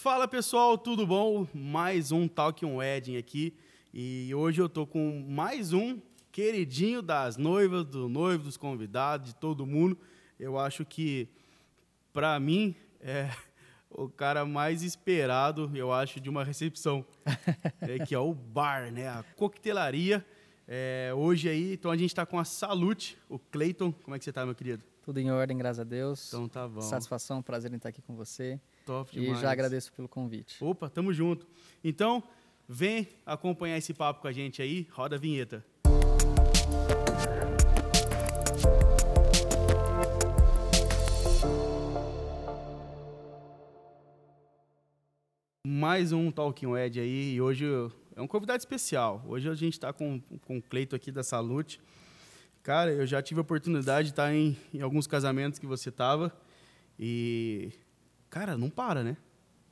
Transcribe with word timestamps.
Fala 0.00 0.26
pessoal, 0.26 0.78
tudo 0.78 1.06
bom? 1.06 1.46
Mais 1.52 2.10
um 2.10 2.26
Talk 2.26 2.64
on 2.64 2.76
Wedding 2.76 3.18
aqui 3.18 3.54
e 3.92 4.34
hoje 4.34 4.58
eu 4.58 4.66
tô 4.66 4.86
com 4.86 5.22
mais 5.28 5.74
um 5.74 6.00
queridinho 6.32 7.02
das 7.02 7.36
noivas, 7.36 7.84
do 7.84 8.08
noivo, 8.08 8.44
dos 8.44 8.56
convidados, 8.56 9.28
de 9.28 9.36
todo 9.36 9.66
mundo. 9.66 9.98
Eu 10.38 10.58
acho 10.58 10.86
que 10.86 11.28
para 12.14 12.40
mim 12.40 12.74
é 12.98 13.28
o 13.90 14.08
cara 14.08 14.46
mais 14.46 14.82
esperado, 14.82 15.70
eu 15.74 15.92
acho, 15.92 16.18
de 16.18 16.30
uma 16.30 16.44
recepção, 16.44 17.04
é, 17.82 17.98
que 17.98 18.14
é 18.14 18.18
o 18.18 18.32
bar, 18.32 18.90
né? 18.90 19.06
A 19.06 19.22
coquetelaria. 19.36 20.24
É, 20.66 21.12
hoje 21.14 21.46
aí, 21.46 21.74
então 21.74 21.90
a 21.90 21.96
gente 21.98 22.08
está 22.08 22.24
com 22.24 22.38
a 22.38 22.44
Salute, 22.46 23.18
o 23.28 23.38
Cleiton. 23.38 23.92
Como 23.92 24.16
é 24.16 24.18
que 24.18 24.24
você 24.24 24.30
está, 24.30 24.46
meu 24.46 24.54
querido? 24.54 24.82
Tudo 25.02 25.18
em 25.18 25.30
ordem, 25.30 25.58
graças 25.58 25.80
a 25.80 25.84
Deus. 25.84 26.28
Então 26.28 26.48
tá 26.48 26.66
bom. 26.66 26.80
Satisfação, 26.80 27.42
prazer 27.42 27.70
em 27.70 27.76
estar 27.76 27.90
aqui 27.90 28.00
com 28.00 28.16
você. 28.16 28.58
Top 28.90 29.12
demais. 29.12 29.38
E 29.38 29.40
já 29.40 29.52
agradeço 29.52 29.92
pelo 29.92 30.08
convite. 30.08 30.56
Opa, 30.60 30.90
tamo 30.90 31.12
junto. 31.12 31.46
Então, 31.84 32.20
vem 32.68 33.06
acompanhar 33.24 33.78
esse 33.78 33.94
papo 33.94 34.20
com 34.20 34.26
a 34.26 34.32
gente 34.32 34.60
aí. 34.60 34.88
Roda 34.90 35.14
a 35.14 35.18
vinheta. 35.18 35.64
Mais 45.64 46.10
um 46.10 46.32
Talking 46.32 46.74
Ed 46.74 46.98
aí 46.98 47.34
e 47.34 47.40
hoje 47.40 47.64
é 48.16 48.20
um 48.20 48.26
convidado 48.26 48.58
especial. 48.58 49.24
Hoje 49.28 49.48
a 49.48 49.54
gente 49.54 49.74
está 49.74 49.92
com, 49.92 50.20
com 50.44 50.58
o 50.58 50.62
Cleito 50.62 50.96
aqui 50.96 51.12
da 51.12 51.22
Salute. 51.22 51.80
Cara, 52.64 52.90
eu 52.90 53.06
já 53.06 53.22
tive 53.22 53.38
a 53.38 53.42
oportunidade 53.42 54.08
de 54.08 54.12
estar 54.14 54.34
em, 54.34 54.58
em 54.74 54.80
alguns 54.80 55.06
casamentos 55.06 55.60
que 55.60 55.66
você 55.66 55.90
estava 55.90 56.36
e, 56.98 57.72
cara, 58.30 58.56
não 58.56 58.70
para, 58.70 59.02
né? 59.02 59.16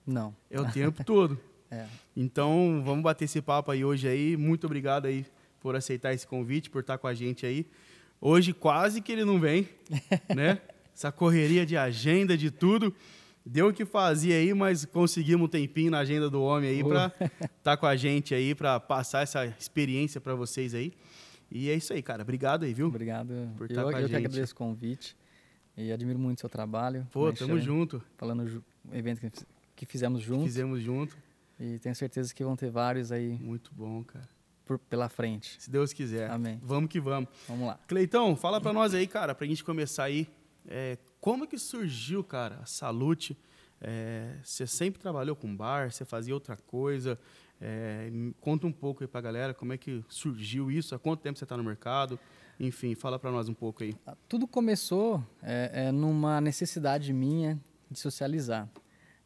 Não. 0.07 0.35
É 0.51 0.61
o 0.61 0.67
tempo 0.73 1.05
todo. 1.05 1.39
É. 1.71 1.87
Então, 2.17 2.83
vamos 2.85 3.03
bater 3.03 3.27
esse 3.27 3.41
papo 3.41 3.71
aí 3.71 3.85
hoje 3.85 4.09
aí. 4.09 4.37
Muito 4.37 4.65
obrigado 4.67 5.07
aí 5.07 5.25
por 5.61 5.77
aceitar 5.77 6.13
esse 6.13 6.27
convite, 6.27 6.69
por 6.69 6.81
estar 6.81 6.99
com 6.99 7.07
a 7.07 7.15
gente 7.15 7.47
aí. 7.47 7.67
Hoje 8.21 8.53
quase 8.53 9.01
que 9.01 9.13
ele 9.13 9.25
não 9.25 9.39
vem, 9.39 9.69
né? 10.35 10.61
Essa 10.95 11.13
correria 11.13 11.65
de 11.65 11.77
agenda, 11.77 12.37
de 12.37 12.51
tudo. 12.51 12.93
Deu 13.47 13.69
o 13.69 13.73
que 13.73 13.85
fazia 13.85 14.35
aí, 14.35 14.53
mas 14.53 14.85
conseguimos 14.85 15.47
um 15.47 15.49
tempinho 15.49 15.91
na 15.91 16.01
agenda 16.01 16.29
do 16.29 16.43
homem 16.43 16.69
aí 16.69 16.85
para 16.85 17.13
estar 17.57 17.77
com 17.79 17.87
a 17.87 17.97
gente 17.97 18.35
aí, 18.35 18.55
para 18.55 18.81
passar 18.81 19.23
essa 19.23 19.47
experiência 19.47 20.21
para 20.21 20.35
vocês 20.35 20.75
aí. 20.75 20.93
E 21.51 21.71
é 21.71 21.75
isso 21.75 21.93
aí, 21.93 22.03
cara. 22.03 22.23
Obrigado 22.23 22.65
aí, 22.65 22.75
viu? 22.75 22.89
Obrigado. 22.89 23.33
Por 23.57 23.71
estar 23.71 23.83
eu 23.83 23.91
com 23.91 23.97
a 23.97 24.01
eu 24.01 24.07
que 24.07 24.13
gente. 24.13 24.27
agradeço 24.27 24.53
o 24.53 24.57
convite 24.57 25.17
e 25.79 25.93
admiro 25.93 26.19
muito 26.19 26.39
o 26.39 26.41
seu 26.41 26.49
trabalho. 26.49 27.07
Pô, 27.13 27.21
Como 27.27 27.33
tamo 27.35 27.59
junto. 27.61 28.03
Falando 28.17 28.47
ju- 28.49 28.63
evento 28.93 29.21
que, 29.21 29.31
que 29.77 29.87
fizemos 29.87 30.21
juntos. 30.23 30.45
Fizemos 30.47 30.81
junto. 30.83 31.17
E 31.61 31.79
tenho 31.79 31.95
certeza 31.95 32.33
que 32.35 32.45
vão 32.45 32.55
ter 32.57 32.71
vários 32.71 33.11
aí 33.11 33.39
Muito 33.41 33.73
bom, 33.75 34.05
cara. 34.05 34.29
por, 34.65 34.79
pela 34.79 35.09
frente. 35.09 35.57
Se 35.61 35.71
Deus 35.71 35.93
quiser. 35.93 36.31
Amém. 36.31 36.61
Vamos 36.63 36.89
que 36.91 37.01
vamos. 37.01 37.29
Vamos 37.49 37.67
lá. 37.67 37.79
Cleitão, 37.89 38.37
fala 38.37 38.61
pra 38.61 38.73
nós 38.73 38.95
aí, 38.95 39.07
cara, 39.07 39.35
pra 39.35 39.47
gente 39.47 39.65
começar 39.65 40.05
aí. 40.05 40.29
é, 40.69 40.99
como 41.21 41.47
que 41.49 41.59
surgiu, 41.59 42.23
cara, 42.23 42.61
a 42.63 42.67
Salute? 42.67 43.37
É, 43.81 44.35
você 44.43 44.67
sempre 44.67 45.01
trabalhou 45.01 45.37
com 45.37 45.55
bar, 45.55 45.91
você 45.93 46.05
fazia 46.05 46.35
outra 46.35 46.57
coisa? 46.57 47.19
É, 47.61 48.11
conta 48.41 48.67
um 48.67 48.73
pouco 48.73 49.03
aí 49.03 49.09
pra 49.09 49.21
galera 49.21 49.53
como 49.55 49.73
é 49.73 49.77
que 49.79 50.05
surgiu 50.09 50.71
isso, 50.71 50.95
há 50.95 50.99
quanto 50.99 51.21
tempo 51.21 51.39
você 51.39 51.47
tá 51.47 51.57
no 51.57 51.65
mercado? 51.65 52.19
Enfim, 52.59 52.95
fala 52.95 53.19
pra 53.19 53.31
nós 53.31 53.49
um 53.49 53.55
pouco 53.55 53.83
aí. 53.85 53.95
Ah, 54.07 54.17
Tudo 54.29 54.47
começou 54.47 55.25
é, 55.43 55.71
é, 55.87 55.93
numa 55.93 56.41
necessidade 56.41 57.13
minha 57.13 57.59
de 57.91 57.99
socializar. 57.99 58.69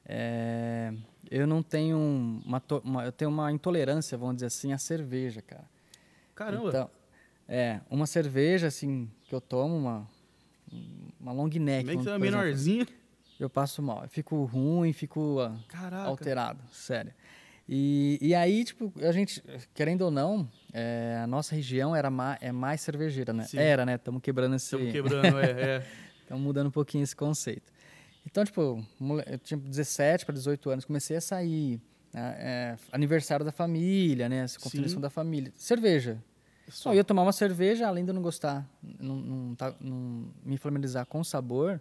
É, 0.05 0.93
eu 1.31 1.47
não 1.47 1.63
tenho 1.63 1.97
uma, 2.45 2.63
uma- 2.85 3.05
eu 3.05 3.13
tenho 3.13 3.31
uma 3.31 3.51
intolerância, 3.53 4.19
vamos 4.19 4.37
dizer 4.37 4.47
assim, 4.47 4.73
à 4.73 4.79
cerveja, 4.79 5.41
cara. 5.41 5.65
Caramba! 6.35 6.69
Então, 6.69 6.91
é, 7.49 7.81
uma 7.91 8.07
cerveja 8.07 8.67
assim 8.67 9.11
que 9.25 9.35
eu 9.35 9.41
tomo, 9.41 9.77
uma 9.77 10.09
uma 11.21 11.33
long 11.33 11.49
neck, 11.49 11.85
como 11.87 11.91
é 11.91 11.97
que 11.97 12.03
você 12.03 12.11
é 12.11 12.19
por 12.19 12.25
exemplo, 12.25 12.41
menorzinho? 12.45 12.87
Eu 13.41 13.51
passo 13.51 13.83
mal, 13.83 14.03
eu 14.05 14.09
fico 14.09 14.45
ruim, 14.45 14.93
fico 14.93 15.41
ah, 15.41 15.57
Caraca! 15.69 16.09
alterado, 16.09 16.61
sério. 16.73 17.13
E, 17.69 18.19
e 18.21 18.35
aí, 18.35 18.65
tipo, 18.65 18.93
a 19.01 19.13
gente, 19.13 19.43
querendo 19.73 20.03
ou 20.03 20.11
não, 20.11 20.49
é, 20.73 21.21
a 21.23 21.27
nossa 21.27 21.55
região 21.55 21.95
era 21.95 22.11
ma- 22.11 22.37
é 22.41 22.51
mais 22.53 22.81
cervejeira, 22.81 23.33
né? 23.33 23.45
Sim. 23.45 23.59
Era, 23.59 23.87
né? 23.87 23.95
Estamos 23.95 24.21
quebrando 24.21 24.57
esse... 24.57 24.67
Estamos 24.75 24.93
quebrando, 24.93 25.39
é, 25.39 25.51
é. 25.77 25.87
Estamos 26.23 26.43
mudando 26.45 26.67
um 26.67 26.71
pouquinho 26.73 27.05
esse 27.05 27.15
conceito. 27.15 27.73
Então, 28.27 28.45
tipo, 28.45 28.85
eu 29.27 29.39
tinha 29.39 29.59
17 29.59 30.25
para 30.27 30.35
18 30.35 30.71
anos, 30.71 30.85
comecei 30.85 31.17
a 31.17 31.21
sair. 31.21 31.81
né, 32.13 32.35
é, 32.39 32.77
aniversário 32.91 33.45
da 33.45 33.53
família, 33.53 34.29
né? 34.29 34.39
Essa 34.39 34.59
confirmação 34.61 35.01
da 35.01 35.09
família. 35.11 35.53
Cerveja. 35.57 36.23
Só. 36.69 36.91
Só 36.91 36.95
ia 36.95 37.05
tomar 37.05 37.23
uma 37.23 37.33
cerveja, 37.33 37.87
além 37.89 38.05
de 38.05 38.11
eu 38.11 38.15
não 38.15 38.23
gostar, 38.23 38.69
não, 38.99 39.17
não, 39.17 39.55
tá- 39.55 39.75
não 39.81 40.29
me 40.45 40.57
familiarizar 40.57 41.05
com 41.07 41.21
o 41.21 41.25
sabor, 41.25 41.81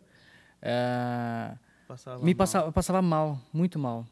é, 0.61 1.55
Passava 1.87 2.19
me 2.23 2.31
mal. 2.33 2.35
passava, 2.37 2.67
eu 2.67 2.71
passava 2.71 3.01
mal, 3.01 3.39
muito 3.53 3.77
mal. 3.79 4.05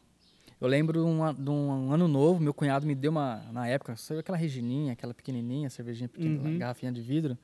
Eu 0.60 0.68
lembro 0.68 1.00
de 1.38 1.48
um 1.50 1.90
ano 1.92 2.06
novo, 2.06 2.38
meu 2.40 2.52
cunhado 2.52 2.86
me 2.86 2.94
deu 2.94 3.10
uma, 3.10 3.36
na 3.50 3.66
época, 3.66 3.96
sabe 3.96 4.20
aquela 4.20 4.36
regininha, 4.36 4.92
aquela 4.92 5.14
pequenininha, 5.14 5.70
cervejinha 5.70 6.08
pequena, 6.08 6.48
Uhum. 6.50 6.58
garrafinha 6.58 6.92
de 6.92 7.00
vidro. 7.00 7.38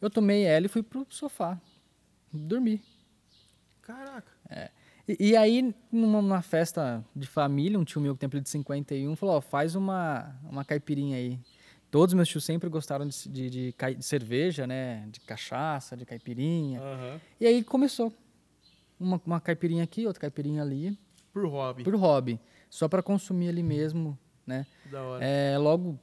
Eu 0.00 0.08
tomei 0.08 0.44
ela 0.44 0.64
e 0.64 0.68
fui 0.70 0.82
pro 0.82 1.06
sofá, 1.10 1.60
dormir. 2.32 2.82
Caraca! 3.82 4.30
E, 5.08 5.30
e 5.32 5.36
aí, 5.36 5.74
numa, 5.90 6.22
numa 6.22 6.42
festa 6.42 7.04
de 7.14 7.26
família, 7.26 7.78
um 7.78 7.84
tio 7.84 8.00
meu 8.00 8.14
que 8.16 8.26
tem 8.26 8.40
de 8.40 8.48
51 8.48 9.16
falou: 9.16 9.36
ó, 9.36 9.40
faz 9.40 9.74
uma, 9.74 10.34
uma 10.44 10.64
caipirinha 10.64 11.16
aí. 11.16 11.38
Todos 11.90 12.14
meus 12.14 12.28
tios 12.28 12.42
sempre 12.44 12.68
gostaram 12.70 13.06
de, 13.06 13.28
de, 13.28 13.50
de 13.50 13.74
de 13.96 14.02
cerveja, 14.04 14.66
né? 14.66 15.06
De 15.10 15.20
cachaça, 15.20 15.94
de 15.96 16.06
caipirinha. 16.06 16.80
Aham. 16.80 17.20
E 17.38 17.46
aí 17.46 17.62
começou. 17.62 18.10
Uma, 19.02 19.20
uma 19.26 19.40
caipirinha 19.40 19.84
aqui, 19.84 20.06
outra 20.06 20.20
caipirinha 20.20 20.62
ali, 20.62 20.96
Por 21.32 21.46
hobby. 21.46 21.84
por 21.84 21.94
hobby. 21.96 22.40
Só 22.70 22.88
para 22.88 23.02
consumir 23.02 23.48
ali 23.48 23.62
mesmo, 23.62 24.18
né? 24.46 24.66
Da 24.90 25.02
hora. 25.02 25.24
É, 25.24 25.58
logo 25.58 25.98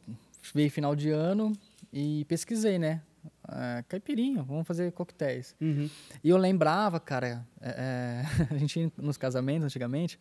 veio 0.53 0.69
final 0.69 0.95
de 0.95 1.09
ano 1.09 1.53
e 1.91 2.25
pesquisei, 2.25 2.77
né? 2.77 3.01
Ah, 3.43 3.83
caipirinha, 3.87 4.43
vamos 4.43 4.67
fazer 4.67 4.91
coquetéis. 4.91 5.55
Uhum. 5.59 5.89
E 6.23 6.29
eu 6.29 6.37
lembrava, 6.37 6.99
cara, 6.99 7.45
é, 7.61 7.69
é, 7.69 8.23
a 8.53 8.57
gente 8.57 8.79
ia 8.79 8.91
nos 8.97 9.17
casamentos 9.17 9.65
antigamente 9.65 10.19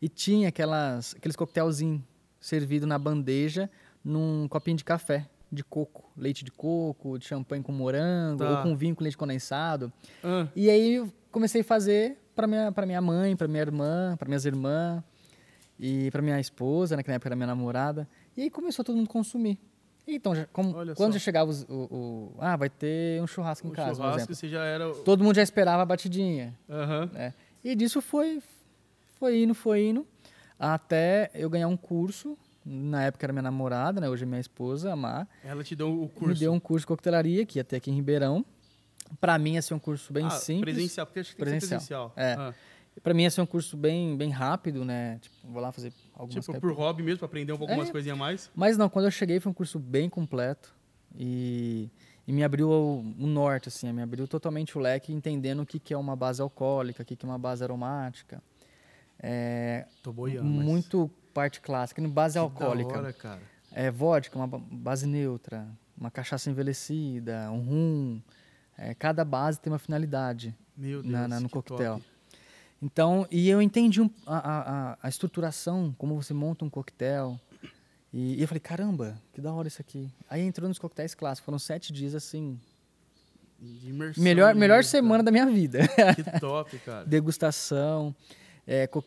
e 0.00 0.08
tinha 0.08 0.48
aquelas, 0.48 1.14
aqueles 1.16 1.34
coquetelzinhos 1.36 2.02
servidos 2.40 2.88
na 2.88 2.98
bandeja 2.98 3.68
num 4.04 4.46
copinho 4.48 4.76
de 4.76 4.84
café, 4.84 5.28
de 5.50 5.64
coco, 5.64 6.10
leite 6.16 6.44
de 6.44 6.50
coco, 6.50 7.18
de 7.18 7.24
champanhe 7.26 7.62
com 7.62 7.72
morango, 7.72 8.38
Tá. 8.44 8.50
ou 8.50 8.62
com 8.62 8.76
vinho 8.76 8.94
com 8.94 9.02
leite 9.02 9.16
condensado. 9.16 9.92
Ah, 10.22 10.46
E 10.54 10.68
aí 10.68 10.94
eu 10.94 11.12
comecei 11.32 11.62
a 11.62 11.64
fazer 11.64 12.18
para 12.36 12.46
minha, 12.46 12.70
pra 12.72 12.84
minha 12.86 13.00
mãe, 13.00 13.34
para 13.36 13.48
minha 13.48 13.62
irmã, 13.62 14.14
para 14.18 14.28
minhas 14.28 14.44
irmãs 14.44 15.02
e 15.80 16.10
para 16.10 16.20
minha 16.22 16.38
esposa, 16.40 16.96
né, 16.96 17.02
que 17.02 17.08
na 17.08 17.14
época 17.16 17.28
era 17.28 17.36
minha 17.36 17.46
namorada. 17.46 18.06
E 18.36 18.42
aí 18.42 18.50
começou 18.50 18.84
todo 18.84 18.96
mundo 18.96 19.08
a 19.08 19.12
consumir. 19.12 19.58
Então, 20.06 20.34
já, 20.34 20.46
como- 20.52 20.72
quando 20.94 21.12
só. 21.12 21.18
já 21.18 21.18
chegava 21.18 21.50
os- 21.50 21.64
o, 21.68 21.74
o- 21.90 22.34
Ah, 22.38 22.56
vai 22.56 22.70
ter 22.70 23.22
um 23.22 23.26
churrasco 23.26 23.66
em 23.66 23.70
o 23.70 23.74
casa, 23.74 24.00
por 24.02 24.10
churrasco 24.10 24.34
você 24.34 24.48
já 24.48 24.64
era... 24.64 24.90
Todo 25.04 25.22
mundo 25.22 25.36
já 25.36 25.42
esperava 25.42 25.82
a 25.82 25.86
batidinha. 25.86 26.56
Aham. 26.68 27.10
né? 27.12 27.34
E 27.62 27.74
disso 27.74 28.00
foi, 28.00 28.40
foi 29.18 29.42
indo, 29.42 29.54
foi 29.54 29.86
indo, 29.88 30.06
até 30.58 31.30
eu 31.34 31.50
ganhar 31.50 31.68
um 31.68 31.76
curso. 31.76 32.38
Na 32.70 33.04
época 33.04 33.24
era 33.24 33.32
minha 33.32 33.42
namorada, 33.42 33.98
né? 33.98 34.08
hoje 34.08 34.24
é 34.24 34.26
minha 34.26 34.40
esposa, 34.40 34.92
a 34.92 34.96
Mar. 34.96 35.26
Ela 35.42 35.64
te 35.64 35.74
deu 35.74 36.02
o 36.02 36.08
curso. 36.08 36.28
Me 36.28 36.38
deu 36.38 36.52
um 36.52 36.60
curso 36.60 36.82
de 36.82 36.88
coquetelaria, 36.88 37.46
que 37.46 37.58
ia 37.58 37.64
ter 37.64 37.76
aqui 37.76 37.90
em 37.90 37.94
Ribeirão. 37.94 38.44
Para 39.18 39.38
mim 39.38 39.54
ia 39.54 39.62
ser 39.62 39.72
um 39.72 39.78
curso 39.78 40.12
bem 40.12 40.26
ah, 40.26 40.30
simples. 40.30 40.74
Presencial, 40.74 41.06
porque 41.06 41.20
acho 41.20 41.30
que 41.30 41.36
tem 41.36 41.58
Presencial. 41.58 42.10
presencial. 42.10 42.12
É. 42.16 42.34
Ah. 42.34 42.54
Para 43.02 43.14
mim 43.14 43.22
ia 43.22 43.30
ser 43.30 43.40
um 43.40 43.46
curso 43.46 43.76
bem, 43.76 44.16
bem 44.16 44.30
rápido, 44.30 44.84
né? 44.84 45.18
Tipo, 45.18 45.36
vou 45.44 45.62
lá 45.62 45.72
fazer 45.72 45.92
algumas 46.14 46.44
Tipo, 46.44 46.60
por 46.60 46.72
hobby 46.72 47.02
mesmo, 47.02 47.18
pra 47.18 47.26
aprender 47.26 47.52
um 47.52 47.56
pouco 47.56 47.72
É. 47.72 47.76
umas 47.76 47.90
coisinhas 47.90 48.16
a 48.16 48.18
mais. 48.18 48.50
Mas 48.54 48.76
não, 48.76 48.88
quando 48.88 49.06
eu 49.06 49.10
cheguei 49.10 49.40
foi 49.40 49.50
um 49.50 49.54
curso 49.54 49.78
bem 49.78 50.10
completo 50.10 50.74
e, 51.14 51.88
e 52.26 52.32
me 52.32 52.44
abriu 52.44 52.68
o, 52.68 53.00
o 53.00 53.26
norte, 53.26 53.68
assim, 53.68 53.90
me 53.92 54.02
abriu 54.02 54.28
totalmente 54.28 54.76
o 54.76 54.80
leque, 54.80 55.12
entendendo 55.12 55.62
o 55.62 55.66
que, 55.66 55.78
que 55.78 55.94
é 55.94 55.96
uma 55.96 56.16
base 56.16 56.42
alcoólica, 56.42 57.02
o 57.02 57.06
que, 57.06 57.16
que 57.16 57.24
é 57.24 57.28
uma 57.28 57.38
base 57.38 57.64
aromática. 57.64 58.42
É, 59.20 59.86
Tô 60.02 60.12
boiando, 60.12 60.48
mas... 60.48 60.64
parte 61.38 61.60
clássica, 61.60 62.02
no 62.02 62.08
base 62.08 62.34
que 62.34 62.38
alcoólica. 62.38 62.92
Da 62.94 62.98
hora, 62.98 63.12
cara. 63.12 63.40
É 63.72 63.90
vodka, 63.90 64.36
uma 64.36 64.46
ba- 64.46 64.60
base 64.70 65.06
neutra, 65.06 65.66
uma 65.96 66.10
cachaça 66.10 66.50
envelhecida, 66.50 67.48
um 67.52 67.60
rum. 67.60 68.20
É, 68.76 68.92
cada 68.94 69.24
base 69.24 69.60
tem 69.60 69.72
uma 69.72 69.78
finalidade. 69.78 70.54
Meu 70.76 71.00
Deus, 71.02 71.12
Na- 71.12 71.28
na- 71.28 71.40
no 71.40 71.46
que 71.48 71.52
coquetel. 71.54 71.94
top. 71.94 72.04
Então, 72.82 73.26
e 73.30 73.48
eu 73.48 73.60
entendi 73.62 74.00
um- 74.00 74.10
a, 74.26 74.36
a- 74.38 74.98
a- 75.02 75.08
estruturação, 75.08 75.94
como 75.98 76.20
você 76.20 76.32
monta 76.34 76.64
um 76.64 76.70
coquetel. 76.70 77.38
E, 78.12 78.36
e 78.36 78.40
eu 78.42 78.48
falei, 78.48 78.60
caramba, 78.60 79.20
que 79.32 79.40
da 79.40 79.52
hora 79.52 79.68
isso 79.68 79.80
aqui. 79.82 80.10
Aí 80.30 80.40
entrou 80.42 80.66
nos 80.68 80.78
coquetéis 80.78 81.14
clássicos, 81.14 81.44
foram 81.44 81.58
sete 81.58 81.92
dias 81.92 82.14
assim. 82.14 82.58
Imersão 83.60 84.22
Melhor, 84.22 84.54
melhor 84.54 84.82
semana 84.84 85.22
da 85.22 85.30
minha 85.32 85.46
vida. 85.46 85.80
Que 86.14 86.40
top, 86.40 86.78
cara. 86.78 87.04
Degustação, 87.06 88.14
é, 88.66 88.86
co- 88.86 89.04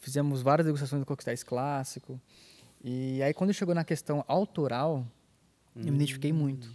fizemos 0.00 0.42
várias 0.42 0.66
degustações 0.66 1.00
de 1.00 1.06
coquetéis 1.06 1.42
clássicos. 1.42 2.16
E 2.82 3.22
aí, 3.22 3.32
quando 3.34 3.52
chegou 3.52 3.74
na 3.74 3.84
questão 3.84 4.24
autoral, 4.26 5.06
eu 5.76 5.84
me 5.84 5.90
identifiquei 5.96 6.32
muito. 6.32 6.68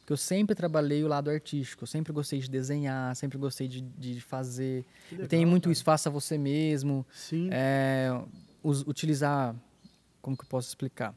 Porque 0.00 0.12
eu 0.12 0.16
sempre 0.16 0.54
trabalhei 0.54 1.02
o 1.02 1.08
lado 1.08 1.28
artístico, 1.30 1.82
eu 1.82 1.86
sempre 1.88 2.12
gostei 2.12 2.38
de 2.38 2.48
desenhar, 2.48 3.16
sempre 3.16 3.36
gostei 3.38 3.66
de, 3.66 3.80
de 3.80 4.20
fazer. 4.20 4.84
Que 5.08 5.14
eu 5.14 5.18
legal, 5.18 5.28
tenho 5.28 5.48
muito 5.48 5.64
cara. 5.64 5.72
isso, 5.72 5.82
faça 5.82 6.08
você 6.08 6.38
mesmo. 6.38 7.04
Sim. 7.12 7.48
É, 7.50 8.08
us- 8.62 8.84
utilizar, 8.86 9.56
como 10.22 10.36
que 10.36 10.44
eu 10.44 10.48
posso 10.48 10.68
explicar? 10.68 11.12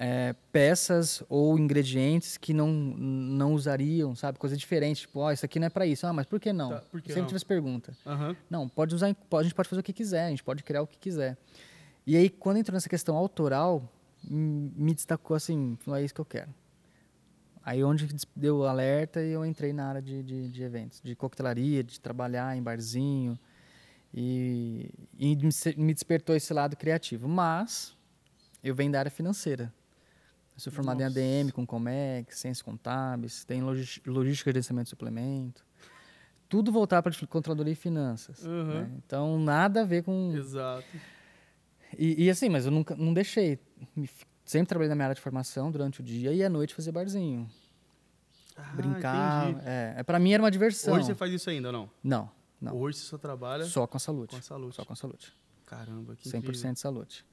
É, 0.00 0.32
peças 0.52 1.24
ou 1.28 1.58
ingredientes 1.58 2.36
que 2.36 2.54
não, 2.54 2.68
não 2.70 3.52
usariam, 3.52 4.14
sabe? 4.14 4.38
Coisa 4.38 4.56
diferente, 4.56 5.00
tipo, 5.00 5.18
ó, 5.18 5.32
isso 5.32 5.44
aqui 5.44 5.58
não 5.58 5.66
é 5.66 5.70
para 5.70 5.84
isso. 5.84 6.06
Ah, 6.06 6.12
mas 6.12 6.24
por 6.24 6.38
que 6.38 6.52
não? 6.52 6.68
Tá, 6.70 6.82
por 6.82 7.02
que 7.02 7.08
Sempre 7.08 7.22
não? 7.22 7.26
tive 7.26 7.36
essa 7.36 7.44
pergunta. 7.44 7.92
Aham. 8.06 8.36
Não, 8.48 8.68
pode 8.68 8.94
usar, 8.94 9.06
a 9.06 9.42
gente 9.42 9.54
pode 9.54 9.68
fazer 9.68 9.80
o 9.80 9.82
que 9.82 9.92
quiser, 9.92 10.26
a 10.26 10.30
gente 10.30 10.44
pode 10.44 10.62
criar 10.62 10.82
o 10.82 10.86
que 10.86 10.96
quiser. 10.96 11.36
E 12.06 12.16
aí, 12.16 12.30
quando 12.30 12.58
entrou 12.58 12.74
nessa 12.74 12.88
questão 12.88 13.16
autoral, 13.16 13.92
me 14.22 14.94
destacou 14.94 15.36
assim, 15.36 15.76
falou, 15.80 15.98
é 15.98 16.04
isso 16.04 16.14
que 16.14 16.20
eu 16.20 16.24
quero. 16.24 16.54
Aí 17.64 17.84
onde 17.84 18.08
deu 18.34 18.58
o 18.58 18.64
alerta 18.64 19.20
e 19.20 19.30
eu 19.32 19.44
entrei 19.44 19.72
na 19.72 19.88
área 19.88 20.00
de, 20.00 20.22
de, 20.22 20.48
de 20.48 20.62
eventos, 20.62 21.00
de 21.02 21.14
coquetelaria, 21.14 21.82
de 21.82 22.00
trabalhar 22.00 22.56
em 22.56 22.62
barzinho. 22.62 23.38
E, 24.14 24.90
e 25.18 25.36
me 25.76 25.92
despertou 25.92 26.34
esse 26.34 26.54
lado 26.54 26.76
criativo. 26.76 27.28
Mas 27.28 27.94
eu 28.64 28.74
venho 28.74 28.90
da 28.90 29.00
área 29.00 29.10
financeira. 29.10 29.70
Eu 30.58 30.62
sou 30.62 30.72
formado 30.72 30.98
Nossa. 30.98 31.20
em 31.20 31.40
ADM, 31.42 31.52
com 31.52 31.64
Comex, 31.64 32.40
Ciências 32.40 32.62
Contábeis, 32.62 33.44
tem 33.44 33.62
logística, 33.62 34.50
gerenciamento 34.50 34.86
de 34.86 34.90
suplemento. 34.90 35.64
Tudo 36.48 36.72
voltado 36.72 37.08
para 37.08 37.26
controladoria 37.28 37.74
e 37.74 37.76
finanças. 37.76 38.44
Aham. 38.44 38.64
né? 38.64 38.90
Então, 39.06 39.38
nada 39.38 39.82
a 39.82 39.84
ver 39.84 40.02
com... 40.02 40.34
Exato. 40.36 40.84
E, 41.96 42.24
e 42.24 42.28
assim, 42.28 42.48
mas 42.48 42.64
eu 42.64 42.72
nunca 42.72 42.96
não 42.96 43.14
deixei. 43.14 43.60
Sempre 44.44 44.66
trabalhei 44.70 44.88
na 44.88 44.96
minha 44.96 45.04
área 45.04 45.14
de 45.14 45.20
formação 45.20 45.70
durante 45.70 46.00
o 46.00 46.02
dia 46.02 46.32
e 46.32 46.42
à 46.42 46.48
noite 46.50 46.74
fazer 46.74 46.90
barzinho. 46.90 47.48
Ah, 48.56 48.72
brincar. 48.74 49.50
entendi. 49.50 49.64
É, 49.64 49.94
é, 49.98 50.02
para 50.02 50.18
mim 50.18 50.32
era 50.32 50.42
uma 50.42 50.50
diversão. 50.50 50.94
Hoje 50.94 51.06
você 51.06 51.14
faz 51.14 51.32
isso 51.32 51.48
ainda 51.48 51.68
ou 51.68 51.72
não? 51.72 51.90
Não, 52.02 52.30
não. 52.60 52.74
Hoje 52.76 52.98
você 52.98 53.04
só 53.04 53.16
trabalha 53.16 53.64
Só 53.64 53.86
com 53.86 53.96
a 53.96 54.00
saúde. 54.00 54.30
com 54.32 54.36
a 54.38 54.42
saúde. 54.42 54.74
Só 54.74 54.84
com 54.84 54.92
a 54.92 54.96
saúde. 54.96 55.32
Caramba, 55.64 56.16
que 56.16 56.28
100% 56.28 56.38
incrível. 56.38 56.72
de 56.72 56.80
saúde. 56.80 57.24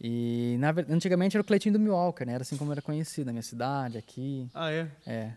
E 0.00 0.56
na, 0.58 0.70
antigamente 0.88 1.36
era 1.36 1.42
o 1.42 1.44
Cleitinho 1.44 1.72
do 1.74 1.80
Milwaukee, 1.80 2.24
né? 2.24 2.34
Era 2.34 2.42
assim 2.42 2.56
como 2.56 2.70
era 2.72 2.82
conhecido 2.82 3.26
na 3.26 3.32
minha 3.32 3.42
cidade, 3.42 3.96
aqui. 3.96 4.48
Ah, 4.54 4.70
é? 4.70 4.90
É. 5.06 5.32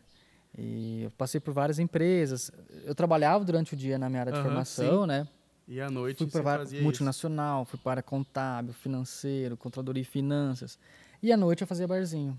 E 0.58 1.04
eu 1.04 1.12
passei 1.12 1.40
por 1.40 1.54
várias 1.54 1.80
empresas. 1.80 2.52
Eu 2.84 2.94
trabalhava 2.94 3.46
durante 3.46 3.74
o 3.74 3.78
dia 3.78 3.98
na 3.98 4.10
minha 4.10 4.22
área 4.22 4.34
de 4.34 4.40
Aham, 4.40 4.48
formação, 4.48 5.06
né? 5.06 5.28
E 5.68 5.80
à 5.80 5.90
noite 5.90 6.18
Fui 6.18 6.28
para 6.28 6.58
fazia 6.58 6.78
isso. 6.78 6.84
multinacional, 6.84 7.64
fui 7.64 7.80
para 7.80 8.02
contábil, 8.02 8.74
financeiro, 8.74 9.56
controladoria 9.56 10.02
e 10.02 10.06
finanças. 10.06 10.80
E 11.22 11.32
à 11.32 11.38
noite 11.38 11.62
eu 11.62 11.68
fazia 11.68 11.88
barzinho. 11.88 12.38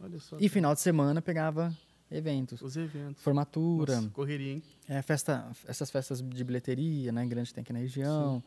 Olha 0.00 0.18
só. 0.20 0.36
E 0.38 0.48
final 0.48 0.72
de 0.72 0.80
semana 0.80 1.20
pegava 1.20 1.76
eventos. 2.10 2.62
Os 2.62 2.76
eventos. 2.76 3.22
Formatura, 3.22 3.96
Nossa, 3.96 4.08
correria, 4.10 4.52
hein? 4.52 4.62
é, 4.88 5.02
festa, 5.02 5.50
essas 5.66 5.90
festas 5.90 6.22
de 6.22 6.44
bilheteria, 6.44 7.10
né? 7.10 7.26
Grande 7.26 7.52
tem 7.52 7.62
aqui 7.62 7.72
na 7.72 7.80
região. 7.80 8.42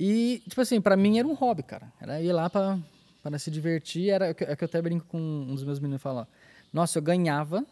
E, 0.00 0.40
tipo 0.48 0.60
assim, 0.60 0.80
pra 0.80 0.96
mim 0.96 1.18
era 1.18 1.26
um 1.26 1.34
hobby, 1.34 1.64
cara. 1.64 1.92
Era 2.00 2.22
ir 2.22 2.32
lá 2.32 2.48
pra, 2.48 2.78
para 3.22 3.36
se 3.38 3.50
divertir. 3.50 4.10
Era, 4.10 4.28
é 4.28 4.34
que 4.34 4.44
é 4.44 4.54
que 4.54 4.62
eu 4.62 4.66
até 4.66 4.80
brinco 4.80 5.04
com 5.06 5.18
um 5.18 5.52
dos 5.54 5.64
meus 5.64 5.80
meninos 5.80 6.00
e 6.00 6.02
falo, 6.02 6.20
ó, 6.20 6.26
nossa, 6.72 6.98
eu 6.98 7.02
ganhava 7.02 7.66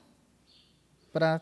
pra 1.13 1.41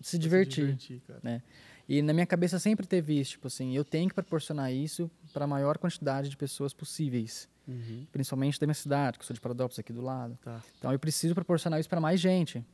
se 0.00 0.18
divertir. 0.18 0.64
divertir, 0.66 1.00
cara. 1.06 1.20
né? 1.22 1.42
E 1.88 2.02
na 2.02 2.12
minha 2.12 2.26
cabeça 2.26 2.58
sempre 2.58 2.84
teve 2.86 3.18
isso, 3.18 3.32
tipo 3.32 3.46
assim, 3.46 3.76
eu 3.76 3.84
tenho 3.84 4.08
que 4.08 4.14
proporcionar 4.14 4.72
isso 4.72 5.08
para 5.32 5.44
a 5.44 5.48
maior 5.48 5.78
quantidade 5.78 6.28
de 6.28 6.36
pessoas 6.36 6.72
possíveis, 6.72 7.48
Uhum. 7.68 8.06
principalmente 8.12 8.58
da 8.60 8.66
minha 8.66 8.74
cidade, 8.74 9.18
que 9.18 9.22
eu 9.22 9.26
sou 9.26 9.34
de 9.34 9.40
Paradópolis 9.40 9.78
aqui 9.78 9.92
do 9.92 10.00
lado. 10.02 10.36
Tá. 10.42 10.60
Então 10.78 10.92
eu 10.92 10.98
preciso 10.98 11.34
proporcionar 11.34 11.78
isso 11.80 11.88
para 11.88 12.00
mais 12.00 12.18
gente, 12.20 12.64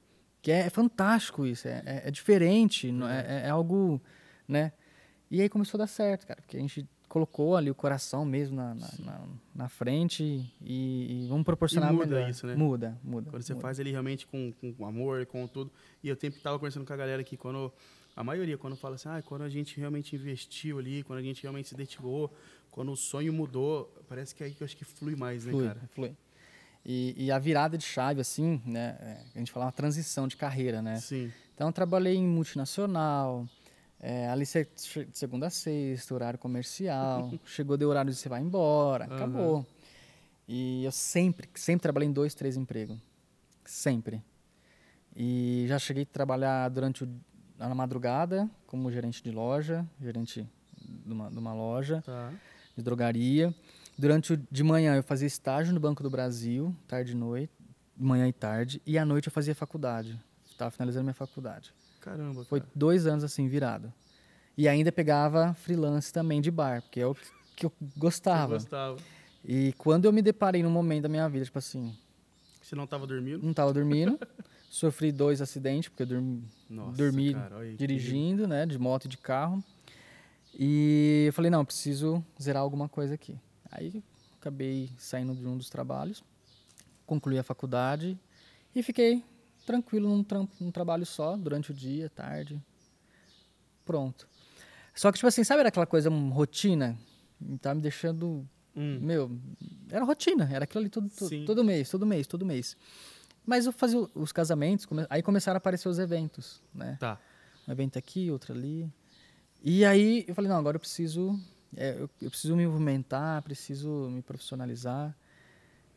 que 0.41 0.51
é, 0.51 0.61
é 0.67 0.71
fantástico 0.71 1.47
isso, 1.47 1.69
é, 1.69 1.83
é- 1.85 2.03
é 2.09 2.11
diferente, 2.11 2.89
é, 2.89 3.43
é- 3.45 3.47
é 3.47 3.51
algo, 3.51 4.01
né? 4.49 4.73
E 5.31 5.41
aí 5.41 5.49
começou 5.49 5.79
a 5.79 5.85
dar 5.85 5.87
certo, 5.87 6.27
cara, 6.27 6.41
porque 6.43 6.57
a 6.57 6.61
gente 6.61 6.87
colocou 7.13 7.57
ali 7.59 7.71
o 7.71 7.75
coração 7.75 8.25
mesmo 8.25 8.57
na, 8.57 8.75
na, 8.75 8.89
na- 9.01 9.29
na 9.55 9.69
frente 9.69 10.23
e, 10.65 11.25
e 11.25 11.27
vamos 11.29 11.45
proporcionar 11.45 11.93
E 11.93 11.97
muda 11.97 12.15
melhor. 12.15 12.31
isso, 12.31 12.47
né? 12.47 12.57
Muda, 12.57 12.99
muda. 13.05 13.29
Quando 13.31 13.43
você 13.43 13.53
muda. 13.53 13.61
faz 13.63 13.79
ele 13.79 13.91
realmente 13.91 14.27
com, 14.27 14.51
com 14.75 14.87
amor, 14.87 15.27
com 15.27 15.47
tudo. 15.47 15.71
E 16.03 16.09
eu 16.09 16.17
sempre 16.19 16.41
tava 16.41 16.59
conversando 16.59 16.87
com 16.87 16.93
a 16.93 16.97
galera 16.97 17.21
aqui, 17.21 17.37
quando. 17.37 17.71
A 18.17 18.25
maioria, 18.25 18.57
quando 18.57 18.77
fala 18.77 18.95
assim, 18.95 19.09
ah, 19.11 19.23
quando 19.23 19.43
a 19.43 19.49
gente 19.49 19.79
realmente 19.79 20.17
investiu 20.17 20.79
ali, 20.79 21.03
quando 21.03 21.19
a 21.19 21.23
gente 21.23 21.43
realmente 21.43 21.69
se 21.69 21.75
dedicou, 21.75 22.31
quando 22.71 22.93
o 22.93 22.97
sonho 22.97 23.31
mudou, 23.33 23.91
parece 24.09 24.35
que 24.35 24.43
é 24.43 24.47
aí 24.47 24.55
que 24.55 24.63
eu 24.63 24.65
acho 24.67 24.77
que 24.77 24.85
flui 24.85 25.15
mais, 25.17 25.45
né, 25.47 25.53
flui, 25.53 25.67
cara? 25.67 25.81
flui. 25.95 26.17
E, 26.85 27.15
e 27.17 27.31
a 27.31 27.39
virada 27.39 27.77
de 27.79 27.85
chave, 27.85 28.21
assim, 28.23 28.61
né? 28.67 28.97
é, 29.01 29.21
a 29.35 29.39
gente 29.39 29.51
fala 29.53 29.67
uma 29.67 29.73
transição 29.73 30.27
de 30.29 30.37
carreira, 30.37 30.81
né? 30.83 30.97
Sim. 30.97 31.31
Então, 31.55 31.69
eu 31.69 31.73
trabalhei 31.73 32.15
em 32.17 32.27
multinacional, 32.27 33.47
é, 34.03 34.29
ali 34.29 34.45
você 34.45 34.65
de 34.67 35.17
segunda 35.17 35.47
a 35.47 35.51
sexta, 35.51 36.13
horário 36.13 36.39
comercial. 36.39 37.31
chegou 37.47 37.77
de 37.77 37.85
horário 37.85 38.11
de 38.11 38.17
você 38.17 38.29
vai 38.29 38.41
embora, 38.43 39.05
Aham. 39.07 39.15
acabou. 39.15 39.67
E 40.49 40.85
eu 40.85 40.91
sempre, 40.93 41.49
sempre 41.55 41.83
trabalhei 41.83 42.09
em 42.09 42.13
dois, 42.13 42.35
três 42.35 42.57
empregos. 42.57 42.99
Sempre. 43.65 44.21
E 45.15 45.65
já 45.69 45.79
cheguei 45.79 46.03
a 46.03 46.07
trabalhar 46.07 46.69
durante 46.69 47.05
o, 47.05 47.09
na 47.57 47.75
madrugada 47.75 48.51
como 48.67 48.91
gerente 48.91 49.23
de 49.23 49.31
loja, 49.31 49.87
gerente 50.01 50.47
de 51.07 51.13
uma, 51.13 51.31
de 51.31 51.39
uma 51.39 51.55
loja 51.55 52.03
Tá. 52.05 52.33
de 52.77 52.83
drogaria. 52.83 53.55
Durante 53.97 54.33
o 54.33 54.37
de 54.51 54.63
manhã 54.65 54.97
eu 54.97 55.03
fazia 55.03 55.29
estágio 55.29 55.73
no 55.73 55.79
Banco 55.79 56.03
do 56.03 56.11
Brasil, 56.11 56.75
tarde 56.89 57.13
e 57.13 57.15
noite, 57.15 57.53
manhã 57.97 58.27
e 58.27 58.33
tarde, 58.33 58.81
e 58.87 58.99
à 58.99 59.05
noite 59.05 59.29
eu 59.29 59.33
fazia 59.33 59.55
faculdade. 59.55 60.19
Estava 60.51 60.71
finalizando 60.71 61.05
minha 61.05 61.15
faculdade. 61.15 61.73
Caramba, 62.03 62.45
Foi 62.45 62.61
cara. 62.61 62.71
dois 62.75 63.07
anos 63.07 63.25
assim, 63.25 63.49
virado. 63.49 63.91
E 64.59 64.69
ainda 64.69 64.93
pegava 64.93 65.55
freelance 65.55 66.13
também 66.13 66.41
de 66.43 66.51
bar, 66.51 66.83
porque 66.83 67.01
é 67.01 67.07
o 67.07 67.17
que 67.57 67.65
eu 67.65 67.73
gostava. 67.97 68.55
gostava. 68.55 68.99
E 69.45 69.73
quando 69.79 70.05
eu 70.05 70.13
me 70.13 70.21
deparei 70.21 70.63
num 70.63 70.71
momento 70.71 71.05
da 71.05 71.09
minha 71.09 71.27
vida, 71.29 71.45
tipo 71.45 71.59
assim, 71.59 71.97
Você 72.61 72.77
não 72.77 72.87
tava 72.87 73.07
dormindo? 73.07 73.43
não 73.43 73.53
estava 73.53 73.73
dormindo, 73.73 74.19
sofri 74.69 75.11
dois 75.11 75.41
acidentes, 75.41 75.89
porque 75.89 76.03
eu 76.03 76.07
dormi, 76.07 76.45
Nossa, 76.69 76.97
dormi 76.99 77.33
cara, 77.35 77.59
aí 77.59 77.71
que 77.73 77.77
dirigindo, 77.79 78.47
né, 78.47 78.67
de 78.67 78.79
moto 78.79 79.07
e 79.07 79.09
de 79.09 79.17
carro. 79.17 79.65
E 80.59 81.25
eu 81.29 81.33
falei, 81.33 81.51
não, 81.51 81.65
preciso 81.65 82.23
zerar 82.41 82.63
alguma 82.63 82.89
coisa 82.89 83.15
aqui. 83.15 83.39
Aí 83.71 84.03
acabei 84.39 84.91
saindo 84.99 85.35
de 85.35 85.47
um 85.47 85.57
dos 85.57 85.71
trabalhos, 85.71 86.23
concluí 87.07 87.39
a 87.39 87.43
faculdade 87.43 88.19
e 88.75 88.83
fiquei 88.83 89.25
tranquilo 89.67 90.09
num, 90.09 90.23
trampo, 90.25 90.53
num 90.61 90.71
trabalho 90.71 91.05
só, 91.07 91.37
durante 91.37 91.71
o 91.71 91.75
dia, 91.75 92.09
tarde. 92.11 92.61
Pronto. 93.85 94.29
Só 94.95 95.11
que, 95.11 95.17
tipo 95.19 95.27
assim, 95.27 95.45
sabe 95.45 95.63
aquela 95.63 95.87
coisa, 95.87 96.09
uma 96.11 96.35
rotina? 96.35 96.97
Tá 97.61 97.75
me 97.75 97.81
deixando 97.81 98.47
Hum. 98.75 98.99
meu, 99.03 99.39
era 99.91 100.05
rotina, 100.05 100.49
era 100.51 100.65
aquilo 100.65 100.81
ali 100.81 100.89
todo, 100.89 101.09
to- 101.11 101.29
Sim. 101.29 101.45
todo 101.45 101.63
mês, 101.63 101.91
todo 101.91 102.07
mês, 102.07 102.27
todo 102.27 102.45
mês. 102.47 102.77
Mas 103.45 103.67
eu 103.67 103.73
fazia 103.73 103.99
os 104.15 104.33
casamentos, 104.33 104.87
come- 104.87 105.07
aí 105.11 105.23
começaram 105.23 105.57
a 105.57 105.59
aparecer 105.59 105.89
os 105.89 105.99
eventos, 105.99 106.63
né? 106.75 106.97
Tá. 106.99 107.19
Um 107.69 107.73
evento 107.73 107.99
aqui, 107.99 108.31
outro 108.31 108.53
ali. 108.55 108.89
E 109.63 109.85
aí 109.85 110.25
eu 110.27 110.35
falei, 110.35 110.49
não, 110.49 110.57
agora 110.57 110.77
eu 110.77 110.81
preciso, 110.81 111.39
é, 111.77 111.97
eu, 111.99 112.09
eu 112.21 112.31
preciso 112.31 112.57
me 112.57 112.67
movimentar, 112.67 113.43
preciso 113.43 114.09
me 114.11 114.23
profissionalizar. 114.23 115.15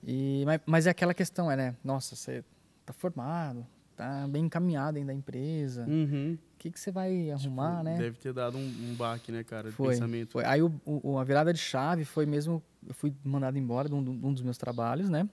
E, 0.04 0.44
mas, 0.46 0.62
mas 0.66 0.88
é 0.88 0.90
aquela 0.90 1.14
questão, 1.14 1.50
é, 1.50 1.56
né? 1.56 1.76
Nossa, 1.84 2.16
você 2.16 2.44
tá 2.86 2.94
formado, 2.94 3.66
tá 3.96 4.28
bem 4.28 4.46
encaminhado 4.46 4.98
ainda 4.98 5.12
a 5.12 5.16
empresa. 5.16 5.86
Uhum. 5.88 6.38
O 6.54 6.58
que, 6.58 6.72
que 6.72 6.80
você 6.80 6.92
vai 6.92 7.30
arrumar, 7.32 7.72
Tipo, 7.80 7.84
né? 7.84 7.98
Deve 7.98 8.18
ter 8.18 8.34
dado 8.34 8.58
um, 8.58 8.62
um 8.62 8.96
baque, 8.96 9.32
né, 9.32 9.44
cara, 9.44 9.70
de 9.70 9.76
Foi, 9.76 9.94
pensamento. 9.94 10.32
foi. 10.32 10.46
Aí 10.46 10.62
o, 10.62 10.72
o- 10.86 11.18
a 11.20 11.24
virada 11.24 11.52
de 11.54 11.60
chave 11.60 12.06
foi 12.06 12.26
mesmo, 12.26 12.62
eu 12.88 12.94
fui 12.94 13.14
mandado 13.24 13.58
embora 13.58 13.88
de 13.90 13.96
um, 13.96 14.04
de 14.04 14.10
um 14.10 14.34
dos 14.34 14.42
meus 14.42 14.58
trabalhos, 14.58 15.10
né? 15.10 15.28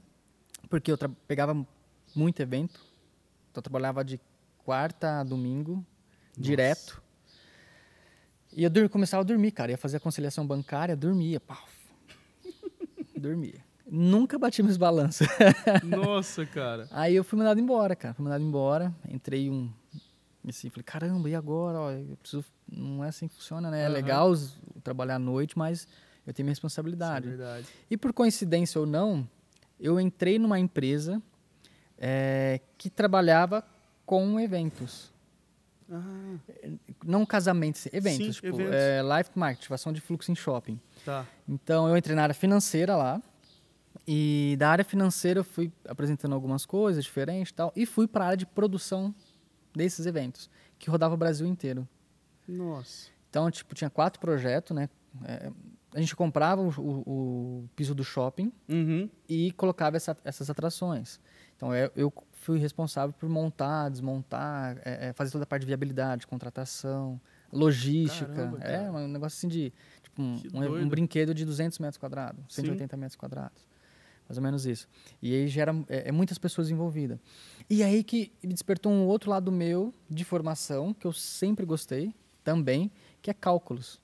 Porque 0.68 0.90
eu 0.92 0.98
pegava 1.26 1.54
muito 2.14 2.40
evento, 2.40 2.80
então 3.50 3.60
eu 3.60 3.62
trabalhava 3.62 4.04
de 4.04 4.20
quarta 4.64 5.20
a 5.20 5.24
domingo, 5.24 5.84
direto. 6.36 7.02
E 8.54 8.64
eu 8.64 8.90
começava 8.90 9.22
a 9.22 9.24
dormir, 9.24 9.50
cara, 9.52 9.70
ia 9.70 9.78
fazer 9.78 9.96
a 9.96 10.00
conciliação 10.00 10.46
bancária, 10.46 10.94
dormia, 10.94 11.40
pau. 11.40 11.66
dormia. 13.16 13.64
Nunca 13.94 14.38
bati 14.38 14.62
meus 14.62 14.78
balanços. 14.78 15.28
Nossa, 15.84 16.46
cara. 16.46 16.88
Aí 16.90 17.14
eu 17.14 17.22
fui 17.22 17.38
mandado 17.38 17.60
embora, 17.60 17.94
cara. 17.94 18.14
Fui 18.14 18.24
mandado 18.24 18.42
embora. 18.42 18.90
Entrei 19.06 19.50
um. 19.50 19.70
Assim, 20.48 20.70
falei, 20.70 20.82
caramba, 20.82 21.28
e 21.28 21.34
agora? 21.34 21.78
Ó, 21.78 21.90
eu 21.90 22.16
preciso. 22.16 22.42
Não 22.66 23.04
é 23.04 23.08
assim 23.08 23.28
que 23.28 23.34
funciona, 23.34 23.70
né? 23.70 23.82
É 23.82 23.84
Aham. 23.84 23.92
legal 23.92 24.32
trabalhar 24.82 25.16
à 25.16 25.18
noite, 25.18 25.58
mas 25.58 25.86
eu 26.26 26.32
tenho 26.32 26.46
minha 26.46 26.52
é 26.52 26.54
responsabilidade. 26.54 27.28
verdade. 27.28 27.66
e 27.90 27.98
por 27.98 28.14
coincidência 28.14 28.80
ou 28.80 28.86
não, 28.86 29.28
eu 29.78 30.00
entrei 30.00 30.38
numa 30.38 30.58
empresa 30.58 31.20
eh, 31.98 32.62
que 32.78 32.88
trabalhava 32.88 33.62
com 34.06 34.40
eventos. 34.40 35.12
Ah, 35.90 36.38
Não 37.04 37.26
casamentos, 37.26 37.86
eventos. 37.92 38.24
Sim, 38.24 38.30
tipo, 38.32 38.46
eventos. 38.46 38.74
É, 38.74 39.02
life 39.02 39.30
marketing, 39.34 39.64
ativação 39.64 39.92
de 39.92 40.00
fluxo 40.00 40.32
em 40.32 40.34
shopping. 40.34 40.80
tá. 41.04 41.26
Então, 41.46 41.86
eu 41.86 41.94
entrei 41.94 42.16
na 42.16 42.22
área 42.22 42.34
financeira 42.34 42.96
lá. 42.96 43.20
E 44.06 44.56
da 44.58 44.70
área 44.70 44.84
financeira 44.84 45.40
eu 45.40 45.44
fui 45.44 45.72
apresentando 45.86 46.34
algumas 46.34 46.66
coisas 46.66 47.04
diferentes 47.04 47.50
e 47.50 47.54
tal. 47.54 47.72
E 47.76 47.86
fui 47.86 48.06
para 48.08 48.24
a 48.24 48.26
área 48.28 48.36
de 48.36 48.46
produção 48.46 49.14
desses 49.74 50.06
eventos, 50.06 50.50
que 50.78 50.90
rodava 50.90 51.14
o 51.14 51.16
Brasil 51.16 51.46
inteiro. 51.46 51.86
Nossa. 52.48 53.08
Então, 53.30 53.50
tipo, 53.50 53.74
tinha 53.74 53.88
quatro 53.88 54.20
projetos, 54.20 54.74
né? 54.74 54.88
É, 55.24 55.50
a 55.94 56.00
gente 56.00 56.14
comprava 56.16 56.60
o, 56.62 56.68
o- 56.78 57.02
o 57.64 57.68
piso 57.76 57.94
do 57.94 58.02
shopping 58.04 58.52
Uhum. 58.68 59.08
e 59.28 59.52
colocava 59.52 59.96
essa- 59.96 60.16
essas 60.24 60.50
atrações. 60.50 61.20
Então, 61.56 61.74
eu, 61.74 61.90
eu 61.94 62.12
fui 62.32 62.58
responsável 62.58 63.12
por 63.18 63.28
montar, 63.28 63.88
desmontar, 63.88 64.78
é, 64.84 65.08
é, 65.08 65.12
fazer 65.12 65.30
toda 65.30 65.44
a 65.44 65.46
parte 65.46 65.62
de 65.62 65.66
viabilidade, 65.66 66.26
contratação, 66.26 67.20
logística. 67.52 68.26
Caramba, 68.34 68.58
é 68.58 68.78
cara. 68.78 68.92
um 68.92 69.08
negócio 69.08 69.36
assim 69.38 69.48
de 69.48 69.72
tipo, 70.02 70.20
um, 70.20 70.40
um- 70.54 70.82
um 70.82 70.88
brinquedo 70.88 71.32
de 71.34 71.44
200 71.44 71.78
metros 71.78 71.98
quadrados, 71.98 72.42
180 72.48 72.96
metros 72.96 73.16
quadrados. 73.16 73.64
Mais 74.28 74.36
ou 74.38 74.42
menos 74.42 74.64
isso. 74.66 74.88
E 75.20 75.34
aí 75.34 75.48
gera 75.48 75.74
é, 75.88 76.08
é 76.08 76.12
muitas 76.12 76.38
pessoas 76.38 76.70
envolvidas. 76.70 77.18
E 77.68 77.82
aí 77.82 78.02
que 78.02 78.32
me 78.42 78.52
despertou 78.52 78.90
um 78.92 79.04
outro 79.06 79.30
lado 79.30 79.50
meu 79.52 79.92
de 80.08 80.24
formação, 80.24 80.94
que 80.94 81.06
eu 81.06 81.12
sempre 81.12 81.66
gostei 81.66 82.14
também, 82.42 82.90
que 83.20 83.30
é 83.30 83.34
cálculos. 83.34 84.00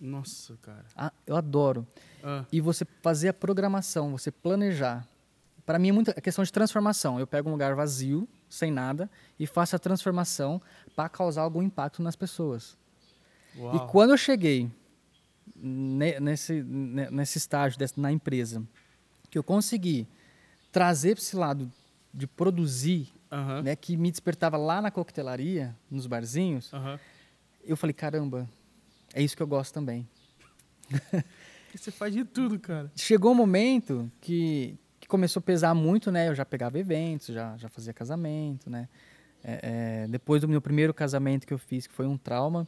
Nossa, 0.00 0.56
cara. 0.62 0.84
Ah, 0.96 1.12
eu 1.26 1.36
adoro. 1.36 1.86
Ah, 2.22 2.44
E 2.52 2.60
você 2.60 2.84
fazer 3.02 3.28
a 3.28 3.34
programação, 3.34 4.10
você 4.10 4.30
planejar. 4.30 5.06
Para 5.64 5.78
mim 5.78 5.88
é 5.88 5.92
muito 5.92 6.10
a 6.10 6.20
questão 6.20 6.44
de 6.44 6.52
transformação. 6.52 7.18
Eu 7.18 7.26
pego 7.26 7.48
um 7.48 7.52
lugar 7.52 7.74
vazio, 7.74 8.28
sem 8.48 8.70
nada, 8.70 9.10
e 9.38 9.46
faço 9.46 9.74
a 9.74 9.78
transformação 9.78 10.60
para 10.94 11.08
causar 11.08 11.42
algum 11.42 11.62
impacto 11.62 12.02
nas 12.02 12.14
pessoas. 12.16 12.76
uau. 13.56 13.74
E 13.76 13.90
quando 13.90 14.10
eu 14.10 14.16
cheguei 14.18 14.70
ne- 15.54 16.20
nesse, 16.20 16.62
ne- 16.62 17.10
nesse 17.10 17.38
estágio 17.38 17.78
na 17.96 18.12
empresa, 18.12 18.62
que 19.30 19.38
eu 19.38 19.42
consegui 19.42 20.06
trazer 20.72 21.14
para 21.14 21.22
esse 21.22 21.36
lado 21.36 21.70
de 22.12 22.26
produzir, 22.26 23.08
Aham. 23.30 23.62
né, 23.62 23.76
que 23.76 23.96
me 23.96 24.10
despertava 24.10 24.56
lá 24.56 24.80
na 24.80 24.90
coquetelaria, 24.90 25.74
nos 25.90 26.06
barzinhos, 26.06 26.72
Aham. 26.72 26.98
eu 27.64 27.76
falei, 27.76 27.92
caramba, 27.94 28.48
é 29.14 29.22
isso 29.22 29.36
que 29.36 29.42
eu 29.42 29.46
gosto 29.46 29.72
também. 29.74 30.06
Você 31.74 31.90
faz 31.90 32.12
de 32.14 32.24
tudo, 32.24 32.58
cara. 32.58 32.90
chegou 32.96 33.32
um 33.32 33.34
momento 33.34 34.10
que, 34.20 34.78
que 34.98 35.06
começou 35.06 35.40
a 35.40 35.42
pesar 35.42 35.74
muito, 35.74 36.10
né? 36.10 36.28
Eu 36.28 36.34
já 36.34 36.44
pegava 36.44 36.78
eventos, 36.78 37.26
já, 37.34 37.54
já 37.58 37.68
fazia 37.68 37.92
casamento, 37.92 38.70
né? 38.70 38.88
É, 39.44 40.04
é, 40.04 40.08
depois 40.08 40.40
do 40.40 40.48
meu 40.48 40.60
primeiro 40.60 40.94
casamento 40.94 41.46
que 41.46 41.52
eu 41.52 41.58
fiz, 41.58 41.86
que 41.86 41.92
foi 41.92 42.06
um 42.06 42.16
trauma, 42.16 42.66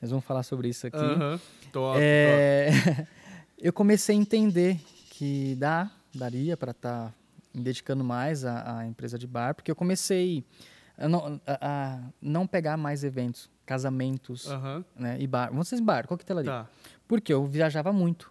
nós 0.00 0.10
vamos 0.10 0.24
falar 0.24 0.42
sobre 0.42 0.68
isso 0.68 0.86
aqui. 0.86 0.96
Aham. 0.96 1.40
Top, 1.70 1.98
É, 2.00 2.70
eu 3.58 3.72
comecei 3.74 4.16
a 4.16 4.18
entender 4.18 4.80
que 5.16 5.54
dá, 5.54 5.90
daria 6.14 6.56
para 6.58 6.72
estar 6.72 7.14
me 7.54 7.62
dedicando 7.62 8.04
mais 8.04 8.44
à, 8.44 8.80
à 8.80 8.86
empresa 8.86 9.18
de 9.18 9.26
bar, 9.26 9.54
porque 9.54 9.70
eu 9.70 9.76
comecei 9.76 10.44
a 10.98 11.08
não, 11.08 11.40
a- 11.46 11.58
a 11.62 12.00
não 12.20 12.46
pegar 12.46 12.76
mais 12.76 13.02
eventos, 13.02 13.48
casamentos. 13.64 14.46
Aham. 14.46 14.84
né? 14.94 15.16
E 15.18 15.26
bar, 15.26 15.50
dizer 15.62 15.80
bar, 15.80 16.06
coquetelaria. 16.06 16.50
Tá. 16.50 16.66
Porque 17.08 17.32
eu 17.32 17.46
viajava 17.46 17.92
muito. 17.94 18.30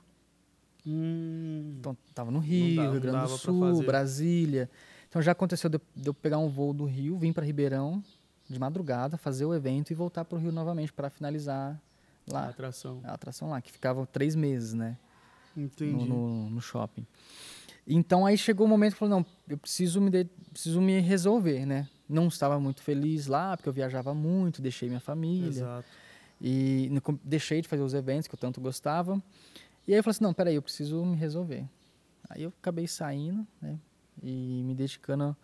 Hum. 0.85 1.75
Então, 1.79 1.97
tava 2.13 2.29
no 2.29 2.37
Rio, 2.39 2.75
dá- 2.75 2.81
Rio 2.91 3.01
Grande 3.01 3.07
do 3.17 3.21
dava 3.23 3.27
Sul. 3.29 3.83
Brasília. 3.83 4.69
Então 5.09 5.21
já 5.23 5.31
aconteceu 5.31 5.69
de 5.69 5.77
eu, 5.77 5.81
de 5.95 6.09
eu 6.09 6.13
pegar 6.13 6.37
um 6.37 6.49
voo 6.49 6.71
do 6.73 6.85
Rio, 6.85 7.17
vir 7.17 7.33
para 7.33 7.43
Ribeirão 7.45 8.03
de 8.47 8.59
madrugada, 8.59 9.17
fazer 9.17 9.43
o 9.45 9.55
evento 9.55 9.89
e 9.89 9.95
voltar 9.95 10.23
para 10.23 10.37
o 10.37 10.39
Rio 10.39 10.51
novamente 10.51 10.93
para 10.93 11.09
finalizar 11.09 11.81
A 12.29 12.33
lá 12.33 12.49
atração. 12.49 13.01
a 13.03 13.13
atração 13.13 13.49
lá, 13.49 13.59
que 13.59 13.71
ficava 13.71 14.05
três 14.05 14.35
meses, 14.35 14.73
né. 14.73 14.97
No, 15.91 16.05
no, 16.05 16.49
no 16.51 16.61
shopping. 16.61 17.05
Então 17.87 18.25
aí 18.25 18.37
chegou 18.37 18.65
o 18.65 18.69
momento 18.69 18.91
que 18.91 18.95
eu 19.03 19.07
falei, 19.07 19.15
não, 19.15 19.25
eu 19.47 19.57
preciso 19.57 20.01
me, 20.01 20.09
de- 20.09 20.25
preciso 20.51 20.81
me 20.81 20.99
resolver, 20.99 21.65
né? 21.65 21.87
Não 22.09 22.27
estava 22.27 22.59
muito 22.59 22.81
feliz 22.81 23.27
lá, 23.27 23.55
porque 23.55 23.69
eu 23.69 23.73
viajava 23.73 24.13
muito, 24.13 24.61
deixei 24.61 24.87
minha 24.89 24.99
família. 24.99 25.47
Exato. 25.49 25.87
E 26.41 26.91
deixei 27.23 27.61
de 27.61 27.67
fazer 27.67 27.81
os 27.83 27.93
eventos 27.93 28.27
que 28.27 28.35
eu 28.35 28.39
tanto 28.39 28.59
gostava. 28.59 29.21
E 29.87 29.91
aí 29.93 29.99
eu 29.99 30.03
falei 30.03 30.11
assim, 30.15 30.23
não, 30.23 30.33
peraí, 30.33 30.55
eu 30.55 30.61
preciso 30.61 31.03
me 31.05 31.15
resolver. 31.15 31.65
Aí 32.29 32.43
eu 32.43 32.53
acabei 32.59 32.87
saindo, 32.87 33.45
né? 33.61 33.79
E 34.21 34.63
me 34.65 34.73
dedicando 34.73 35.35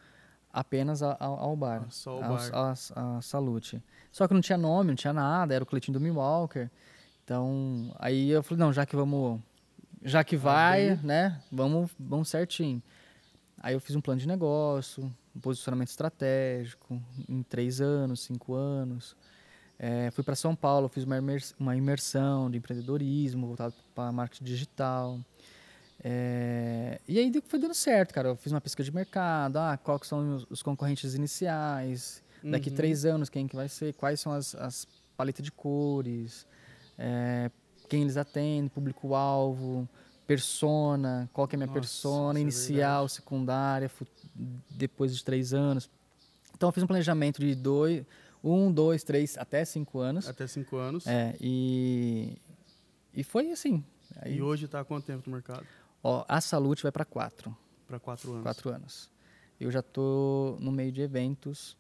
apenas 0.51 1.01
ao, 1.03 1.15
ao 1.19 1.55
bar. 1.55 1.85
Ah, 1.87 1.89
só 1.91 2.11
ao- 2.23 2.37
bar. 2.51 2.75
A, 2.95 3.21
Salute. 3.21 3.81
Só 4.11 4.27
que 4.27 4.33
não 4.33 4.41
tinha 4.41 4.57
nome, 4.57 4.89
não 4.89 4.95
tinha 4.95 5.13
nada, 5.13 5.53
era 5.53 5.63
o 5.63 5.67
coletinho 5.67 5.93
do 5.97 6.01
Milwaukee. 6.03 6.69
Então, 7.23 7.95
aí 7.99 8.29
eu 8.29 8.41
falei, 8.43 8.59
não, 8.63 8.73
já 8.73 8.85
que 8.85 8.95
vamos... 8.95 9.39
Já 10.03 10.23
que 10.23 10.35
vai, 10.35 10.95
bem. 10.95 10.99
né? 11.05 11.41
Vamos, 11.51 11.91
vamos 11.99 12.29
certinho. 12.29 12.81
Aí 13.59 13.73
eu 13.75 13.79
fiz 13.79 13.95
um 13.95 14.01
plano 14.01 14.19
de 14.19 14.27
negócio, 14.27 15.03
um 15.35 15.39
posicionamento 15.39 15.89
estratégico, 15.89 16.99
em 17.29 17.43
três 17.43 17.79
anos, 17.79 18.21
cinco 18.21 18.53
anos. 18.55 19.15
É, 19.77 20.09
fui 20.11 20.23
para 20.23 20.35
São 20.35 20.55
Paulo, 20.55 20.87
fiz 20.89 21.03
uma, 21.03 21.17
imers- 21.17 21.53
uma 21.59 21.75
imersão 21.75 22.49
de 22.49 22.57
empreendedorismo 22.57 23.47
voltado 23.47 23.73
para 23.95 24.11
marketing 24.11 24.43
digital. 24.43 25.19
É, 26.03 26.99
e 27.07 27.19
aí 27.19 27.31
foi 27.47 27.59
dando 27.59 27.73
certo, 27.73 28.13
cara. 28.13 28.29
Eu 28.29 28.35
fiz 28.35 28.51
uma 28.51 28.61
pesquisa 28.61 28.89
de 28.89 28.95
mercado, 28.95 29.57
ah, 29.57 29.77
quais 29.77 30.07
são 30.07 30.35
os, 30.35 30.47
os 30.49 30.63
concorrentes 30.63 31.13
iniciais, 31.13 32.23
daqui 32.43 32.69
Uhum. 32.69 32.75
três 32.75 33.05
anos 33.05 33.29
quem 33.29 33.47
que 33.47 33.55
vai 33.55 33.69
ser, 33.69 33.93
quais 33.93 34.19
são 34.19 34.31
as, 34.31 34.55
as 34.55 34.87
paletas 35.15 35.43
de 35.45 35.51
cores, 35.51 36.47
é, 36.97 37.51
quem 37.91 38.03
eles 38.03 38.15
atendem, 38.15 38.69
público-alvo, 38.69 39.85
persona, 40.25 41.29
qual 41.33 41.45
que 41.45 41.55
é 41.55 41.57
a 41.57 41.59
minha 41.59 41.67
Nossa, 41.67 41.77
persona, 41.81 42.39
é 42.39 42.41
inicial, 42.41 43.09
secundária, 43.09 43.89
fu- 43.89 44.07
depois 44.69 45.13
de 45.13 45.21
três 45.25 45.53
anos. 45.53 45.89
Então 46.55 46.69
eu 46.69 46.73
fiz 46.73 46.81
um 46.83 46.87
planejamento 46.87 47.41
de 47.41 47.53
dois, 47.53 48.05
um, 48.41 48.71
dois, 48.71 49.03
três, 49.03 49.37
até 49.37 49.65
cinco 49.65 49.99
anos. 49.99 50.25
Até 50.25 50.47
cinco 50.47 50.77
anos. 50.77 51.05
É, 51.05 51.35
e, 51.41 52.37
e 53.13 53.25
foi 53.25 53.51
assim. 53.51 53.83
Aí, 54.21 54.37
E 54.37 54.41
hoje 54.41 54.69
tá 54.69 54.79
há 54.79 54.85
quanto 54.85 55.03
tempo 55.05 55.29
no 55.29 55.33
mercado? 55.35 55.67
ó, 56.01 56.23
a 56.29 56.39
Salute 56.39 56.83
vai 56.83 56.93
para 56.93 57.03
quatro, 57.03 57.53
Para 57.87 57.99
quatro 57.99 58.31
anos. 58.31 58.43
quatro 58.43 58.69
anos. 58.69 59.11
Eu 59.59 59.69
já 59.69 59.81
tô 59.81 60.55
no 60.61 60.71
meio 60.71 60.93
de 60.93 61.01
eventos 61.01 61.75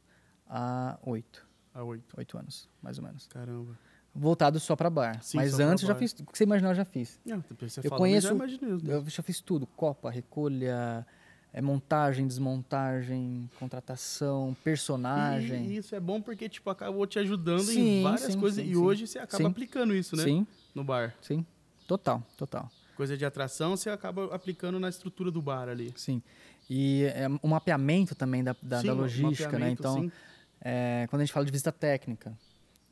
há 0.45 0.99
oito, 1.05 1.47
Há 1.73 1.81
oito. 1.85 2.13
oito 2.17 2.37
anos, 2.37 2.67
mais 2.81 2.97
ou 2.97 3.03
menos. 3.05 3.27
Caramba. 3.27 3.79
Voltado 4.13 4.59
só 4.59 4.75
para 4.75 4.89
bar. 4.89 5.23
Sim, 5.23 5.37
Mas 5.37 5.57
antes 5.59 5.83
eu 5.83 5.87
já 5.87 5.93
bar. 5.93 5.99
fiz, 5.99 6.11
o 6.13 6.25
que 6.25 6.37
você 6.37 6.43
imaginar 6.43 6.71
eu 6.71 6.75
já 6.75 6.83
fiz. 6.85 7.17
Não, 7.25 7.43
Eu 7.83 7.91
conheço- 7.91 8.27
já 8.27 8.33
imaginei. 8.33 8.69
né? 8.73 8.79
Eu 8.95 9.09
já 9.09 9.23
fiz 9.23 9.39
tudo: 9.39 9.65
copa, 9.65 10.09
recolha, 10.11 11.05
é, 11.53 11.61
montagem, 11.61 12.27
desmontagem, 12.27 13.49
contratação, 13.57 14.55
personagem. 14.65 15.65
E 15.65 15.77
isso 15.77 15.95
é 15.95 15.99
bom 15.99 16.21
porque, 16.21 16.49
tipo, 16.49 16.69
acabou 16.69 17.07
te 17.07 17.19
ajudando 17.19 17.61
Sim, 17.63 17.99
em 17.99 18.03
várias 18.03 18.33
sim, 18.33 18.39
coisas. 18.39 18.65
e 18.65 18.75
hoje 18.75 19.07
você 19.07 19.17
acaba 19.19 19.47
aplicando 19.47 19.95
isso, 19.95 20.15
né? 20.17 20.23
Sim, 20.23 20.45
No 20.75 20.83
bar. 20.83 21.15
sim. 21.21 21.45
Total, 21.87 22.21
total. 22.37 22.69
Coisa 22.95 23.17
de 23.17 23.25
atração, 23.25 23.75
você 23.77 23.89
acaba 23.89 24.33
aplicando 24.35 24.79
na 24.79 24.89
estrutura 24.89 25.31
do 25.31 25.41
bar 25.41 25.67
ali. 25.69 25.93
Sim. 25.95 26.21
E 26.69 27.03
é, 27.15 27.27
o 27.41 27.47
mapeamento 27.47 28.13
também 28.13 28.43
da, 28.43 28.55
da, 28.61 28.81
da 28.81 28.93
logística, 28.93 29.57
né? 29.57 29.71
Então, 29.71 30.09
é, 30.61 31.07
quando 31.09 31.21
a 31.21 31.25
gente 31.25 31.33
fala 31.33 31.45
de 31.45 31.51
visita 31.51 31.71
técnica, 31.71 32.37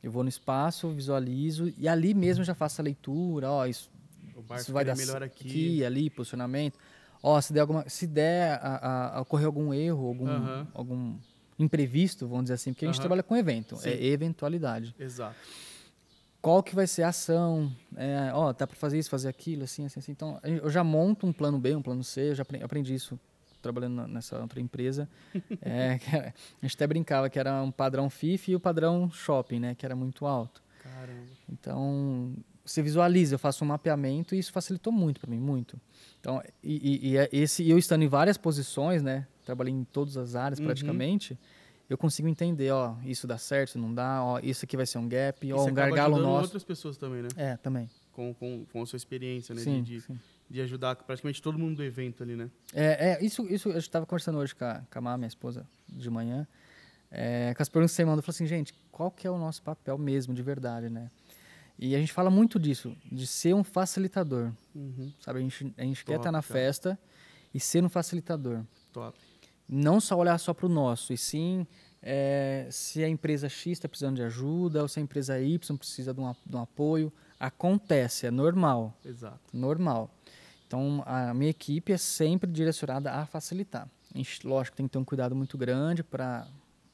eu 0.02 0.12
vou 0.12 0.24
no 0.24 0.30
espaço, 0.30 0.90
visualizo 0.90 1.74
e 1.78 1.88
ali 1.88 2.14
mesmo 2.14 2.44
já 2.44 2.54
faço 2.56 2.82
a 2.82 2.84
leitura, 2.84 3.52
ó, 3.52 3.66
isso, 3.66 3.90
isso 4.60 4.72
vai 4.74 4.86
dar 4.86 4.96
melhor 4.96 5.20
c- 5.20 5.24
aqui. 5.26 5.84
ali, 5.84 6.10
posicionamento. 6.10 6.78
Ó, 7.22 7.40
se 7.42 7.52
der 7.52 7.60
alguma, 7.62 7.88
se 7.90 8.08
der 8.08 8.60
a, 8.64 9.18
a- 9.18 9.22
ocorrer 9.22 9.46
algum 9.46 9.74
erro, 9.74 10.08
algum, 10.08 10.28
Aham. 10.28 10.68
algum 10.74 11.16
imprevisto, 11.58 12.28
vamos 12.28 12.46
dizer 12.46 12.54
assim, 12.54 12.72
porque 12.72 12.86
a 12.86 12.88
gente 12.88 13.00
trabalha 13.02 13.22
com 13.24 13.36
evento, 13.36 13.76
Sim. 13.76 13.90
é 13.90 14.06
eventualidade. 14.06 14.96
Exato. 14.98 15.36
Qual 16.42 16.64
que 16.64 16.74
vai 16.74 16.88
ser 16.88 17.04
a 17.04 17.10
ação? 17.10 17.70
É, 17.98 18.32
ó, 18.34 18.54
dá 18.54 18.66
para 18.66 18.78
fazer 18.78 18.98
isso, 18.98 19.10
fazer 19.10 19.28
aquilo, 19.28 19.66
assim, 19.66 19.86
assim, 19.86 20.00
assim. 20.00 20.14
Então, 20.14 20.40
eu 20.42 20.70
já 20.70 20.82
monto 20.86 21.28
um 21.28 21.34
plano 21.34 21.60
B, 21.60 21.76
um 21.76 21.82
plano 21.82 22.02
C, 22.02 22.30
eu 22.32 22.36
já 22.36 22.44
apre- 22.44 22.64
aprendi 22.64 22.94
isso 22.94 23.20
trabalhando 23.62 24.08
nessa 24.08 24.40
outra 24.40 24.60
empresa. 24.60 25.08
É, 25.62 26.00
era- 26.12 26.34
a 26.62 26.66
gente 26.66 26.76
até 26.76 26.88
brincava 26.88 27.30
que 27.30 27.38
era 27.40 27.62
um 27.62 27.72
padrão 27.72 28.10
FIF 28.10 28.52
e 28.52 28.56
o 28.56 28.60
padrão 28.60 29.10
shopping, 29.12 29.60
né, 29.60 29.76
que 29.76 29.86
era 29.86 29.96
muito 29.96 30.26
alto. 30.26 30.62
Caramba. 30.82 31.28
Então, 31.52 32.34
você 32.66 32.82
visualiza, 32.82 33.36
eu 33.36 33.40
faço 33.40 33.64
um 33.64 33.68
mapeamento 33.68 34.34
e 34.36 34.40
isso 34.40 34.52
facilitou 34.52 34.92
muito 34.94 35.20
para 35.20 35.30
mim, 35.30 35.40
muito. 35.40 35.80
Então, 36.20 36.42
e, 36.64 37.08
e- 37.08 37.10
e 37.12 37.18
é 37.18 37.30
esse, 37.32 37.68
eu 37.70 37.78
estando 37.78 38.04
em 38.04 38.08
várias 38.08 38.38
posições, 38.38 39.02
né, 39.04 39.28
trabalhei 39.46 39.74
em 39.74 39.84
todas 39.84 40.16
as 40.18 40.36
áreas 40.36 40.60
Uhum. 40.60 40.66
praticamente, 40.66 41.38
eu 41.90 41.98
consigo 41.98 42.28
entender, 42.28 42.72
ó, 42.72 42.96
isso 43.04 43.26
dá 43.26 43.38
certo, 43.38 43.70
isso 43.70 43.80
não 43.80 43.94
dá, 43.94 44.24
ó, 44.24 44.40
isso 44.44 44.64
aqui 44.64 44.78
vai 44.78 44.86
ser 44.86 45.00
um 45.00 45.08
gap, 45.10 45.46
E 45.46 45.52
ó, 45.52 45.66
um 45.66 45.74
gargalo 45.74 46.20
nosso. 46.20 46.44
outras 46.46 46.64
pessoas 46.64 46.98
também, 46.98 47.24
né? 47.24 47.30
É, 47.36 47.58
também. 47.58 47.90
Com, 48.14 48.34
com, 48.34 48.66
com 48.72 48.82
a 48.82 48.86
sua 48.86 48.98
experiência, 48.98 49.56
né? 49.56 49.62
Sim, 49.62 49.82
de, 49.82 49.96
de, 49.96 50.02
sim. 50.02 50.20
De 50.50 50.62
ajudar 50.62 50.96
praticamente 50.96 51.42
todo 51.42 51.58
mundo 51.60 51.78
do 51.78 51.84
evento 51.84 52.24
ali, 52.24 52.36
né? 52.36 52.50
É, 52.74 53.12
é, 53.12 53.24
isso, 53.26 53.46
isso 53.48 53.70
eu 53.70 53.78
estava 53.78 54.06
conversando 54.06 54.40
hoje 54.40 54.56
com 54.56 54.66
a, 54.66 54.82
com 54.92 54.98
a 55.00 55.02
Má, 55.02 55.18
minha 55.18 55.28
esposa, 55.28 55.66
de 55.88 56.10
manhã. 56.10 56.48
É, 57.12 57.54
com 57.56 57.62
as 57.62 57.70
perguntas 57.70 57.92
que 57.92 57.96
você 57.98 58.06
mandou, 58.06 58.20
eu 58.20 58.24
falei 58.24 58.36
assim, 58.36 58.46
gente, 58.48 58.74
qual 58.92 59.12
que 59.12 59.26
é 59.28 59.32
o 59.32 59.38
nosso 59.38 59.62
papel 59.62 59.98
mesmo, 59.98 60.34
de 60.34 60.42
verdade, 60.42 60.90
né? 60.90 61.10
E 61.78 61.96
a 61.96 62.00
gente 62.00 62.12
fala 62.12 62.30
muito 62.30 62.60
disso, 62.60 62.96
de 63.12 63.26
ser 63.26 63.54
um 63.54 63.64
facilitador, 63.64 64.52
Uhum. 64.76 65.14
sabe? 65.20 65.40
A 65.40 65.42
gente, 65.42 65.74
a 65.78 65.84
gente 65.84 66.04
quer 66.04 66.18
estar 66.18 66.32
na 66.32 66.42
cara. 66.42 66.54
festa 66.54 67.00
e 67.54 67.60
ser 67.60 67.84
um 67.84 67.90
facilitador. 67.90 68.64
Top. 68.92 69.18
Não 69.68 70.00
só 70.02 70.18
olhar 70.18 70.38
só 70.40 70.54
para 70.54 70.66
o 70.66 70.70
nosso, 70.70 71.14
e 71.14 71.18
sim 71.18 71.66
é, 72.02 72.68
se 72.72 73.04
a 73.04 73.08
empresa 73.08 73.48
X 73.48 73.74
está 73.74 73.88
precisando 73.88 74.16
de 74.18 74.24
ajuda 74.24 74.82
ou 74.82 74.88
se 74.88 75.00
a 75.00 75.04
empresa 75.04 75.40
Y 75.40 75.78
precisa 75.78 76.14
de 76.14 76.20
um, 76.20 76.32
de 76.46 76.56
um 76.56 76.62
apoio. 76.62 77.14
Acontece, 77.40 78.26
é 78.28 78.32
normal, 78.32 78.98
Exato. 79.06 79.40
normal. 79.54 80.14
Então, 80.70 81.02
a 81.08 81.34
minha 81.34 81.50
equipe 81.50 81.92
é 81.92 81.98
sempre 81.98 82.52
direcionada 82.52 83.12
a 83.12 83.26
facilitar. 83.26 83.90
A 84.14 84.18
gente, 84.20 84.46
lógico, 84.46 84.78
tem 84.78 84.86
que 84.86 84.92
ter 84.92 85.00
um 85.00 85.04
cuidado 85.04 85.36
muito 85.36 85.58
grande 85.58 86.04
para 86.04 86.46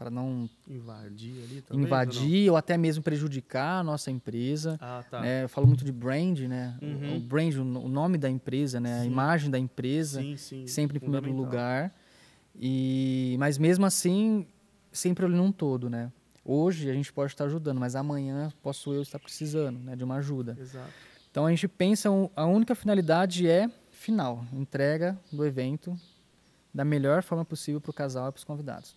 não 0.09 0.49
Invadir 0.65 1.43
ali 1.43 1.61
talvez, 1.61 1.69
ou 1.71 1.77
não? 1.77 1.83
invadir 1.85 2.49
ou 2.49 2.55
até 2.55 2.77
mesmo 2.77 3.03
prejudicar 3.03 3.81
a 3.81 3.83
nossa 3.83 4.09
empresa. 4.09 4.77
Ah, 4.81 5.03
tá. 5.11 5.19
né? 5.19 5.43
Eu 5.43 5.49
falo 5.49 5.67
muito 5.67 5.83
de 5.83 5.91
brand, 5.91 6.39
né? 6.39 6.77
O- 6.81 6.85
Uhum. 6.85 7.17
O 7.17 7.19
brand, 7.19 7.53
o 7.55 7.65
no- 7.65 7.83
o 7.83 7.89
nome 7.89 8.17
da 8.17 8.29
empresa, 8.29 8.79
né? 8.79 9.01
A 9.01 9.05
imagem 9.05 9.51
da 9.51 9.59
empresa, 9.59 10.21
Sim, 10.21 10.37
sim. 10.37 10.67
sempre 10.67 10.95
em 10.95 11.01
primeiro 11.01 11.33
lugar. 11.33 11.93
E 12.57 13.35
mas 13.39 13.57
mesmo 13.57 13.85
assim, 13.85 14.47
sempre 14.89 15.25
olhando 15.25 15.43
um 15.43 15.51
todo, 15.51 15.89
né? 15.89 16.09
Hoje 16.45 16.89
a 16.89 16.93
gente 16.93 17.11
pode 17.11 17.33
estar 17.33 17.43
ajudando, 17.43 17.77
mas 17.79 17.93
amanhã 17.93 18.53
posso 18.63 18.93
eu 18.93 19.01
estar 19.01 19.19
precisando, 19.19 19.79
né, 19.79 19.97
de 19.97 20.03
uma 20.05 20.15
ajuda. 20.15 20.55
Exato. 20.57 20.93
Então 21.35 21.45
a 21.45 21.49
gente 21.49 21.67
pensa 21.67 22.07
a 22.33 22.45
única 22.45 22.73
finalidade 22.73 23.45
é 23.45 23.69
final, 23.91 24.45
entrega 24.53 25.19
do 25.29 25.45
evento 25.45 25.99
da 26.73 26.85
melhor 26.85 27.21
forma 27.23 27.43
possível 27.43 27.81
para 27.81 27.91
o 27.91 27.93
casal 27.93 28.29
e 28.29 28.31
para 28.31 28.37
os 28.37 28.45
convidados. 28.45 28.95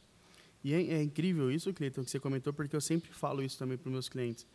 E 0.63 0.73
é, 0.73 0.77
é 0.99 1.03
incrível 1.03 1.51
isso, 1.51 1.75
Cleiton, 1.75 2.05
que 2.05 2.11
você 2.13 2.21
comentou, 2.21 2.53
porque 2.53 2.77
eu 2.77 2.81
sempre 2.81 3.11
falo 3.11 3.43
isso 3.43 3.59
também 3.59 3.77
para 3.77 3.89
os 3.89 3.93
meus 3.93 4.09
clientes. 4.09 4.47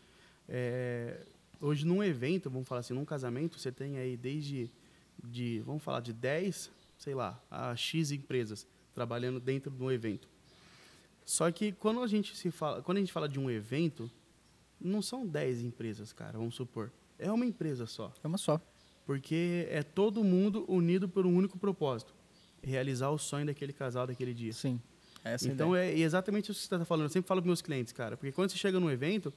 É, 0.47 1.25
hoje, 1.59 1.85
num 1.85 2.01
evento, 2.01 2.49
vamos 2.49 2.65
falar 2.69 2.79
assim, 2.79 2.93
num 2.93 3.03
casamento, 3.03 3.59
você 3.59 3.69
tem 3.69 3.97
aí 3.97 4.15
desde, 4.15 4.71
de, 5.21 5.59
vamos 5.65 5.83
falar, 5.83 5.99
de 5.99 6.13
10, 6.13 6.71
sei 6.97 7.13
lá, 7.13 7.37
a 7.51 7.75
X 7.75 8.11
empresas 8.11 8.65
trabalhando 8.95 9.41
dentro 9.41 9.69
de 9.69 9.83
um 9.83 9.91
evento. 9.91 10.29
Só 11.25 11.51
que 11.51 11.73
quando 11.73 12.01
a 12.01 12.07
gente, 12.07 12.33
se 12.33 12.49
fala, 12.49 12.81
quando 12.81 12.99
a 12.99 13.01
gente 13.01 13.11
fala 13.11 13.27
de 13.27 13.41
um 13.41 13.51
evento, 13.51 14.09
não 14.79 15.01
são 15.01 15.27
10 15.27 15.63
empresas, 15.63 16.13
cara, 16.13 16.37
vamos 16.37 16.55
supor. 16.55 16.89
É 17.23 17.31
uma 17.31 17.45
empresa 17.45 17.85
só. 17.85 18.11
É 18.23 18.27
uma 18.27 18.37
só. 18.37 18.59
Porque 19.05 19.67
é 19.69 19.83
todo 19.83 20.23
mundo 20.23 20.65
unido 20.67 21.07
por 21.09 21.25
um 21.25 21.35
único 21.35 21.57
propósito. 21.57 22.13
Realizar 22.61 23.09
o 23.09 23.17
sonho 23.17 23.45
daquele 23.45 23.73
casal 23.73 24.07
daquele 24.07 24.33
dia. 24.33 24.53
Sim. 24.53 24.79
Essa 25.23 25.47
é 25.47 25.51
a 25.51 25.53
Então 25.53 25.75
ideia. 25.75 25.91
é 25.91 25.99
exatamente 25.99 26.51
isso 26.51 26.61
que 26.61 26.67
você 26.67 26.75
está 26.75 26.85
falando. 26.85 27.05
Eu 27.05 27.09
sempre 27.09 27.27
falo 27.27 27.41
para 27.41 27.47
meus 27.47 27.61
clientes, 27.61 27.91
cara, 27.93 28.15
porque 28.17 28.31
quando 28.31 28.49
você 28.49 28.57
chega 28.57 28.79
num 28.79 28.89
evento, 28.89 29.33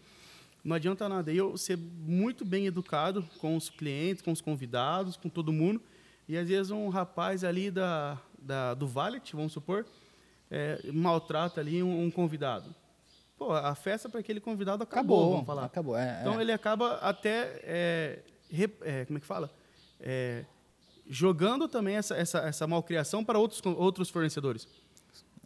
não 0.64 0.74
adianta 0.76 1.08
nada 1.08 1.32
eu 1.32 1.56
ser 1.56 1.76
muito 1.76 2.44
bem 2.44 2.66
educado 2.66 3.24
com 3.38 3.56
os 3.56 3.70
clientes, 3.70 4.22
com 4.22 4.32
os 4.32 4.40
convidados, 4.40 5.16
com 5.16 5.28
todo 5.28 5.52
mundo, 5.52 5.80
e 6.28 6.36
às 6.36 6.48
vezes 6.48 6.70
um 6.72 6.88
rapaz 6.88 7.44
ali 7.44 7.70
da, 7.70 8.20
da 8.38 8.74
do 8.74 8.86
valet, 8.86 9.32
vamos 9.34 9.52
supor, 9.52 9.86
é, 10.50 10.80
maltrata 10.92 11.60
ali 11.60 11.82
um, 11.82 12.04
um 12.04 12.10
convidado. 12.10 12.74
Pô, 13.38 13.52
a 13.52 13.74
festa 13.74 14.08
para 14.08 14.20
aquele 14.20 14.40
convidado 14.40 14.82
acabou, 14.82 15.16
acabou, 15.18 15.30
vamos 15.32 15.46
falar. 15.46 15.64
acabou. 15.64 15.96
É, 15.96 16.18
Então 16.20 16.38
é. 16.38 16.42
ele 16.42 16.52
acaba 16.52 16.94
até 16.96 17.60
é, 17.64 18.18
re- 18.50 18.72
é, 18.82 19.04
como 19.04 19.18
é 19.18 19.20
que 19.20 19.26
fala? 19.26 19.50
É, 20.00 20.44
jogando 21.08 21.68
também 21.68 21.96
essa, 21.96 22.16
essa, 22.16 22.38
essa 22.40 22.66
malcriação 22.66 23.24
para 23.24 23.38
outros, 23.38 23.60
outros 23.64 24.08
fornecedores. 24.08 24.66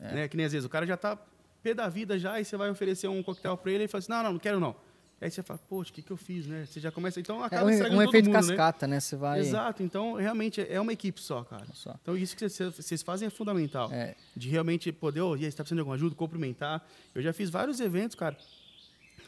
É. 0.00 0.14
Né? 0.14 0.28
Que 0.28 0.36
nem 0.36 0.46
às 0.46 0.52
vezes 0.52 0.64
o 0.64 0.68
cara 0.70 0.86
já 0.86 0.94
está 0.94 1.18
pé 1.62 1.74
da 1.74 1.88
vida 1.88 2.18
já 2.18 2.40
e 2.40 2.44
você 2.44 2.56
vai 2.56 2.70
oferecer 2.70 3.08
um 3.08 3.22
coquetel 3.22 3.56
para 3.56 3.70
ele 3.70 3.80
e 3.80 3.82
ele 3.82 3.88
fala 3.88 3.98
assim, 3.98 4.12
não, 4.12 4.22
não, 4.22 4.32
não 4.34 4.38
quero 4.38 4.58
não. 4.60 4.74
Aí 5.22 5.30
você 5.30 5.42
fala, 5.42 5.60
poxa, 5.68 5.90
o 5.90 5.94
que, 5.94 6.00
que 6.00 6.10
eu 6.10 6.16
fiz, 6.16 6.46
né? 6.46 6.64
Você 6.64 6.80
já 6.80 6.90
começa, 6.90 7.20
então 7.20 7.42
É 7.42 7.46
acaba 7.46 7.66
um, 7.66 7.70
estragando 7.70 8.00
um 8.00 8.04
todo 8.04 8.10
efeito 8.10 8.26
mundo, 8.30 8.34
né? 8.40 8.40
cascata, 8.48 8.86
né? 8.86 9.00
Você 9.00 9.16
vai. 9.16 9.40
Exato, 9.40 9.82
então 9.82 10.14
realmente 10.14 10.62
é 10.66 10.80
uma 10.80 10.94
equipe 10.94 11.20
só, 11.20 11.44
cara. 11.44 11.66
Só. 11.74 11.94
Então 12.00 12.16
isso 12.16 12.34
que 12.34 12.48
vocês, 12.48 13.02
fazem 13.02 13.26
é 13.26 13.30
fundamental. 13.30 13.92
É, 13.92 14.14
De 14.34 14.48
realmente 14.48 14.90
poder, 14.92 15.20
oh, 15.20 15.32
e 15.36 15.40
aí, 15.40 15.40
você 15.42 15.48
está 15.48 15.62
precisando 15.62 15.76
de 15.76 15.80
alguma 15.80 15.96
ajuda, 15.96 16.14
cumprimentar. 16.14 16.82
Eu 17.14 17.20
já 17.20 17.34
fiz 17.34 17.50
vários 17.50 17.80
eventos, 17.80 18.14
cara, 18.14 18.34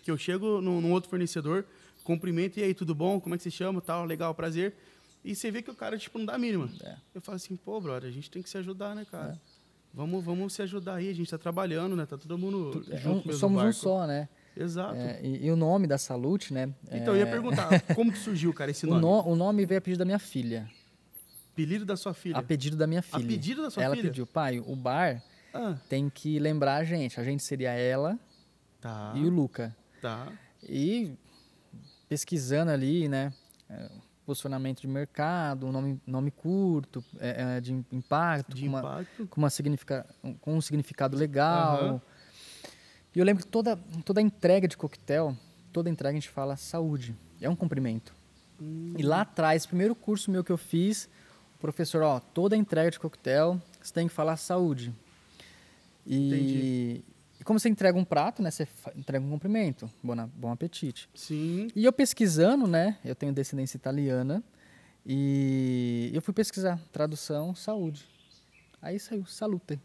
que 0.02 0.11
eu 0.11 0.16
chego 0.16 0.62
num, 0.62 0.81
num 0.81 0.92
outro 0.92 1.11
fornecedor, 1.11 1.64
cumprimento, 2.02 2.59
e 2.59 2.62
aí, 2.62 2.72
tudo 2.72 2.94
bom? 2.94 3.20
Como 3.20 3.35
é 3.35 3.38
que 3.38 3.44
se 3.44 3.50
chama? 3.50 3.81
Tal, 3.83 4.07
legal, 4.07 4.35
prazer. 4.35 4.74
E 5.22 5.37
você 5.37 5.50
vê 5.50 5.61
que 5.61 5.70
o 5.70 5.74
cara, 5.74 5.98
tipo, 5.98 6.18
não 6.18 6.24
dá 6.24 6.35
a 6.37 6.38
mínima. 6.38 6.70
É. 6.83 6.96
Eu 7.14 7.20
falo 7.20 7.37
assim, 7.37 7.55
pô, 7.55 7.78
brother, 7.81 8.09
a 8.09 8.12
gente 8.12 8.31
tem 8.31 8.42
que 8.42 8.48
se 8.48 8.57
ajudar, 8.57 8.94
né, 8.96 9.07
cara? 9.11 9.38
Vamos, 9.94 10.24
vamos 10.24 10.55
se 10.55 10.62
ajudar 10.62 10.94
aí, 10.94 11.11
a 11.11 11.14
gente 11.14 11.31
tá 11.31 11.37
trabalhando, 11.37 11.94
né? 11.94 12.07
Tá 12.07 12.16
todo 12.16 12.38
mundo 12.38 12.83
é 12.90 12.96
junto 12.96 13.28
um- 13.28 13.33
somos 13.35 13.61
um 13.61 13.64
barco. 13.66 13.78
só, 13.78 14.07
né? 14.07 14.26
Exato. 14.56 14.94
É, 14.96 15.20
e, 15.22 15.46
e 15.46 15.50
o 15.50 15.56
nome 15.56 15.86
da 15.86 15.96
Salute, 15.98 16.52
né? 16.52 16.72
Então, 16.90 17.14
eu 17.14 17.20
ia 17.20 17.28
é, 17.28 17.30
perguntar, 17.30 17.68
como 17.94 18.12
que 18.12 18.18
surgiu, 18.18 18.52
cara, 18.52 18.70
esse 18.70 18.84
o, 18.86 18.90
nome? 18.90 19.00
no- 19.00 19.26
o 19.32 19.36
nome 19.36 19.64
veio 19.64 19.78
a 19.78 19.80
pedido 19.80 19.98
da 20.00 20.04
minha 20.04 20.18
filha. 20.18 20.68
Apelido 21.52 21.84
da 21.84 21.96
sua 21.96 22.14
filha. 22.14 22.38
A 22.38 22.42
pedido 22.42 22.76
da 22.76 22.86
minha 22.86 23.02
filha. 23.02 23.26
pedido 23.26 23.62
da 23.62 23.70
sua 23.70 23.82
ela 23.82 23.94
filha? 23.94 24.08
pediu, 24.08 24.26
pai, 24.26 24.58
o 24.60 24.74
bar 24.74 25.22
Ah, 25.52 25.76
tem 25.88 26.08
que 26.08 26.38
lembrar 26.38 26.76
a 26.76 26.84
gente. 26.84 27.20
A 27.20 27.24
gente 27.24 27.42
seria 27.42 27.70
ela 27.72 28.18
tá, 28.80 29.12
e 29.14 29.24
o 29.24 29.28
Luca. 29.30 29.74
tá. 30.00 30.32
E 30.62 31.12
pesquisando 32.08 32.70
ali, 32.70 33.08
né? 33.08 33.32
é, 33.68 33.90
posicionamento 34.24 34.80
de 34.80 34.86
mercado, 34.88 35.66
um 35.66 35.72
nome, 35.72 36.00
nome 36.06 36.30
curto, 36.30 37.04
é, 37.18 37.56
é, 37.56 37.60
de 37.60 37.72
impacto, 37.90 38.54
De 38.54 38.62
com, 38.62 38.68
uma, 38.68 38.78
impacto. 38.78 39.26
com, 39.26 39.40
uma 39.40 39.50
significa, 39.50 40.06
com 40.40 40.54
um 40.54 40.60
significado 40.60 41.16
legal. 41.16 41.76
Aham. 41.76 42.02
E 43.14 43.18
eu 43.18 43.25
lembro 43.25 43.44
que 43.44 43.51
toda, 43.51 43.77
toda 44.05 44.20
entrega 44.20 44.66
de 44.66 44.77
coquetel, 44.77 45.37
toda 45.72 45.90
entrega 45.90 46.11
a 46.11 46.20
gente 46.20 46.29
fala 46.29 46.57
saúde. 46.57 47.14
É 47.40 47.48
um 47.48 47.57
cumprimento. 47.57 48.14
Hum. 48.61 48.94
E 48.96 49.03
lá 49.03 49.22
atrás, 49.22 49.66
primeiro 49.66 49.94
curso 49.94 50.31
meu 50.31 50.42
que 50.42 50.53
eu 50.53 50.59
fiz, 50.59 51.09
o 51.57 51.59
professor, 51.59 52.03
ó, 52.03 52.20
toda 52.20 52.57
entrega 52.57 52.90
de 52.90 52.98
coquetel, 52.98 53.61
você 53.81 53.92
tem 53.92 54.09
que 54.09 54.14
falar 54.14 54.37
saúde. 54.37 54.92
E, 56.07 56.29
Entendi. 56.29 57.05
e 57.40 57.44
como 57.44 57.59
você 57.59 57.68
entrega 57.68 57.98
um 57.98 58.05
prato, 58.05 58.42
né, 58.42 58.51
você 58.51 58.66
entrega 58.96 59.25
um 59.25 59.31
cumprimento. 59.31 59.90
Bom, 60.03 60.14
bom 60.35 60.51
apetite. 60.51 61.09
Sim. 61.14 61.68
E 61.75 61.85
eu 61.85 61.92
pesquisando, 61.92 62.66
né, 62.66 62.98
eu 63.05 63.14
tenho 63.14 63.33
descendência 63.33 63.77
italiana, 63.77 64.42
e 65.05 66.11
eu 66.14 66.22
fui 66.22 66.33
pesquisar 66.33 66.81
tradução 66.92 67.55
saúde. 67.55 68.07
Aí 68.81 68.98
saiu 68.98 69.27
salute. 69.27 69.79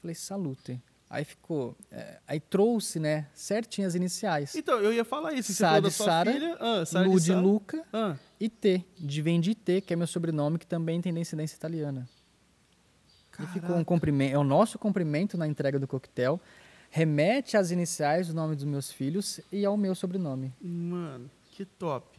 Falei 0.00 0.14
salute. 0.14 0.80
Aí 1.10 1.24
ficou, 1.24 1.74
é, 1.90 2.18
aí 2.26 2.38
trouxe, 2.38 3.00
né, 3.00 3.28
certinho 3.32 3.86
as 3.88 3.94
iniciais. 3.94 4.54
Então, 4.54 4.78
eu 4.78 4.92
ia 4.92 5.04
falar 5.04 5.32
isso. 5.32 5.54
Sá 5.54 5.80
da 5.80 5.88
de 5.88 5.94
Sara. 5.94 6.30
Ah, 6.60 6.84
Lu 7.02 7.18
de 7.18 7.26
de. 7.26 7.34
Luca 7.34 7.82
Ah, 7.92 8.14
e 8.38 8.48
T, 8.50 8.84
de 8.98 9.22
Vendi 9.22 9.54
T, 9.54 9.80
que 9.80 9.94
é 9.94 9.96
meu 9.96 10.06
sobrenome, 10.06 10.58
que 10.58 10.66
também 10.66 11.00
tem 11.00 11.12
descendência 11.14 11.56
italiana. 11.56 12.06
E 13.40 13.46
ficou 13.46 13.76
um 13.76 13.84
cumprimento, 13.84 14.34
é 14.34 14.38
o 14.38 14.44
nosso 14.44 14.78
cumprimento 14.78 15.38
na 15.38 15.46
entrega 15.46 15.78
do 15.78 15.86
coquetel, 15.86 16.40
remete 16.90 17.56
às 17.56 17.70
iniciais 17.70 18.28
do 18.28 18.34
nome 18.34 18.54
dos 18.54 18.64
meus 18.64 18.90
filhos 18.90 19.40
e 19.50 19.64
ao 19.64 19.76
meu 19.76 19.94
sobrenome. 19.94 20.52
Mano, 20.60 21.30
que 21.52 21.64
top. 21.64 22.18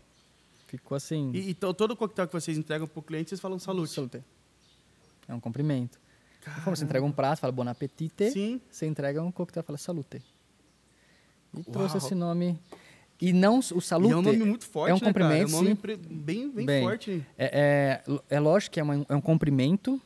Ficou 0.66 0.96
assim. 0.96 1.32
E, 1.34 1.52
então, 1.52 1.74
todo 1.74 1.96
coquetel 1.96 2.26
que 2.26 2.34
vocês 2.34 2.58
entregam 2.58 2.88
pro 2.88 3.02
cliente, 3.02 3.30
vocês 3.30 3.42
falam 3.42 3.60
salute. 3.60 3.94
Salute. 3.94 4.24
É 5.28 5.34
um 5.36 5.40
cumprimento. 5.40 6.00
E 6.46 6.70
você 6.70 6.84
entrega 6.86 7.06
um 7.06 7.12
prato, 7.12 7.40
fala 7.40 7.52
bon 7.52 7.68
appetite. 7.68 8.32
Sim. 8.32 8.62
Você 8.70 8.86
entrega 8.86 9.22
um 9.22 9.32
coquetel, 9.32 9.64
fala 9.64 9.78
salute. 9.78 10.22
E 11.54 11.58
Uau. 11.58 11.64
trouxe 11.72 11.98
esse 11.98 12.16
nome. 12.16 12.60
E 13.22 13.34
não 13.34 13.60
o 13.60 13.78
E 13.78 13.82
salute. 13.82 14.14
é 14.14 14.16
um 14.18 14.22
nome 14.22 14.38
muito 14.38 14.66
forte, 14.66 14.92
é 14.92 14.94
um 14.94 14.98
né, 14.98 15.00
cara? 15.14 15.14
cumprimento, 15.14 15.52
É 15.52 15.56
um 15.58 15.62
nome 15.64 15.76
bem, 16.10 16.50
bem, 16.52 16.66
Bem, 16.66 16.84
forte. 16.84 17.26
É, 17.38 18.02
é, 18.08 18.36
é 18.36 18.40
lógico 18.40 18.74
que 18.74 18.80
é, 18.80 18.84
uma- 18.84 19.06
é 19.10 19.16
um 19.16 19.20
cumprimento 19.20 20.02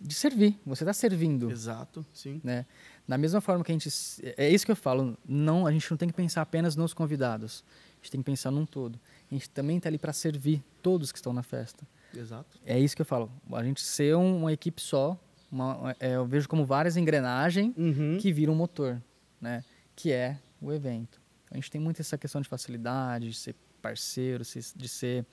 de 0.00 0.14
servir. 0.14 0.58
Você 0.66 0.82
está 0.82 0.92
servindo. 0.92 1.48
Exato, 1.50 2.04
sim. 2.12 2.40
né? 2.42 2.66
Da 3.06 3.16
mesma 3.16 3.40
forma 3.40 3.62
que 3.62 3.70
a 3.70 3.74
gente. 3.74 3.88
É 4.36 4.50
isso 4.50 4.66
que 4.66 4.72
eu 4.72 4.76
falo. 4.76 5.16
Não, 5.24 5.64
a 5.64 5.70
gente 5.70 5.88
não 5.88 5.96
tem 5.96 6.08
que 6.08 6.14
pensar 6.14 6.42
apenas 6.42 6.74
nos 6.74 6.92
convidados. 6.92 7.62
A 7.92 7.96
gente 8.02 8.10
tem 8.10 8.20
que 8.20 8.26
pensar 8.26 8.50
num 8.50 8.66
todo. 8.66 8.98
A 9.30 9.34
gente 9.34 9.48
também 9.50 9.76
está 9.76 9.88
ali 9.88 9.96
para 9.96 10.12
servir 10.12 10.60
todos 10.82 11.12
que 11.12 11.18
estão 11.18 11.32
na 11.32 11.44
festa. 11.44 11.86
Exato. 12.12 12.58
É 12.66 12.78
isso 12.80 12.96
que 12.96 13.02
eu 13.02 13.06
falo. 13.06 13.30
A 13.52 13.62
gente 13.62 13.80
ser 13.80 14.16
um- 14.16 14.38
uma 14.40 14.52
equipe 14.52 14.82
só, 14.82 15.16
uma- 15.50 15.94
é, 16.00 16.16
eu 16.16 16.26
vejo 16.26 16.48
como 16.48 16.64
várias 16.64 16.96
engrenagens 16.96 17.72
Uhum. 17.76 18.18
que 18.20 18.32
viram 18.32 18.52
um 18.52 18.56
motor, 18.56 19.00
né? 19.40 19.64
Que 19.94 20.12
é 20.12 20.38
o 20.60 20.72
evento. 20.72 21.20
A 21.50 21.54
gente 21.54 21.70
tem 21.70 21.80
muito 21.80 22.00
essa 22.00 22.18
questão 22.18 22.40
de 22.40 22.48
facilidade, 22.48 23.30
de 23.30 23.36
ser 23.36 23.54
parceiro, 23.80 24.42
de 24.74 24.88
ser... 24.88 25.24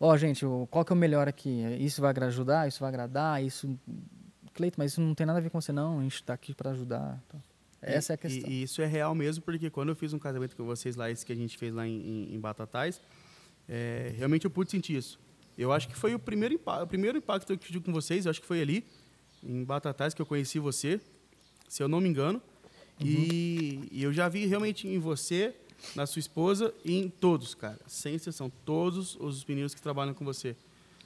Ó, 0.00 0.16
gente, 0.16 0.46
o- 0.46 0.66
qual 0.70 0.84
que 0.84 0.92
é 0.92 0.94
o 0.94 0.98
melhor 0.98 1.26
aqui? 1.28 1.50
Isso 1.80 2.00
vai 2.00 2.14
ajudar? 2.16 2.68
Isso 2.68 2.80
vai 2.80 2.88
agradar? 2.88 3.42
Isso... 3.42 3.78
Cleito, 4.54 4.76
mas 4.78 4.92
isso 4.92 5.00
não 5.00 5.14
tem 5.14 5.26
nada 5.26 5.38
a 5.38 5.42
ver 5.42 5.50
com 5.50 5.60
você, 5.60 5.72
não. 5.72 5.98
A 6.00 6.02
gente 6.02 6.14
está 6.14 6.34
aqui 6.34 6.54
para 6.54 6.70
ajudar. 6.70 7.20
Então, 7.26 7.40
essa 7.82 8.12
é 8.12 8.14
a 8.14 8.16
E- 8.16 8.18
questão. 8.18 8.50
E, 8.50 8.52
e 8.54 8.62
isso 8.62 8.80
é 8.82 8.86
real 8.86 9.14
mesmo, 9.14 9.42
porque 9.44 9.68
quando 9.70 9.90
eu 9.90 9.96
fiz 9.96 10.12
um 10.12 10.18
casamento 10.18 10.56
com 10.56 10.64
vocês 10.64 10.96
lá, 10.96 11.10
esse 11.10 11.24
que 11.26 11.32
a 11.32 11.36
gente 11.36 11.56
fez 11.58 11.72
lá 11.74 11.86
em, 11.86 12.34
em, 12.34 12.40
Batatais, 12.40 13.00
é, 13.68 14.12
realmente 14.16 14.44
eu 14.44 14.50
pude 14.50 14.70
sentir 14.70 14.96
isso. 14.96 15.18
Eu 15.56 15.72
acho 15.72 15.88
que 15.88 15.96
foi 15.96 16.14
o 16.14 16.18
primeiro, 16.18 16.54
o 16.82 16.86
primeiro 16.86 17.18
impacto 17.18 17.46
que 17.46 17.52
eu 17.52 17.56
tive 17.56 17.80
com 17.80 17.92
vocês, 17.92 18.26
eu 18.26 18.30
acho 18.30 18.40
que 18.40 18.46
foi 18.46 18.60
ali, 18.62 18.84
em 19.42 19.64
Batatais, 19.64 20.14
que 20.14 20.22
eu 20.22 20.26
conheci 20.26 20.58
você. 20.58 21.00
se 21.68 21.82
eu 21.82 21.88
não 21.88 22.00
me 22.00 22.08
engano. 22.08 22.40
Uhum. 23.00 23.06
E, 23.06 23.88
e, 23.92 24.02
eu 24.02 24.12
já 24.12 24.28
vi 24.28 24.46
realmente 24.46 24.88
em 24.88 24.98
você, 24.98 25.54
na 25.94 26.06
sua 26.06 26.20
esposa 26.20 26.74
e 26.84 26.98
em 26.98 27.08
todos, 27.08 27.54
cara. 27.54 27.78
Sem 27.86 28.14
exceção, 28.14 28.50
todos 28.64 29.16
os 29.20 29.44
meninos 29.44 29.74
que 29.74 29.80
trabalham 29.80 30.14
com 30.14 30.24
você. 30.24 30.56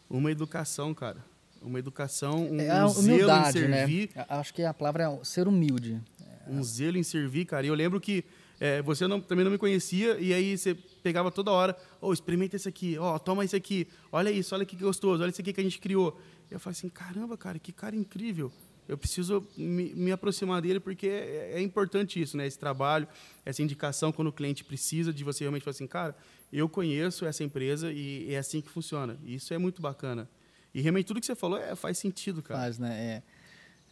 Uma 0.09 0.31
educação, 0.31 0.95
cara. 0.95 1.25
Uma 1.61 1.79
educação, 1.79 2.49
um, 2.51 2.61
é 2.61 2.85
um 2.85 2.89
zelo 2.89 3.23
em 3.23 3.27
né? 3.27 3.53
servir. 3.53 4.11
Né? 4.15 4.27
Acho 4.29 4.53
que 4.53 4.63
a 4.65 4.75
palavra 4.75 5.05
é 5.05 5.25
ser 5.25 5.47
humilde. 5.47 6.01
Um 6.49 6.63
zelo 6.63 6.97
em 6.97 7.03
servir, 7.03 7.45
cara. 7.45 7.65
E 7.67 7.69
eu 7.69 7.75
lembro 7.75 8.01
que 8.01 8.25
é, 8.63 8.81
você 8.81 9.09
não, 9.09 9.21
também 9.21 9.45
não 9.45 9.51
me 9.51 9.59
conhecia, 9.59 10.17
e 10.21 10.33
aí 10.33 10.57
você 10.57 10.73
pegava 11.03 11.33
toda 11.33 11.51
hora, 11.51 11.77
oh, 12.01 12.13
experimenta 12.13 12.55
esse 12.55 12.69
aqui, 12.69 12.97
ó, 12.97 13.17
oh, 13.17 13.19
toma 13.19 13.45
esse 13.45 13.57
aqui, 13.57 13.89
olha 14.13 14.31
isso, 14.31 14.55
olha 14.55 14.65
que 14.65 14.77
gostoso, 14.77 15.21
olha 15.21 15.31
esse 15.31 15.41
aqui 15.41 15.53
que 15.53 15.61
a 15.61 15.65
gente 15.65 15.81
criou. 15.81 16.17
Eu 16.53 16.61
falei 16.61 16.77
assim, 16.77 16.89
caramba, 16.89 17.37
cara, 17.37 17.59
que 17.59 17.73
cara 17.73 17.97
incrível. 17.97 18.53
Eu 18.89 18.99
preciso 18.99 19.47
me, 19.57 19.95
me 19.95 20.13
aproximar 20.13 20.61
dele 20.61 20.81
porque 20.81 21.07
é, 21.07 21.53
é, 21.55 21.61
importante 21.61 22.21
isso, 22.21 22.37
né? 22.37 22.47
Esse 22.47 22.59
trabalho, 22.59 23.07
essa 23.45 23.63
indicação 23.63 24.13
quando 24.13 24.29
o 24.29 24.33
cliente 24.33 24.65
precisa 24.65 25.13
de 25.13 25.25
você 25.25 25.45
realmente 25.45 25.63
falar 25.63 25.73
assim, 25.73 25.87
cara, 25.87 26.17
eu 26.53 26.69
conheço 26.69 27.25
essa 27.25 27.45
empresa 27.45 27.93
e 27.93 28.33
é 28.35 28.39
assim 28.39 28.61
que 28.61 28.69
funciona. 28.69 29.19
E 29.25 29.37
isso 29.37 29.55
é 29.55 29.59
muito 29.59 29.81
bacana. 29.81 30.29
E 30.75 30.81
realmente 30.81 31.07
tudo 31.07 31.21
que 31.21 31.27
você 31.27 31.35
falou 31.35 31.59
é, 31.59 31.75
faz 31.75 31.99
sentido, 31.99 32.43
cara. 32.43 32.61
Faz, 32.61 32.79
né? 32.79 33.23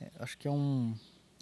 É, 0.00 0.04
é, 0.04 0.10
acho 0.18 0.36
que 0.36 0.48
é 0.48 0.50
um, 0.50 0.94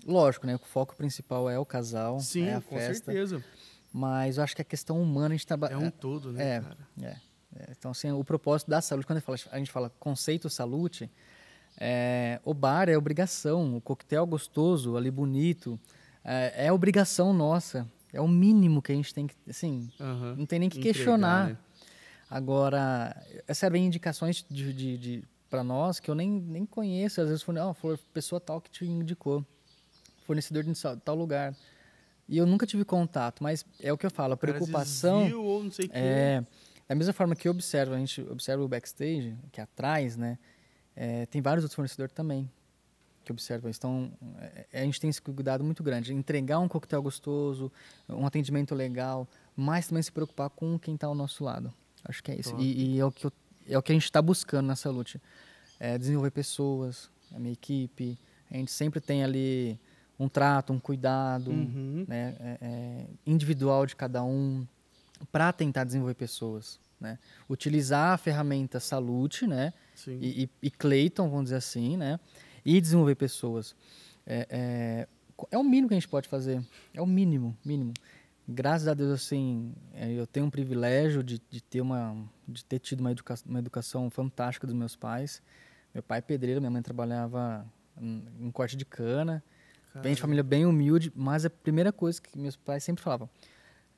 Lógico, 0.07 0.47
né? 0.47 0.55
O 0.57 0.59
foco 0.59 0.95
principal 0.97 1.51
é 1.51 1.59
o 1.59 1.65
casal, 1.65 2.21
Sim, 2.21 2.45
é 2.45 2.55
a 2.55 2.61
com 2.61 2.77
festa. 2.77 3.05
certeza. 3.07 3.45
Mas 3.93 4.37
eu 4.37 4.45
acho 4.45 4.55
que 4.55 4.63
a 4.63 4.65
questão 4.65 5.01
humana 5.03 5.29
a 5.35 5.37
gente 5.37 5.47
trabalha. 5.47 5.75
É 5.75 5.77
um 5.77 5.91
todo, 5.91 6.33
né, 6.33 6.57
é, 6.57 6.61
cara? 6.61 6.89
É. 7.03 7.17
Então, 7.71 7.91
assim, 7.91 8.11
o 8.13 8.25
propósito 8.25 8.71
da 8.71 8.81
saúde, 8.81 9.07
quando 9.07 9.23
a 9.51 9.59
gente 9.59 9.71
fala, 9.71 9.91
conceito 9.99 10.49
saúde, 10.49 11.11
é, 11.81 12.41
o 12.45 12.53
bar 12.53 12.89
é 12.89 12.97
obrigação, 12.97 13.77
o 13.77 13.81
coquetel 13.81 14.27
gostoso, 14.27 14.97
ali 14.97 15.11
bonito, 15.11 15.79
é, 16.25 16.67
é 16.67 16.73
obrigação 16.73 17.33
nossa. 17.33 17.87
É 18.13 18.21
o 18.21 18.29
mínimo 18.29 18.81
que 18.81 18.91
a 18.91 18.95
gente 18.95 19.13
tem 19.13 19.27
que, 19.27 19.35
assim, 19.49 19.91
uhum. 20.01 20.37
não 20.37 20.47
tem 20.47 20.59
nem 20.59 20.69
que 20.69 20.79
Entregar, 20.79 20.95
questionar. 20.95 21.49
Né? 21.49 21.59
Agora, 22.31 23.17
recebem 23.47 23.87
indicações 23.87 24.45
de, 24.51 24.73
de, 24.73 24.99
de 24.99 25.25
para 25.49 25.63
nós 25.63 26.01
que 26.01 26.11
eu 26.11 26.15
nem, 26.15 26.29
nem 26.29 26.67
conheço. 26.67 27.21
Às 27.21 27.29
vezes, 27.29 27.43
foi, 27.43 27.59
oh, 27.59 27.75
foi 27.75 27.99
pessoa 28.13 28.41
tal 28.41 28.61
que 28.61 28.71
te 28.71 28.85
indicou 28.85 29.45
fornecedor 30.27 30.63
de 30.63 30.73
tal 31.05 31.15
lugar. 31.15 31.55
E 32.29 32.37
eu 32.37 32.47
nunca 32.47 32.67
tive 32.67 32.85
contato, 32.85 33.43
mas 33.43 33.65
é 33.81 33.91
o 33.93 33.97
que 33.97 34.05
eu 34.05 34.11
falo, 34.11 34.35
a 34.35 34.37
preocupação 34.37 35.27
viu, 35.27 35.43
ou 35.43 35.65
não 35.65 35.71
sei 35.71 35.89
é 35.91 36.45
da 36.89 36.95
mesma 36.95 37.13
forma 37.13 37.37
que 37.37 37.47
eu 37.47 37.53
observo, 37.53 37.95
a 37.95 37.99
gente 37.99 38.23
observa 38.23 38.63
o 38.63 38.69
backstage, 38.69 39.37
que 39.53 39.61
é 39.61 39.65
atrás, 39.65 40.17
né? 40.17 40.39
É, 40.97 41.27
tem 41.27 41.41
vários 41.41 41.63
outros 41.63 41.77
fornecedores 41.77 42.13
também 42.13 42.51
que 43.29 43.31
observam 43.31 43.71
isso. 43.71 43.79
Então, 43.79 44.11
é, 44.73 44.81
a 44.81 44.85
gente 44.85 44.99
tem 44.99 45.11
esse 45.11 45.21
cuidado 45.21 45.63
muito 45.63 45.83
grande, 45.83 46.15
entregar 46.15 46.59
um 46.59 46.67
coquetel 46.67 47.03
gostoso, 47.03 47.71
um 48.09 48.27
atendimento 48.27 48.75
legal, 48.75 49.29
mas 49.55 49.87
também 49.87 50.03
se 50.03 50.11
preocupar 50.11 50.49
com 50.49 50.79
quem 50.79 50.95
está 50.95 51.07
ao 51.07 51.15
nosso 51.15 51.45
lado. 51.45 51.73
Acho 52.05 52.23
que 52.23 52.33
é 52.33 52.37
isso. 52.37 52.57
E, 52.59 52.95
e, 52.95 52.99
é 52.99 53.05
o 53.05 53.13
que 53.13 53.27
eu, 53.27 53.33
é 53.69 53.77
o 53.77 53.83
que 53.83 53.93
a 53.93 53.95
gente 53.95 54.05
está 54.05 54.23
buscando 54.23 54.67
nessa 54.69 54.91
luta, 54.91 55.21
é 55.79 55.99
desenvolver 55.99 56.31
pessoas, 56.31 57.11
a 57.35 57.39
minha 57.39 57.53
equipe. 57.53 58.19
A 58.51 58.57
gente 58.57 58.73
sempre 58.73 58.99
tem 58.99 59.23
ali 59.23 59.79
um 60.19 60.29
trato, 60.29 60.73
um 60.73 60.81
cuidado 60.81 61.51
uhum. 61.51 62.07
né, 62.09 62.35
é, 62.41 62.59
é, 62.61 63.07
individual 63.27 63.85
de 63.85 63.95
cada 63.95 64.25
um 64.25 64.67
para 65.31 65.53
tentar 65.53 65.85
desenvolver 65.85 66.15
pessoas. 66.15 66.81
Né? 67.01 67.19
Utilizar 67.49 68.13
a 68.13 68.19
ferramenta 68.19 68.81
Salute 68.81 69.47
né, 69.47 69.73
e, 70.09 70.45
e, 70.45 70.51
e, 70.63 70.71
Clayton, 70.71 71.29
vamos 71.29 71.45
dizer 71.45 71.57
assim, 71.57 71.97
né, 71.97 72.19
e 72.65 72.81
desenvolver 72.81 73.15
pessoas. 73.15 73.77
É, 74.27 74.47
é, 74.51 75.09
é, 75.51 75.59
o 75.59 75.63
mínimo 75.63 75.89
que 75.89 75.95
a 75.95 75.97
gente 75.97 76.09
pode 76.09 76.29
fazer. 76.29 76.61
É 76.93 77.01
o 77.01 77.07
mínimo, 77.07 77.57
mínimo. 77.65 77.95
Graças 78.49 78.89
a 78.89 78.95
Deus, 78.95 79.11
assim, 79.11 79.75
é, 79.95 80.11
eu 80.11 80.27
tenho 80.27 80.47
um 80.47 80.51
privilégio 80.51 81.23
de, 81.23 81.41
de 81.51 81.61
ter 81.61 81.81
uma, 81.81 82.17
de 82.49 82.65
ter 82.65 82.79
tido 82.79 83.01
uma, 83.01 83.13
educa 83.13 83.35
uma 83.47 83.59
educação 83.59 84.11
fantástica 84.11 84.67
dos 84.67 84.75
meus 84.75 84.97
pais. 84.97 85.41
Meu 85.95 86.03
pai 86.03 86.19
é 86.19 86.23
pedreiro, 86.23 86.61
minha 86.61 86.71
mãe 86.71 86.83
trabalhava 86.83 87.65
em 88.01 88.51
corte 88.51 88.77
de 88.77 88.85
cana. 88.85 89.43
Vem 90.03 90.15
de 90.15 90.21
família 90.21 90.45
bem 90.45 90.65
humilde, 90.65 91.13
mas 91.15 91.45
a 91.45 91.51
primeira 91.51 91.93
coisa 91.93 92.21
que 92.21 92.39
meus 92.39 92.57
pais 92.57 92.85
sempre 92.85 93.03
falavam 93.03 93.29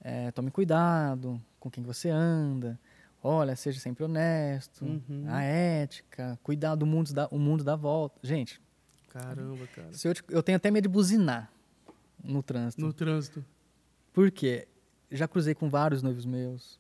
é, 0.03 0.31
tome 0.31 0.51
cuidado 0.51 1.41
com 1.59 1.71
quem 1.71 1.85
você 1.85 2.09
anda, 2.09 2.79
olha, 3.23 3.55
seja 3.55 3.79
sempre 3.81 4.05
honesto, 4.05 4.85
uhum. 4.85 5.25
a 5.29 5.43
ética, 5.43 6.39
cuidar 6.43 6.75
do 6.75 6.87
mundo 6.87 7.13
da, 7.13 7.29
o 7.29 7.39
mundo 7.39 7.63
da 7.63 7.77
volta. 7.77 8.19
Gente, 8.23 8.61
caramba, 9.11 9.67
cara. 9.69 9.91
Eu, 10.05 10.15
eu 10.37 10.43
tenho 10.43 10.57
até 10.57 10.71
medo 10.71 10.85
de 10.85 10.89
buzinar 10.89 11.51
no 12.23 12.43
trânsito. 12.43 12.83
No 12.83 12.93
trânsito. 12.93 13.45
Por 14.13 14.31
quê? 14.31 14.67
Já 15.11 15.29
cruzei 15.29 15.55
com 15.55 15.69
vários 15.69 16.03
noivos 16.03 16.25
meus, 16.25 16.79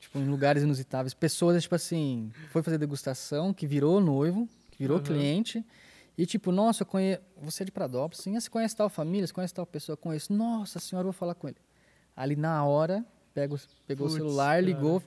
tipo, 0.00 0.18
em 0.18 0.26
lugares 0.26 0.62
inusitáveis. 0.62 1.14
Pessoas, 1.14 1.62
tipo 1.62 1.74
assim, 1.74 2.32
foi 2.50 2.62
fazer 2.62 2.78
degustação, 2.78 3.52
que 3.52 3.66
virou 3.66 4.00
noivo, 4.00 4.48
que 4.70 4.78
virou 4.78 4.98
uhum. 4.98 5.02
cliente, 5.02 5.64
e 6.16 6.26
tipo, 6.26 6.50
nossa, 6.50 6.82
eu 6.82 6.86
conheço. 6.86 7.22
Você 7.42 7.62
é 7.62 7.66
de 7.66 7.72
Pradópolis, 7.72 8.22
sim, 8.22 8.38
você 8.38 8.50
conhece 8.50 8.74
tal 8.74 8.88
família, 8.88 9.26
você 9.26 9.32
conhece 9.32 9.54
tal 9.54 9.64
pessoa, 9.64 9.96
conheço. 9.96 10.32
Nossa 10.32 10.80
senhora, 10.80 11.06
eu 11.06 11.12
vou 11.12 11.18
falar 11.18 11.34
com 11.34 11.46
ele. 11.46 11.56
Ali 12.18 12.34
na 12.34 12.64
hora, 12.64 13.06
pego, 13.32 13.56
pegou 13.86 14.08
Puts, 14.08 14.16
o 14.16 14.18
celular, 14.18 14.60
ligou, 14.60 15.00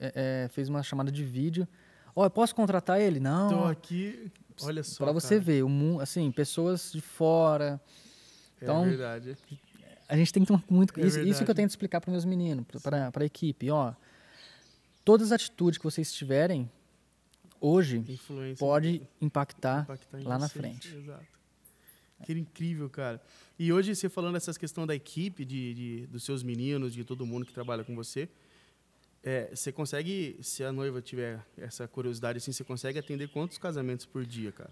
é, 0.00 0.44
é, 0.44 0.48
fez 0.48 0.66
uma 0.66 0.82
chamada 0.82 1.12
de 1.12 1.22
vídeo. 1.22 1.68
Ó, 2.14 2.22
oh, 2.22 2.24
eu 2.24 2.30
posso 2.30 2.54
contratar 2.54 2.98
ele? 2.98 3.20
Não. 3.20 3.50
Tô 3.50 3.64
aqui, 3.64 4.32
olha 4.62 4.82
só. 4.82 5.04
Para 5.04 5.12
você 5.12 5.38
ver, 5.38 5.62
o 5.62 5.68
mundo, 5.68 6.00
assim, 6.00 6.32
pessoas 6.32 6.90
de 6.90 7.02
fora. 7.02 7.78
É 8.58 8.64
então, 8.64 8.86
é 8.86 8.88
verdade. 8.88 9.36
A 10.08 10.16
gente 10.16 10.32
tem 10.32 10.42
que 10.42 10.46
tomar 10.46 10.64
muito. 10.70 10.98
É 10.98 11.06
isso, 11.06 11.20
isso, 11.20 11.44
que 11.44 11.50
eu 11.50 11.54
tento 11.54 11.68
explicar 11.68 12.00
para 12.00 12.10
meus 12.10 12.24
meninos, 12.24 12.64
para 12.82 13.10
a 13.14 13.24
equipe. 13.26 13.70
Ó, 13.70 13.92
todas 15.04 15.26
as 15.26 15.32
atitudes 15.32 15.76
que 15.76 15.84
vocês 15.84 16.10
tiverem, 16.10 16.70
hoje 17.60 17.98
Influência 18.08 18.56
pode 18.56 19.06
impactar, 19.20 19.82
impactar 19.82 20.22
lá 20.22 20.38
na 20.38 20.48
frente. 20.48 20.96
Exato. 20.96 21.35
Que 22.24 22.32
incrível, 22.32 22.88
cara. 22.88 23.20
E 23.58 23.72
hoje, 23.72 23.94
você 23.94 24.08
falando 24.08 24.36
essas 24.36 24.56
questões 24.56 24.86
da 24.86 24.94
equipe, 24.94 25.44
de, 25.44 25.74
de, 25.74 26.06
dos 26.06 26.24
seus 26.24 26.42
meninos, 26.42 26.94
de 26.94 27.04
todo 27.04 27.26
mundo 27.26 27.44
que 27.44 27.52
trabalha 27.52 27.84
com 27.84 27.94
você, 27.94 28.28
é, 29.22 29.50
você 29.54 29.72
consegue, 29.72 30.38
se 30.40 30.64
a 30.64 30.72
noiva 30.72 31.02
tiver 31.02 31.44
essa 31.58 31.86
curiosidade, 31.88 32.38
assim, 32.38 32.52
você 32.52 32.64
consegue 32.64 32.98
atender 32.98 33.28
quantos 33.28 33.58
casamentos 33.58 34.06
por 34.06 34.24
dia, 34.24 34.52
cara? 34.52 34.70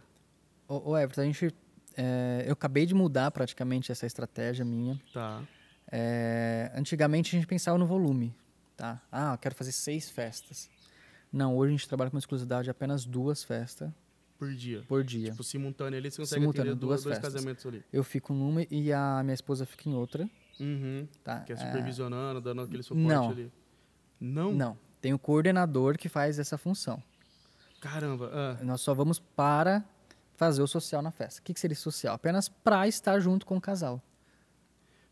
Ô, 0.68 0.90
ô 0.90 0.98
Everton, 0.98 1.22
a 1.22 1.24
gente, 1.24 1.54
é, 1.96 2.44
eu 2.46 2.52
acabei 2.52 2.86
de 2.86 2.94
mudar 2.94 3.30
praticamente 3.30 3.92
essa 3.92 4.06
estratégia 4.06 4.64
minha. 4.64 5.00
Tá. 5.12 5.42
É, 5.90 6.72
antigamente 6.74 7.34
a 7.34 7.38
gente 7.38 7.48
pensava 7.48 7.76
no 7.76 7.86
volume, 7.86 8.34
tá? 8.76 9.02
Ah, 9.10 9.34
eu 9.34 9.38
quero 9.38 9.54
fazer 9.54 9.72
seis 9.72 10.08
festas. 10.08 10.70
Não, 11.32 11.56
hoje 11.56 11.74
a 11.74 11.76
gente 11.76 11.88
trabalha 11.88 12.10
com 12.10 12.16
exclusividade 12.16 12.64
de 12.64 12.70
apenas 12.70 13.04
duas 13.04 13.42
festas. 13.42 13.90
Por 14.44 14.54
dia? 14.54 14.84
Por 14.86 15.04
dia. 15.04 15.30
Tipo, 15.30 15.42
simultâneo 15.42 15.98
ali, 15.98 16.10
você 16.10 16.18
consegue 16.20 16.40
simultâneo, 16.40 16.74
duas, 16.76 17.02
dois 17.02 17.16
festas. 17.16 17.34
casamentos 17.34 17.64
ali. 17.66 17.82
Eu 17.92 18.04
fico 18.04 18.34
numa 18.34 18.62
e 18.70 18.92
a 18.92 19.22
minha 19.22 19.34
esposa 19.34 19.64
fica 19.64 19.88
em 19.88 19.94
outra. 19.94 20.28
Uhum. 20.60 21.08
Tá? 21.22 21.40
Que 21.40 21.52
é 21.52 21.56
supervisionando, 21.56 22.38
é... 22.38 22.42
dando 22.42 22.62
aquele 22.62 22.82
suporte 22.82 23.08
Não. 23.08 23.30
ali. 23.30 23.52
Não? 24.20 24.52
Não. 24.52 24.78
Tem 25.00 25.12
o 25.12 25.18
coordenador 25.18 25.96
que 25.96 26.08
faz 26.08 26.38
essa 26.38 26.58
função. 26.58 27.02
Caramba. 27.80 28.30
Ah. 28.32 28.64
Nós 28.64 28.80
só 28.80 28.94
vamos 28.94 29.18
para 29.18 29.84
fazer 30.36 30.62
o 30.62 30.66
social 30.66 31.02
na 31.02 31.10
festa. 31.10 31.40
O 31.40 31.44
que, 31.44 31.54
que 31.54 31.60
seria 31.60 31.76
social? 31.76 32.14
Apenas 32.14 32.48
para 32.48 32.86
estar 32.86 33.18
junto 33.20 33.46
com 33.46 33.56
o 33.56 33.60
casal. 33.60 34.02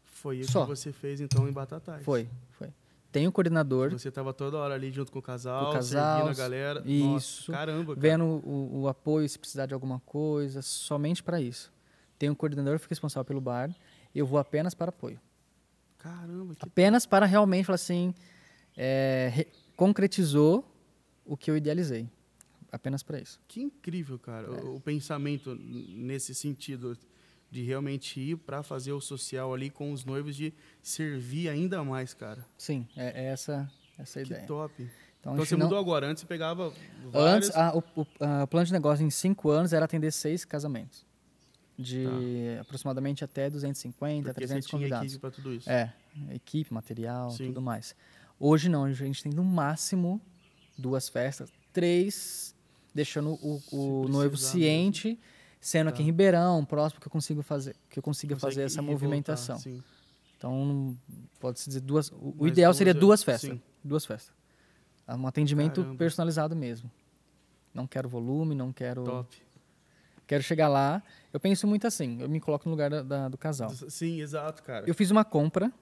Foi 0.04 0.38
isso 0.38 0.52
só. 0.52 0.62
que 0.62 0.68
você 0.68 0.92
fez, 0.92 1.20
então, 1.20 1.48
em 1.48 1.52
Batatais. 1.52 2.04
Foi, 2.04 2.28
foi 2.52 2.72
tem 3.12 3.28
o 3.28 3.32
coordenador. 3.32 3.90
Você 3.90 4.08
estava 4.08 4.32
toda 4.32 4.56
hora 4.56 4.74
ali 4.74 4.90
junto 4.90 5.12
com 5.12 5.18
o 5.18 5.22
casal, 5.22 5.68
o 5.68 5.72
casal 5.74 6.16
servindo 6.16 6.30
a 6.30 6.34
galera. 6.34 6.82
Isso. 6.86 7.52
Nossa, 7.52 7.52
caramba, 7.52 7.94
cara. 7.94 8.00
Vendo 8.00 8.24
o, 8.24 8.80
o, 8.80 8.88
apoio, 8.88 9.28
se 9.28 9.38
precisar 9.38 9.66
de 9.66 9.74
alguma 9.74 10.00
coisa, 10.00 10.62
somente 10.62 11.22
para 11.22 11.38
isso. 11.38 11.70
Tem 12.18 12.30
um 12.30 12.34
coordenador 12.34 12.76
que 12.76 12.82
fica 12.82 12.94
responsável 12.94 13.26
pelo 13.26 13.40
bar. 13.40 13.70
Eu 14.14 14.26
vou 14.26 14.38
apenas 14.38 14.74
para 14.74 14.88
apoio. 14.88 15.20
Caramba. 15.98 16.54
Que... 16.54 16.64
Apenas 16.64 17.04
para 17.04 17.26
realmente 17.26 17.66
falar 17.66 17.74
assim, 17.74 18.14
é, 18.74 19.30
re, 19.32 19.46
concretizou 19.76 20.64
o 21.26 21.36
que 21.36 21.50
eu 21.50 21.56
idealizei. 21.56 22.08
Apenas 22.70 23.02
para 23.02 23.20
isso. 23.20 23.38
Que 23.46 23.60
incrível, 23.60 24.18
cara. 24.18 24.46
É. 24.46 24.62
O, 24.62 24.76
o 24.76 24.80
pensamento 24.80 25.54
nesse 25.54 26.34
sentido 26.34 26.96
de 27.52 27.62
realmente 27.62 28.18
ir 28.18 28.38
para 28.38 28.62
fazer 28.62 28.92
o 28.92 29.00
social 29.00 29.52
ali 29.52 29.68
com 29.68 29.92
os 29.92 30.06
noivos, 30.06 30.34
de 30.34 30.54
servir 30.82 31.50
ainda 31.50 31.84
mais, 31.84 32.14
cara. 32.14 32.46
Sim, 32.56 32.88
é, 32.96 33.24
é 33.24 33.26
essa, 33.26 33.70
essa 33.98 34.20
a 34.20 34.22
ideia. 34.22 34.40
Que 34.40 34.46
top. 34.46 34.90
Então, 35.20 35.34
então 35.34 35.44
você 35.44 35.54
não... 35.54 35.66
mudou 35.66 35.78
agora. 35.78 36.06
Antes 36.06 36.22
você 36.22 36.26
pegava 36.26 36.72
vários... 37.12 37.50
Antes, 37.50 37.50
a, 37.54 37.76
o, 37.76 37.84
o 37.94 38.06
a, 38.20 38.46
plano 38.46 38.64
de 38.64 38.72
negócio 38.72 39.04
em 39.04 39.10
cinco 39.10 39.50
anos 39.50 39.74
era 39.74 39.84
atender 39.84 40.10
seis 40.12 40.46
casamentos. 40.46 41.04
De 41.78 42.06
tá. 42.56 42.62
aproximadamente 42.62 43.22
até 43.22 43.50
250, 43.50 44.22
Porque 44.22 44.46
300 44.46 44.64
você 44.64 44.70
convidados. 44.70 45.04
equipe 45.04 45.20
para 45.20 45.30
tudo 45.30 45.52
isso. 45.52 45.68
É, 45.68 45.92
equipe, 46.30 46.72
material, 46.72 47.30
Sim. 47.32 47.48
tudo 47.48 47.60
mais. 47.60 47.94
Hoje 48.40 48.70
não, 48.70 48.84
a 48.84 48.92
gente 48.92 49.22
tem 49.22 49.32
no 49.32 49.44
máximo 49.44 50.22
duas 50.78 51.10
festas, 51.10 51.52
três, 51.70 52.54
deixando 52.94 53.34
o, 53.34 53.60
o 53.70 54.08
noivo 54.08 54.38
ciente 54.38 55.18
Sendo 55.64 55.88
aqui 55.90 56.02
em 56.02 56.06
Ribeirão, 56.06 56.64
próximo 56.64 57.00
que 57.00 57.06
eu 57.06 57.10
consigo 57.12 57.40
fazer, 57.40 57.76
que 57.88 57.96
eu 57.96 58.02
consiga 58.02 58.34
Consegue 58.34 58.50
fazer 58.52 58.62
essa 58.64 58.82
voltar, 58.82 58.92
movimentação. 58.92 59.60
Então, 60.36 60.98
pode-se 61.38 61.68
dizer 61.68 61.80
duas. 61.80 62.10
O, 62.10 62.48
ideal 62.48 62.74
seria 62.74 62.92
duas 62.92 63.22
festas. 63.22 63.48
sim. 63.50 63.62
Duas 63.82 64.04
festas. 64.04 64.34
Um 65.08 65.24
atendimento 65.24 65.80
Caramba. 65.80 65.96
personalizado 65.98 66.56
mesmo. 66.56 66.90
Não 67.72 67.86
quero 67.86 68.08
volume, 68.08 68.56
não 68.56 68.72
quero. 68.72 69.04
Top. 69.04 69.40
Quero 70.26 70.42
chegar 70.42 70.66
lá. 70.66 71.00
Eu 71.32 71.38
penso 71.38 71.64
muito 71.68 71.86
assim, 71.86 72.20
eu 72.20 72.28
me 72.28 72.40
coloco 72.40 72.64
no 72.66 72.72
lugar 72.72 72.90
da- 72.90 73.02
da- 73.02 73.28
do 73.28 73.38
casal. 73.38 73.70
Sim, 73.70 74.20
exato, 74.20 74.64
cara. 74.64 74.84
Eu 74.88 74.94
fiz 74.96 75.12
uma 75.12 75.24
compra. 75.24 75.72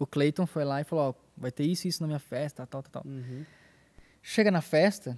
O 0.00 0.06
Clayton 0.06 0.46
foi 0.46 0.64
lá 0.64 0.80
e 0.80 0.84
falou: 0.84 1.10
Ó, 1.10 1.14
vai 1.36 1.52
ter 1.52 1.64
isso 1.64 1.86
e 1.86 1.90
isso 1.90 2.02
na 2.02 2.08
minha 2.08 2.18
festa, 2.18 2.66
tal, 2.66 2.82
tal, 2.82 2.90
tal. 3.02 3.04
Uhum, 3.06 3.44
Chega 4.20 4.50
na 4.50 4.60
festa, 4.60 5.16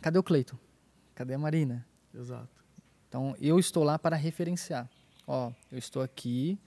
cadê 0.00 0.16
o 0.18 0.22
Clayton? 0.22 0.56
Cadê 1.14 1.34
a 1.34 1.38
Marina? 1.38 1.84
Exato. 2.14 2.48
Então, 3.08 3.34
eu 3.40 3.58
estou 3.58 3.82
lá 3.84 3.98
para 3.98 4.16
referenciar. 4.16 4.88
Ó, 5.26 5.52
eu 5.70 5.78
estou 5.78 6.02
aqui, 6.02 6.58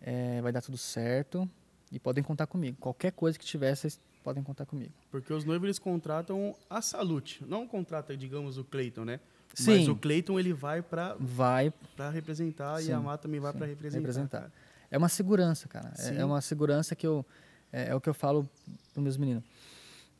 é, 0.00 0.40
vai 0.40 0.52
dar 0.52 0.62
tudo 0.62 0.76
certo 0.78 1.48
e 1.90 1.98
podem 1.98 2.22
contar 2.22 2.46
comigo. 2.46 2.76
Qualquer 2.80 3.12
coisa 3.12 3.38
que 3.38 3.44
tiver, 3.44 3.74
vocês 3.74 3.98
podem 4.22 4.42
contar 4.42 4.66
comigo. 4.66 4.92
Porque 5.10 5.32
os 5.32 5.44
noivos 5.44 5.66
eles 5.66 5.78
contratam 5.78 6.54
a 6.68 6.82
Salute, 6.82 7.44
não 7.46 7.66
contrata, 7.66 8.16
digamos, 8.16 8.58
o 8.58 8.64
Cleiton, 8.64 9.04
né? 9.04 9.20
Mas 9.48 9.64
Sim. 9.64 9.90
o 9.90 9.96
Cleiton 9.96 10.38
ele 10.38 10.52
vai 10.52 10.82
pra 10.82 11.16
Vai 11.18 11.72
pra 11.96 12.10
representar 12.10 12.80
e 12.82 12.86
Sim, 12.86 12.92
a 12.92 13.00
Má 13.00 13.16
também 13.16 13.40
vai 13.40 13.52
pra 13.52 13.66
representar. 13.66 13.98
representar. 14.00 14.52
É 14.90 14.98
uma 14.98 15.08
segurança, 15.08 15.68
cara. 15.68 15.90
É- 15.94 16.02
Sim. 16.02 16.16
É 16.16 16.24
uma 16.24 16.40
segurança 16.40 16.94
que 16.94 17.06
eu. 17.06 17.24
É, 17.72 17.88
é 17.88 17.94
o 17.94 18.00
que 18.00 18.08
eu 18.08 18.14
falo 18.14 18.48
para 18.92 19.02
meus 19.02 19.16
meninos. 19.16 19.42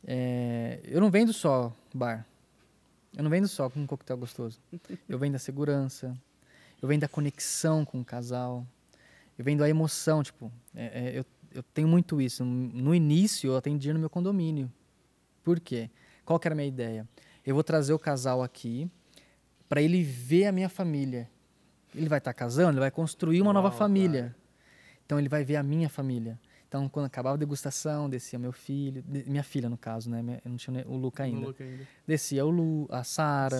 É, 0.05 0.79
eu 0.85 0.99
não 1.01 1.09
vendo 1.11 1.31
só 1.33 1.73
bar. 1.93 2.25
Eu 3.15 3.23
não 3.23 3.29
vendo 3.29 3.47
só 3.47 3.69
com 3.69 3.79
um 3.79 3.87
coquetel 3.87 4.17
gostoso. 4.17 4.59
Eu 5.07 5.17
vendo 5.17 5.35
a 5.35 5.39
segurança. 5.39 6.17
Eu 6.81 6.87
vendo 6.87 7.03
a 7.03 7.07
conexão 7.07 7.83
com 7.83 7.99
o 7.99 8.05
casal. 8.05 8.65
Eu 9.37 9.43
vendo 9.43 9.63
a 9.63 9.69
emoção. 9.69 10.21
Tipo, 10.21 10.51
é, 10.75 10.85
é, 10.85 11.19
eu, 11.19 11.25
eu 11.51 11.63
tenho 11.63 11.87
muito 11.87 12.21
isso. 12.21 12.45
No 12.45 12.93
início, 12.93 13.51
eu 13.51 13.57
atendia 13.57 13.93
no 13.93 13.99
meu 13.99 14.09
condomínio. 14.09 14.71
Por 15.43 15.59
quê? 15.59 15.89
Qual 16.23 16.39
que 16.39 16.47
era 16.47 16.53
a 16.53 16.57
minha 16.57 16.67
ideia? 16.67 17.07
Eu 17.45 17.55
vou 17.55 17.63
trazer 17.63 17.93
o 17.93 17.99
casal 17.99 18.43
aqui 18.43 18.89
para 19.67 19.81
ele 19.81 20.03
ver 20.03 20.45
a 20.45 20.51
minha 20.51 20.69
família. 20.69 21.29
Ele 21.95 22.09
vai 22.09 22.19
estar 22.19 22.33
casando, 22.33 22.73
ele 22.73 22.79
vai 22.81 22.91
construir 22.91 23.41
uma 23.41 23.53
nova 23.53 23.69
Uau, 23.69 23.77
família. 23.77 24.35
Então 25.05 25.17
ele 25.17 25.29
vai 25.29 25.43
ver 25.43 25.55
a 25.55 25.63
minha 25.63 25.89
família. 25.89 26.39
Então 26.67 26.89
quando 26.89 27.05
acabava 27.05 27.35
a 27.35 27.37
degustação, 27.37 28.09
descia 28.09 28.37
meu 28.37 28.51
filho, 28.51 29.01
de- 29.01 29.23
minha 29.29 29.43
filha 29.43 29.69
no 29.69 29.77
caso, 29.77 30.09
né? 30.09 30.41
Eu 30.43 30.49
não 30.51 30.57
tinha 30.57 30.85
o 30.87 30.97
Luca 30.97 31.23
ainda. 31.23 31.47
look 31.47 31.61
ainda. 31.63 31.87
Descia 32.05 32.45
o 32.45 32.49
Lu, 32.49 32.87
a 32.91 33.03
Sara. 33.03 33.57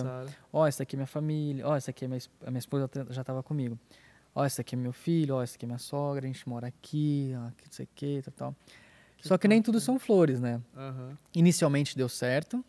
Ó, 0.52 0.66
essa 0.66 0.82
aqui 0.82 0.94
é 0.94 0.98
minha 0.98 1.06
família. 1.06 1.66
Ó, 1.66 1.74
essa 1.74 1.90
aqui 1.90 2.04
é 2.04 2.08
minha, 2.08 2.20
a 2.44 2.50
minha 2.50 2.58
esposa 2.58 2.88
já 3.10 3.22
estava 3.22 3.42
comigo. 3.42 3.78
Ó, 4.34 4.44
esse 4.44 4.60
aqui 4.60 4.74
é 4.74 4.78
meu 4.78 4.92
filho. 4.92 5.36
Ó, 5.36 5.42
esse 5.42 5.56
aqui 5.56 5.64
é 5.64 5.68
minha 5.68 5.78
sogra. 5.78 6.24
A 6.24 6.28
gente 6.28 6.46
mora 6.48 6.66
aqui. 6.66 7.32
Ó, 7.34 7.50
que 7.56 7.64
não 7.66 7.72
sei 7.72 7.84
o 7.86 7.88
que, 7.94 8.22
tal, 8.22 8.32
tal. 8.36 8.56
Só 9.22 9.38
que 9.38 9.48
nem 9.48 9.60
tudo 9.62 9.80
são 9.80 9.98
flores, 9.98 10.38
né? 10.38 10.60
Aham. 10.76 11.16
Inicialmente 11.34 11.96
deu 11.96 12.08
certo, 12.08 12.62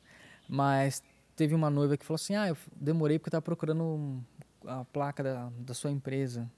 mas 0.47 1.03
teve 1.35 1.53
uma 1.53 1.69
noiva 1.69 1.95
que 1.97 2.05
falou 2.05 2.15
assim: 2.15 2.35
Ah, 2.35 2.47
eu 2.47 2.57
demorei 2.75 3.19
porque 3.19 3.27
eu 3.27 3.31
estava 3.31 3.41
procurando 3.43 4.23
a 4.65 4.83
placa 4.85 5.21
da, 5.21 5.49
da 5.59 5.73
sua 5.73 5.91
empresa. 5.91 6.49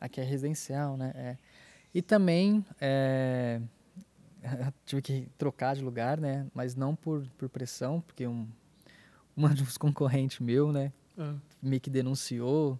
Aqui 0.00 0.20
é 0.20 0.24
residencial, 0.24 0.96
né? 0.96 1.12
É. 1.14 1.36
E 1.96 2.02
também 2.02 2.62
é, 2.78 3.58
tive 4.84 5.00
que 5.00 5.28
trocar 5.38 5.74
de 5.74 5.82
lugar, 5.82 6.20
né? 6.20 6.46
Mas 6.52 6.76
não 6.76 6.94
por, 6.94 7.26
por 7.38 7.48
pressão, 7.48 8.02
porque 8.02 8.26
um, 8.26 8.46
uma 9.34 9.48
dos 9.56 9.78
concorrentes 9.78 10.38
meu, 10.38 10.70
né? 10.70 10.92
Ah, 11.16 11.36
meio 11.62 11.80
que 11.80 11.88
denunciou, 11.88 12.78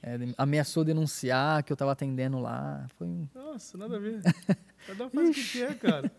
é, 0.00 0.16
ameaçou 0.38 0.84
denunciar 0.84 1.64
que 1.64 1.72
eu 1.72 1.74
estava 1.74 1.90
atendendo 1.90 2.38
lá. 2.38 2.86
Foi 2.96 3.08
um, 3.08 3.28
Nossa, 3.34 3.76
nada 3.76 3.96
a 3.96 3.98
ver. 3.98 4.22
Cada 4.86 5.06
um 5.06 5.10
faz 5.10 5.30
o 5.30 5.32
que 5.32 5.58
quer, 5.58 5.76
cara. 5.76 6.12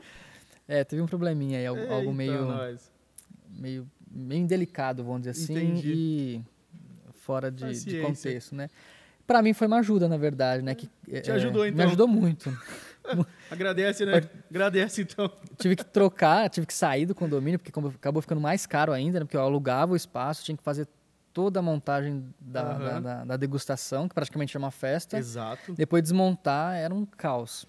é, 0.68 0.84
teve 0.84 1.02
um 1.02 1.08
probleminha 1.08 1.60
aí, 1.60 1.66
algo, 1.66 1.84
algo 1.84 2.10
Eita, 2.10 2.12
meio, 2.12 2.46
nós. 2.48 2.92
meio, 3.48 3.90
meio 4.12 4.42
indelicado, 4.42 5.06
vamos 5.06 5.22
dizer 5.22 5.42
assim, 5.42 5.54
Entendi. 5.54 5.94
e 5.96 6.44
fora 7.14 7.50
de, 7.50 7.80
de 7.86 8.02
contexto, 8.02 8.54
né? 8.54 8.70
Para 9.28 9.42
mim 9.42 9.54
foi 9.54 9.68
uma 9.68 9.80
ajuda, 9.80 10.08
na 10.08 10.18
verdade, 10.18 10.62
né? 10.64 10.76
Que, 10.76 10.88
Te 11.22 11.32
é, 11.32 11.34
ajudou, 11.34 11.64
Me 11.64 11.70
então. 11.72 11.86
ajudou 11.88 12.08
muito. 12.08 12.56
Agradece, 13.50 14.06
né? 14.06 14.22
Agradece, 14.50 15.02
então. 15.02 15.32
tive 15.58 15.76
que 15.76 15.86
trocar, 15.86 16.50
tive 16.50 16.66
que 16.68 16.74
sair 16.74 17.06
do 17.06 17.14
condomínio, 17.16 17.60
porque 17.60 17.72
acabou 17.96 18.22
ficando 18.22 18.42
mais 18.42 18.66
caro 18.66 18.92
ainda, 18.92 19.20
né? 19.20 19.26
Porque 19.26 19.38
eu 19.38 19.42
alugava 19.42 19.94
o 19.94 19.96
espaço, 19.96 20.44
tinha 20.44 20.58
que 20.58 20.64
fazer 20.64 20.88
toda 21.34 21.60
a 21.60 21.62
montagem 21.62 22.26
da, 22.40 22.62
Aham. 22.62 22.80
da, 22.80 23.00
da- 23.00 23.26
da 23.26 23.38
degustação, 23.38 24.08
que 24.08 24.16
praticamente 24.16 24.56
é 24.56 24.60
uma 24.60 24.72
festa. 24.72 25.18
Exato. 25.18 25.74
Depois 25.74 26.02
desmontar 26.04 26.76
era 26.76 26.94
um 26.94 27.06
caos. 27.06 27.68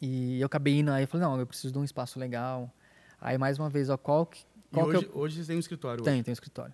E 0.00 0.40
eu 0.40 0.46
acabei 0.46 0.78
indo 0.78 0.90
aí, 0.90 1.04
eu 1.04 1.08
falei, 1.08 1.26
não, 1.26 1.38
eu 1.38 1.46
preciso 1.46 1.72
de 1.72 1.78
um 1.78 1.84
espaço 1.84 2.18
legal. 2.18 2.72
Aí, 3.20 3.36
mais 3.36 3.58
uma 3.58 3.68
vez, 3.68 3.90
ó, 3.90 3.96
qual 3.96 4.24
que, 4.24 4.40
E 4.40 4.74
qual 4.74 4.88
que 4.88 4.96
hoje, 4.96 5.06
eu... 5.12 5.18
hoje 5.18 5.40
você 5.42 5.46
tem 5.48 5.56
um 5.56 5.60
escritório. 5.60 6.02
Tem, 6.02 6.22
tem 6.22 6.32
um 6.32 6.34
escritório. 6.34 6.72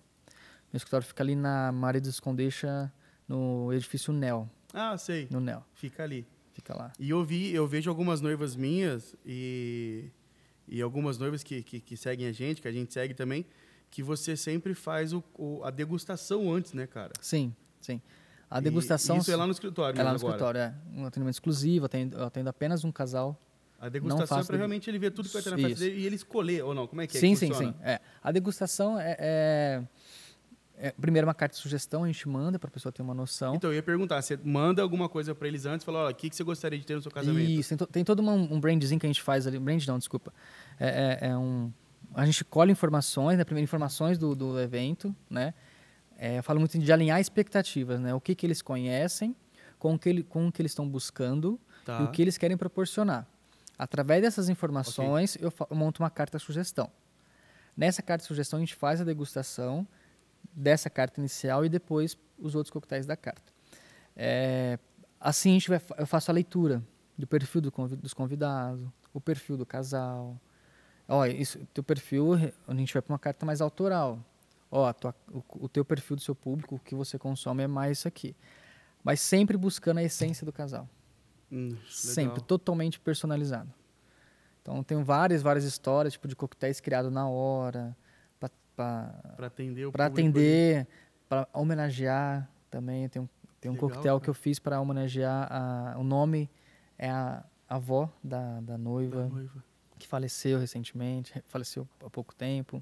Meu 0.71 0.77
escritório 0.77 1.05
fica 1.05 1.23
ali 1.23 1.35
na 1.35 1.71
Maria 1.71 1.99
dos 1.99 2.19
Condeixa, 2.19 2.91
no 3.27 3.71
edifício 3.73 4.11
NEL. 4.13 4.49
Ah, 4.73 4.97
sei. 4.97 5.27
no 5.31 5.39
NEL. 5.39 5.63
Fica 5.73 6.03
ali. 6.03 6.25
Fica 6.53 6.75
lá. 6.75 6.91
E 6.99 7.09
eu 7.09 7.23
vi, 7.23 7.53
eu 7.53 7.67
vejo 7.67 7.89
algumas 7.89 8.19
noivas 8.21 8.55
minhas 8.55 9.15
e, 9.25 10.05
e 10.67 10.81
algumas 10.81 11.17
noivas 11.17 11.43
que, 11.43 11.61
que, 11.61 11.79
que 11.79 11.95
seguem 11.95 12.27
a 12.27 12.31
gente, 12.31 12.61
que 12.61 12.67
a 12.67 12.71
gente 12.71 12.91
segue 12.93 13.13
também, 13.13 13.45
que 13.91 14.01
você 14.01 14.35
sempre 14.35 14.73
faz 14.73 15.13
o, 15.13 15.23
o- 15.37 15.63
a 15.63 15.69
degustação 15.69 16.51
antes, 16.51 16.73
né, 16.73 16.87
cara? 16.87 17.11
Sim, 17.21 17.53
sim. 17.79 18.01
A 18.49 18.59
E 18.59 18.61
degustação... 18.61 19.17
isso 19.17 19.31
é 19.31 19.35
lá 19.35 19.45
no 19.45 19.51
escritório 19.51 19.99
é 19.99 20.03
lá 20.03 20.11
no 20.11 20.17
agora. 20.17 20.31
escritório, 20.33 20.59
é. 20.61 20.73
Um 20.95 21.05
atendimento 21.05 21.35
exclusivo, 21.35 21.85
atendo, 21.85 22.23
atendo 22.23 22.49
apenas 22.49 22.83
um 22.83 22.91
casal. 22.91 23.39
A 23.79 23.87
degustação 23.89 24.39
é 24.39 24.41
degu- 24.41 24.55
realmente 24.57 24.89
ele 24.89 24.97
ver 24.97 25.11
tudo 25.11 25.27
que 25.27 25.33
vai 25.33 25.43
ter 25.43 25.51
na 25.51 25.57
festa 25.57 25.71
Isso. 25.73 25.81
dele 25.83 25.99
e 26.01 26.05
ele 26.07 26.15
escolher, 26.15 26.63
ou 26.63 26.73
não? 26.73 26.87
Como 26.87 26.99
é 27.01 27.05
que 27.07 27.15
é 27.17 27.19
sim, 27.19 27.31
que 27.33 27.35
sim, 27.35 27.47
funciona? 27.49 27.73
sim. 27.73 27.79
É. 27.83 27.99
A 28.23 28.31
degustação 28.31 28.99
é, 28.99 29.15
é, 29.19 29.83
é... 30.77 30.91
Primeiro 30.91 31.27
uma 31.27 31.33
carta 31.33 31.55
de 31.55 31.61
sugestão, 31.61 32.03
a 32.03 32.07
gente 32.07 32.27
manda 32.29 32.57
para 32.59 32.67
a 32.69 32.71
pessoa 32.71 32.91
ter 32.91 33.01
uma 33.01 33.13
noção. 33.13 33.55
Então, 33.55 33.69
eu 33.71 33.75
ia 33.75 33.83
perguntar, 33.83 34.21
você 34.21 34.37
manda 34.43 34.81
alguma 34.81 35.09
coisa 35.09 35.33
pra 35.35 35.47
eles 35.47 35.65
antes, 35.65 35.83
fala, 35.85 35.99
olha, 36.05 36.11
o 36.11 36.15
que, 36.15 36.29
que 36.29 36.35
você 36.35 36.43
gostaria 36.43 36.77
de 36.79 36.85
ter 36.85 36.95
no 36.95 37.01
seu 37.01 37.11
casamento? 37.11 37.49
Isso, 37.49 37.69
tem, 37.69 37.77
to- 37.77 37.87
tem 37.87 38.03
todo 38.03 38.19
uma- 38.19 38.33
um 38.33 38.59
brandzinho 38.59 38.99
que 38.99 39.05
a 39.05 39.09
gente 39.09 39.21
faz 39.21 39.47
ali. 39.47 39.57
Brand 39.59 39.85
não, 39.87 39.97
desculpa. 39.97 40.31
É, 40.79 41.17
é- 41.21 41.27
é 41.29 41.37
um. 41.37 41.71
A 42.13 42.25
gente 42.25 42.45
colhe 42.45 42.71
informações, 42.71 43.37
né? 43.37 43.43
Primeiro 43.43 43.63
informações 43.65 44.17
do, 44.17 44.33
do 44.35 44.59
evento, 44.59 45.13
né? 45.29 45.53
É, 46.17 46.37
eu 46.39 46.43
falo 46.43 46.59
muito 46.59 46.77
de 46.79 46.91
alinhar 46.91 47.19
expectativas, 47.19 47.99
né? 47.99 48.13
O 48.13 48.21
que, 48.21 48.33
que 48.33 48.45
eles 48.45 48.61
conhecem, 48.61 49.35
com 49.77 49.93
o 49.93 49.99
que, 49.99 50.09
ele, 50.09 50.23
com 50.23 50.47
o 50.47 50.51
que 50.51 50.61
eles 50.61 50.71
estão 50.71 50.87
buscando 50.87 51.59
Tá. 51.85 51.99
e 52.01 52.03
o 52.05 52.07
que 52.11 52.21
eles 52.21 52.37
querem 52.37 52.57
proporcionar. 52.57 53.27
Através 53.77 54.21
dessas 54.21 54.49
informações, 54.49 55.37
eu, 55.39 55.51
fa- 55.51 55.67
eu 55.69 55.75
monto 55.77 56.01
uma 56.01 56.09
carta 56.09 56.39
sugestão. 56.39 56.89
Nessa 57.75 58.01
carta 58.01 58.25
sugestão, 58.25 58.57
a 58.57 58.59
gente 58.59 58.73
faz 58.75 58.99
a 58.99 59.03
degustação 59.03 59.87
dessa 60.57 60.89
carta 60.89 61.19
inicial 61.21 61.63
e 61.63 61.69
depois 61.69 62.17
os 62.39 62.55
outros 62.55 62.71
coquetéis 62.71 63.05
da 63.05 63.15
carta. 63.15 63.53
É, 64.15 64.79
assim, 65.19 65.51
a 65.51 65.53
gente 65.53 65.69
vai, 65.69 65.79
eu 65.99 66.07
faço 66.07 66.31
a 66.31 66.33
leitura 66.33 66.83
do 67.15 67.27
perfil 67.27 67.61
do 67.61 67.71
convi- 67.71 67.95
dos 67.95 68.13
convidados, 68.13 68.83
o 69.13 69.21
perfil 69.21 69.55
do 69.55 69.65
casal. 69.65 70.35
Ó, 71.07 71.25
isso, 71.27 71.59
teu 71.73 71.83
perfil, 71.83 72.33
a 72.67 72.73
gente 72.73 72.91
vai 72.93 73.01
para 73.01 73.13
uma 73.13 73.19
carta 73.19 73.45
mais 73.45 73.61
autoral. 73.61 74.19
Ó, 74.71 74.91
tua- 74.93 75.15
o, 75.31 75.43
o 75.65 75.69
teu 75.69 75.85
perfil 75.85 76.15
do 76.15 76.21
seu 76.21 76.33
público, 76.35 76.75
o 76.75 76.79
que 76.79 76.95
você 76.95 77.17
consome 77.19 77.63
é 77.63 77.67
mais 77.67 77.99
isso 77.99 78.07
aqui. 78.07 78.35
Mas 79.03 79.21
sempre 79.21 79.55
buscando 79.55 79.99
a 79.99 80.03
essência 80.03 80.45
do 80.45 80.51
casal. 80.51 80.89
Hum, 81.51 81.77
Sempre, 81.87 82.41
totalmente 82.43 82.99
personalizado. 82.99 83.71
Então, 84.61 84.83
tenho 84.83 85.01
várias, 85.05 85.41
várias 85.41 85.63
histórias, 85.63 86.13
tipo, 86.13 86.27
de 86.27 86.35
coquetéis 86.35 86.81
criados 86.81 87.09
na 87.11 87.29
hora, 87.29 87.95
para 88.77 89.47
atender 89.47 89.91
para 89.91 90.05
atender, 90.05 90.87
para 91.27 91.47
homenagear 91.51 92.47
também. 92.69 93.09
Tem 93.09 93.21
um, 93.21 93.27
tem 93.59 93.71
um 93.71 93.73
Legal, 93.73 93.89
coquetel 93.89 94.13
cara. 94.13 94.23
que 94.23 94.29
eu 94.29 94.33
fiz 94.35 94.59
para 94.59 94.79
homenagear 94.79 95.47
a, 95.51 95.95
o 95.97 96.03
nome 96.03 96.47
é 96.97 97.09
a 97.09 97.43
avó 97.67 98.09
da, 98.23 98.59
da 98.61 98.61
Da 98.61 98.77
noiva 98.77 99.27
noiva. 99.27 99.63
que 99.97 100.07
faleceu 100.07 100.59
recentemente, 100.59 101.33
faleceu 101.47 101.87
há 102.05 102.09
pouco 102.09 102.35
tempo. 102.35 102.81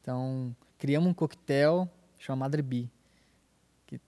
Então, 0.00 0.56
criamos 0.78 1.08
um 1.10 1.14
coquetel 1.14 1.88
chamado 2.18 2.40
Madre 2.40 2.62
Bi, 2.62 2.90
que, 3.86 4.00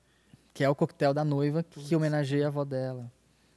que 0.54 0.64
é 0.64 0.68
o 0.70 0.74
coquetel 0.74 1.12
da 1.12 1.24
noiva 1.24 1.62
que 1.62 1.74
Putz. 1.74 1.92
homenageia 1.92 2.46
a 2.46 2.48
avó 2.48 2.64
dela. 2.64 3.10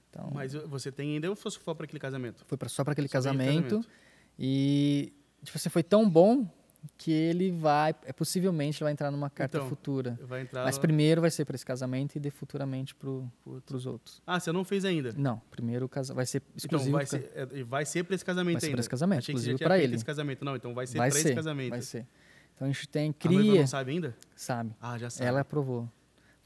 Então, 0.09 0.29
Mas 0.33 0.53
você 0.53 0.91
tem 0.91 1.13
ainda 1.13 1.29
ou 1.29 1.37
foi 1.37 1.49
só 1.51 1.73
pra 1.73 1.85
aquele 1.85 1.99
casamento? 2.01 2.43
foi 2.45 2.57
pra, 2.57 2.67
só 2.67 2.83
para 2.83 2.91
aquele 2.91 3.07
Só 3.07 3.17
aquele 3.17 3.37
casamento. 3.37 3.85
E, 4.37 5.13
tipo 5.43 5.57
assim, 5.57 5.69
foi 5.69 5.83
tão 5.83 6.09
bom 6.09 6.45
que 6.97 7.11
ele 7.11 7.51
vai, 7.51 7.93
é, 8.05 8.11
possivelmente, 8.13 8.77
ele 8.77 8.85
vai 8.85 8.93
entrar 8.93 9.11
numa 9.11 9.29
carta 9.29 9.57
Então, 9.57 9.69
futura. 9.69 10.17
Vai. 10.23 10.47
Mas 10.51 10.77
primeiro 10.79 11.21
vai 11.21 11.29
ser 11.29 11.45
para 11.45 11.55
esse 11.55 11.65
casamento 11.65 12.15
e 12.15 12.19
de 12.19 12.31
futuramente 12.31 12.95
para 12.95 13.09
os 13.75 13.85
outros. 13.85 14.21
Ah, 14.25 14.39
você 14.39 14.51
não 14.51 14.63
fez 14.65 14.83
ainda? 14.85 15.13
Não, 15.15 15.39
primeiro 15.51 15.87
casa 15.87 16.13
vai 16.13 16.25
ser 16.25 16.37
Então, 16.41 16.53
exclusivo. 16.57 16.91
vai 16.97 17.05
pra- 17.05 17.19
ser, 17.19 17.63
vai 17.65 17.85
ser 17.85 18.03
pra 18.03 18.15
esse 18.15 18.25
casamento 18.25 18.53
Vai 18.55 18.59
ser 18.61 18.65
ainda? 18.67 18.75
pra 18.77 18.79
esse 18.81 18.89
casamento, 18.89 19.19
Achei 19.19 19.33
exclusivo 19.35 19.57
feito 19.59 19.73
ele. 19.73 19.95
esse 19.95 20.05
casamento. 20.05 20.43
Não, 20.45 20.55
então 20.55 20.73
vai 20.73 20.87
ser 20.87 20.97
vai 20.97 21.11
ser, 21.11 21.19
esse 21.19 21.35
casamento. 21.35 21.69
vai 21.69 21.81
ser. 21.81 22.07
Então 22.55 22.67
a 22.67 22.71
gente 22.71 22.87
tem, 22.89 23.09
A 23.23 23.27
noiva 23.29 23.41
cria, 23.43 23.59
não 23.61 23.67
sabe 23.67 23.91
ainda? 23.91 24.15
sabe? 24.35 24.75
Ah, 24.81 24.97
já 24.97 25.09
sabe. 25.09 25.27
Ela 25.27 25.41
aprovou. 25.41 25.87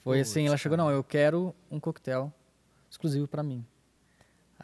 Foi 0.04 0.20
assim, 0.20 0.42
Putz, 0.42 0.48
ela 0.48 0.58
chegou, 0.58 0.78
não, 0.78 0.92
eu 0.92 1.04
quero 1.04 1.56
um 1.72 1.80
coquetel 1.80 2.32
exclusivo 2.90 3.28
pra 3.28 3.42
mim. 3.42 3.66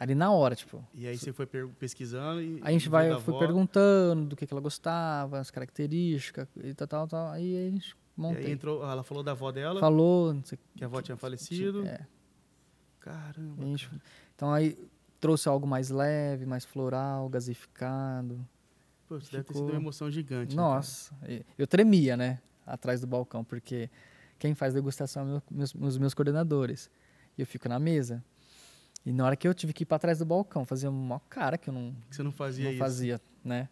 Ali 0.02 0.16
na 0.16 0.32
hora, 0.32 0.56
tipo. 0.56 0.84
E 0.92 1.06
aí 1.06 1.16
você 1.16 1.32
foi 1.32 1.46
pesquisando 1.46 2.42
e... 2.42 2.60
A 2.64 2.72
gente 2.72 2.88
vai, 2.88 3.08
avó, 3.08 3.38
perguntando 3.38 4.24
do 4.26 4.34
que, 4.34 4.44
que 4.46 4.52
ela 4.52 4.60
gostava, 4.60 5.38
as 5.38 5.48
características 5.48 6.48
e 6.56 6.74
tal, 6.74 6.88
tal, 6.88 7.06
tal. 7.06 7.28
Aí 7.28 7.68
a 7.68 7.70
gente 7.70 7.90
E 7.90 7.92
aí 7.92 7.96
montei. 8.16 8.50
entrou, 8.52 8.82
ela 8.82 9.04
falou 9.04 9.22
da 9.22 9.30
avó 9.30 9.52
dela, 9.52 9.78
Falou, 9.78 10.34
não 10.34 10.42
sei 10.44 10.58
que 10.76 10.82
a 10.82 10.88
avó 10.88 11.00
tinha 11.00 11.16
falecido. 11.16 11.86
É, 11.86 12.04
Caramba. 13.00 13.62
gente- 13.64 13.88
então 14.34 14.52
aí 14.52 14.76
trouxe 15.20 15.48
algo 15.48 15.66
mais 15.66 15.88
leve, 15.90 16.46
mais 16.46 16.64
floral, 16.64 17.28
gasificado. 17.28 18.44
Pô, 19.08 19.16
isso 19.18 19.30
deve 19.30 19.44
ter 19.44 19.52
ficou- 19.52 19.66
sido 19.66 19.72
uma 19.74 19.80
emoção 19.80 20.10
gigante. 20.10 20.56
né, 20.56 20.62
cara? 20.62 20.74
Nossa, 20.76 21.14
e- 21.28 21.44
eu 21.56 21.66
tremia, 21.66 22.16
né? 22.16 22.40
Atrás 22.66 23.00
do 23.00 23.06
balcão, 23.06 23.44
porque 23.44 23.88
quem 24.38 24.54
faz 24.54 24.74
degustação 24.74 25.22
é 25.22 25.26
meu- 25.26 25.42
meus, 25.50 25.74
os 25.74 25.98
meus 25.98 26.14
coordenadores. 26.14 26.90
E 27.36 27.40
eu 27.42 27.46
fico 27.46 27.68
na 27.68 27.78
mesa. 27.78 28.22
E 29.04 29.12
na 29.12 29.24
hora 29.26 29.36
que 29.36 29.46
eu 29.48 29.54
tive 29.54 29.72
que 29.72 29.82
ir 29.82 29.86
para 29.86 29.98
trás 29.98 30.18
do 30.18 30.24
balcão, 30.24 30.64
fazia 30.64 30.88
uma 30.90 31.20
cara 31.28 31.58
que 31.58 31.68
eu 31.68 31.74
não, 31.74 31.94
Que 32.08 32.16
você 32.16 32.22
não 32.22 32.32
fazia 32.32 32.64
não 32.64 32.70
isso. 32.70 32.78
fazia, 32.78 33.20
né? 33.44 33.68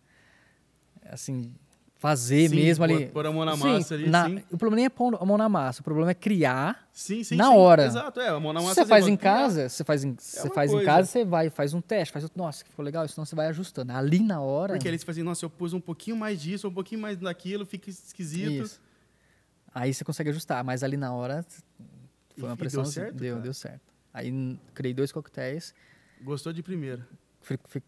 Assim, 1.08 1.54
fazer 1.96 2.48
Sim, 2.48 2.56
mesmo 2.56 2.84
ali. 2.84 3.06
pôr 3.06 3.26
a 3.26 3.32
mão 3.32 3.44
na 3.44 3.56
Sim, 3.56 3.62
massa 3.74 3.94
ali, 3.94 4.08
na- 4.08 4.26
sim. 4.28 4.36
O 4.50 4.58
problema 4.58 4.76
nem 4.76 4.84
é 4.86 4.88
pôr 4.88 5.16
a 5.20 5.24
mão 5.24 5.36
na 5.38 5.48
massa, 5.48 5.80
o 5.80 5.84
problema 5.84 6.10
é 6.10 6.14
criar. 6.14 6.88
Sim, 6.92 7.22
sim, 7.22 7.36
Na 7.36 7.52
hora. 7.52 7.84
Exato, 7.84 8.20
é. 8.20 8.28
A 8.28 8.40
mão 8.40 8.52
na 8.52 8.60
massa 8.60 8.74
você 8.82 8.86
faz 8.86 9.06
em 9.06 9.16
casa, 9.16 9.68
você 9.68 9.84
faz 9.84 10.02
em, 10.04 10.16
você 10.18 10.48
uma 10.48 10.54
faz 10.54 10.72
em 10.72 10.82
casa, 10.82 11.08
você 11.08 11.24
vai, 11.24 11.48
faz 11.50 11.74
um 11.74 11.80
teste, 11.80 12.12
faz, 12.12 12.28
nossa, 12.34 12.64
ficou 12.64 12.84
legal, 12.84 13.06
senão 13.06 13.24
você 13.24 13.36
vai 13.36 13.46
ajustando. 13.48 13.92
Ali 13.92 14.20
na 14.20 14.40
hora. 14.40 14.74
Porque 14.74 14.88
eles 14.88 15.04
fazem, 15.04 15.22
nossa, 15.22 15.44
eu 15.44 15.50
pus 15.50 15.72
um 15.72 15.80
pouquinho 15.80 16.16
mais 16.16 16.40
disso, 16.40 16.66
um 16.68 16.72
pouquinho 16.74 17.00
mais 17.00 17.16
daquilo, 17.16 17.64
fica 17.64 17.88
esquisito. 17.88 18.64
Isso. 18.64 18.80
Aí 19.72 19.94
você 19.94 20.04
consegue 20.04 20.30
ajustar, 20.30 20.64
mas 20.64 20.82
ali 20.82 20.96
na 20.96 21.12
hora 21.12 21.44
foi 22.36 22.48
uma 22.48 22.54
e 22.54 22.58
pressão. 22.58 22.82
deu 22.82 22.90
certo, 22.92 23.14
deu, 23.14 23.40
deu 23.40 23.54
certo. 23.54 23.90
Aí 24.12 24.58
criei 24.74 24.92
dois 24.94 25.12
coquetéis, 25.12 25.74
Gostou 26.22 26.52
de 26.52 26.62
primeira. 26.62 27.06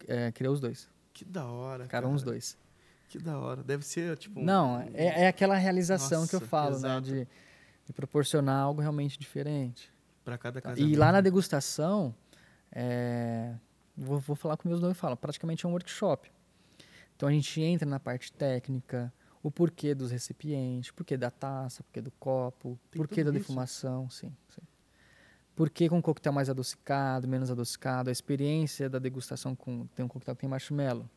é, 0.07 0.31
criei 0.31 0.51
os 0.51 0.59
dois. 0.59 0.89
Que 1.13 1.23
da 1.23 1.45
hora, 1.45 1.83
Ficaram 1.83 2.07
cara. 2.07 2.15
os 2.15 2.23
dois. 2.23 2.57
Que 3.09 3.19
da 3.19 3.37
hora. 3.37 3.61
Deve 3.63 3.85
ser, 3.85 4.17
tipo... 4.17 4.39
um- 4.39 4.43
Não, 4.43 4.79
é, 4.93 5.23
é 5.23 5.27
aquela 5.27 5.55
realização 5.55 6.25
que 6.25 6.33
eu 6.35 6.39
Nossa, 6.39 6.49
falo, 6.49 6.75
exato. 6.75 7.11
né? 7.11 7.19
De, 7.25 7.27
de 7.85 7.93
proporcionar 7.93 8.59
algo 8.63 8.81
realmente 8.81 9.19
diferente. 9.19 9.91
Pra 10.25 10.37
cada 10.37 10.59
Tá? 10.61 10.69
casamento. 10.69 10.91
E 10.91 10.95
lá 10.95 11.11
na 11.11 11.21
degustação, 11.21 12.15
é, 12.71 13.53
vou, 13.95 14.17
vou 14.19 14.35
falar 14.35 14.57
com 14.57 14.67
meus 14.67 14.81
noivos, 14.81 14.97
falo, 14.97 15.15
praticamente 15.15 15.65
é 15.65 15.69
um 15.69 15.73
workshop. 15.73 16.31
Então 17.15 17.29
a 17.29 17.31
gente 17.31 17.61
entra 17.61 17.87
na 17.87 17.99
parte 17.99 18.31
técnica, 18.33 19.13
o 19.43 19.51
porquê 19.51 19.93
dos 19.93 20.09
recipientes, 20.09 20.89
porquê 20.89 21.15
da 21.15 21.29
taça, 21.29 21.83
porquê 21.83 22.01
do 22.01 22.09
copo, 22.11 22.79
Tem 22.89 22.99
porquê 22.99 23.23
da 23.23 23.29
isso. 23.29 23.39
defumação, 23.39 24.09
sim, 24.09 24.35
sim. 24.49 24.61
Porquê 25.55 25.87
com 25.87 25.97
um 25.97 26.01
coquetel 26.01 26.33
mais 26.33 26.49
adocicado, 26.49 27.27
menos 27.27 27.51
adocicado, 27.51 28.09
a 28.09 28.11
experiência 28.11 28.89
da 28.89 28.97
degustação 28.97 29.55
com 29.55 29.85
tem 29.95 30.03
um 30.03 30.07
coquetel 30.07 30.35
que 30.35 30.41
tem 30.41 30.49
marshmallow. 30.49 31.07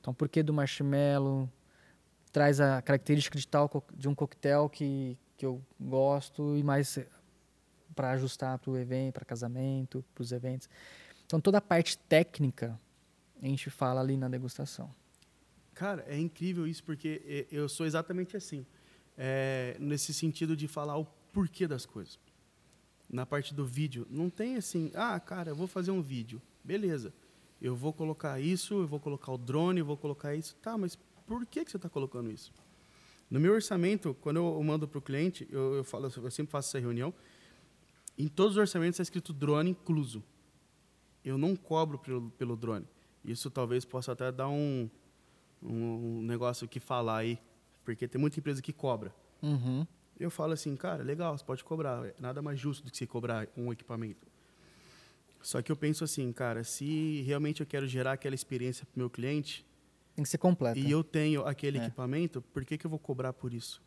Então, 0.00 0.12
porquê 0.12 0.42
do 0.42 0.52
marshmallow 0.52 1.48
traz 2.30 2.60
a 2.60 2.82
característica 2.82 3.38
de 3.38 3.48
tal 3.48 3.70
de 3.94 4.08
um 4.08 4.14
coquetel 4.14 4.68
que, 4.68 5.16
que 5.36 5.46
eu 5.46 5.62
gosto 5.80 6.56
e 6.56 6.62
mais 6.62 6.98
para 7.94 8.10
ajustar 8.10 8.58
para 8.58 8.70
o 8.70 8.76
evento, 8.76 9.14
para 9.14 9.24
casamento, 9.24 10.04
para 10.14 10.22
os 10.22 10.32
eventos. 10.32 10.68
Então, 11.26 11.40
toda 11.40 11.58
a 11.58 11.60
parte 11.60 11.98
técnica 11.98 12.78
a 13.42 13.46
gente 13.46 13.70
fala 13.70 14.00
ali 14.00 14.16
na 14.16 14.28
degustação. 14.28 14.94
Cara, 15.74 16.04
é 16.08 16.18
incrível 16.18 16.66
isso, 16.66 16.82
porque 16.84 17.22
e- 17.24 17.46
eu 17.50 17.68
sou 17.68 17.86
exatamente 17.86 18.36
assim. 18.36 18.66
É, 19.16 19.76
nesse 19.80 20.12
sentido 20.12 20.56
de 20.56 20.68
falar 20.68 20.96
o 20.96 21.04
porquê 21.32 21.66
das 21.66 21.86
coisas. 21.86 22.18
Na 23.08 23.24
parte 23.24 23.54
do 23.54 23.64
vídeo, 23.64 24.06
não 24.10 24.28
tem 24.28 24.56
assim, 24.56 24.90
ah, 24.94 25.18
cara, 25.18 25.50
eu 25.50 25.56
vou 25.56 25.66
fazer 25.66 25.90
um 25.90 26.02
vídeo. 26.02 26.42
Beleza. 26.62 27.12
Eu 27.60 27.74
vou 27.74 27.92
colocar 27.92 28.38
isso, 28.40 28.74
eu 28.74 28.86
vou 28.86 29.00
colocar 29.00 29.32
o 29.32 29.38
drone, 29.38 29.80
eu 29.80 29.86
vou 29.86 29.96
colocar 29.96 30.34
isso. 30.34 30.54
Tá, 30.56 30.76
mas 30.76 30.96
por 31.26 31.44
que, 31.46 31.64
que 31.64 31.70
você 31.70 31.76
está 31.76 31.88
colocando 31.88 32.30
isso? 32.30 32.52
No 33.30 33.40
meu 33.40 33.52
orçamento, 33.52 34.16
quando 34.20 34.36
eu 34.36 34.62
mando 34.62 34.86
para 34.86 34.98
o 34.98 35.02
cliente, 35.02 35.46
eu, 35.50 35.74
eu, 35.76 35.84
falo, 35.84 36.06
eu 36.06 36.30
sempre 36.30 36.50
faço 36.50 36.68
essa 36.68 36.78
reunião, 36.78 37.12
em 38.16 38.26
todos 38.26 38.52
os 38.52 38.58
orçamentos 38.58 38.94
está 38.94 39.02
escrito 39.02 39.32
drone 39.32 39.70
incluso. 39.70 40.22
Eu 41.24 41.36
não 41.36 41.54
cobro 41.54 41.98
pelo, 41.98 42.30
pelo 42.32 42.56
drone. 42.56 42.86
Isso 43.24 43.50
talvez 43.50 43.84
possa 43.84 44.12
até 44.12 44.32
dar 44.32 44.48
um, 44.48 44.88
um 45.62 46.22
negócio 46.22 46.66
que 46.66 46.80
falar 46.80 47.18
aí, 47.18 47.38
porque 47.84 48.08
tem 48.08 48.20
muita 48.20 48.38
empresa 48.38 48.62
que 48.62 48.72
cobra. 48.72 49.14
Uhum. 49.42 49.86
Eu 50.18 50.30
falo 50.30 50.52
assim, 50.52 50.74
cara, 50.76 51.02
legal, 51.02 51.36
você 51.36 51.44
pode 51.44 51.62
cobrar. 51.62 52.12
Nada 52.18 52.42
mais 52.42 52.58
justo 52.58 52.84
do 52.84 52.90
que 52.90 52.96
você 52.96 53.06
cobrar 53.06 53.46
um 53.56 53.72
equipamento. 53.72 54.26
Só 55.40 55.62
que 55.62 55.70
eu 55.70 55.76
penso 55.76 56.02
assim, 56.02 56.32
cara, 56.32 56.64
se 56.64 57.22
realmente 57.22 57.60
eu 57.60 57.66
quero 57.66 57.86
gerar 57.86 58.12
aquela 58.12 58.34
experiência 58.34 58.84
para 58.86 58.96
o 58.96 58.98
meu 58.98 59.08
cliente 59.10 59.64
Tem 60.16 60.24
que 60.24 60.28
ser 60.28 60.38
completa. 60.38 60.78
e 60.78 60.90
eu 60.90 61.04
tenho 61.04 61.46
aquele 61.46 61.78
É. 61.78 61.86
equipamento, 61.86 62.42
por 62.42 62.64
que, 62.64 62.76
que 62.76 62.84
eu 62.84 62.90
vou 62.90 62.98
cobrar 62.98 63.32
por 63.32 63.52
isso? 63.54 63.80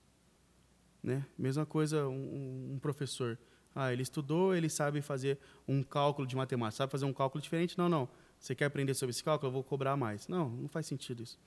Né? 1.04 1.26
Mesma 1.38 1.66
coisa 1.66 2.08
um, 2.08 2.74
um 2.76 2.80
professor. 2.80 3.38
Ah, 3.76 3.92
ele 3.92 4.02
estudou, 4.04 4.56
ele 4.56 4.70
sabe 4.70 5.02
fazer 5.02 5.38
um 5.68 5.82
cálculo 5.84 6.26
de 6.28 6.36
matemática, 6.36 6.78
sabe 6.78 6.92
fazer 6.92 7.06
um 7.06 7.14
cálculo 7.14 7.42
diferente? 7.42 7.78
Não, 7.78 7.90
não. 7.90 8.08
Você 8.40 8.56
quer 8.56 8.66
aprender 8.66 8.94
sobre 8.94 9.12
esse 9.12 9.24
cálculo? 9.24 9.50
Eu 9.50 9.54
vou 9.54 9.64
cobrar 9.64 9.96
mais. 9.98 10.28
Não, 10.28 10.50
não 10.50 10.70
faz 10.70 10.86
sentido 10.88 11.22
isso. 11.24 11.38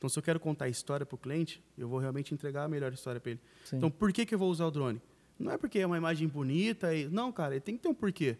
Então, 0.00 0.08
se 0.08 0.18
eu 0.18 0.22
quero 0.22 0.40
contar 0.40 0.64
a 0.64 0.68
história 0.70 1.04
para 1.04 1.14
o 1.14 1.18
cliente, 1.18 1.62
eu 1.76 1.86
vou 1.86 1.98
realmente 1.98 2.32
entregar 2.32 2.64
a 2.64 2.68
melhor 2.68 2.90
história 2.90 3.20
para 3.20 3.32
ele. 3.32 3.40
Sim. 3.66 3.76
Então, 3.76 3.90
por 3.90 4.10
que, 4.14 4.24
que 4.24 4.34
eu 4.34 4.38
vou 4.38 4.50
usar 4.50 4.64
o 4.64 4.70
drone? 4.70 4.98
Não 5.38 5.52
é 5.52 5.58
porque 5.58 5.78
é 5.78 5.86
uma 5.86 5.98
imagem 5.98 6.26
bonita. 6.26 6.94
E... 6.94 7.06
Não, 7.06 7.30
cara, 7.30 7.52
ele 7.52 7.60
tem 7.60 7.76
que 7.76 7.82
ter 7.82 7.88
um 7.88 7.94
porquê. 7.94 8.38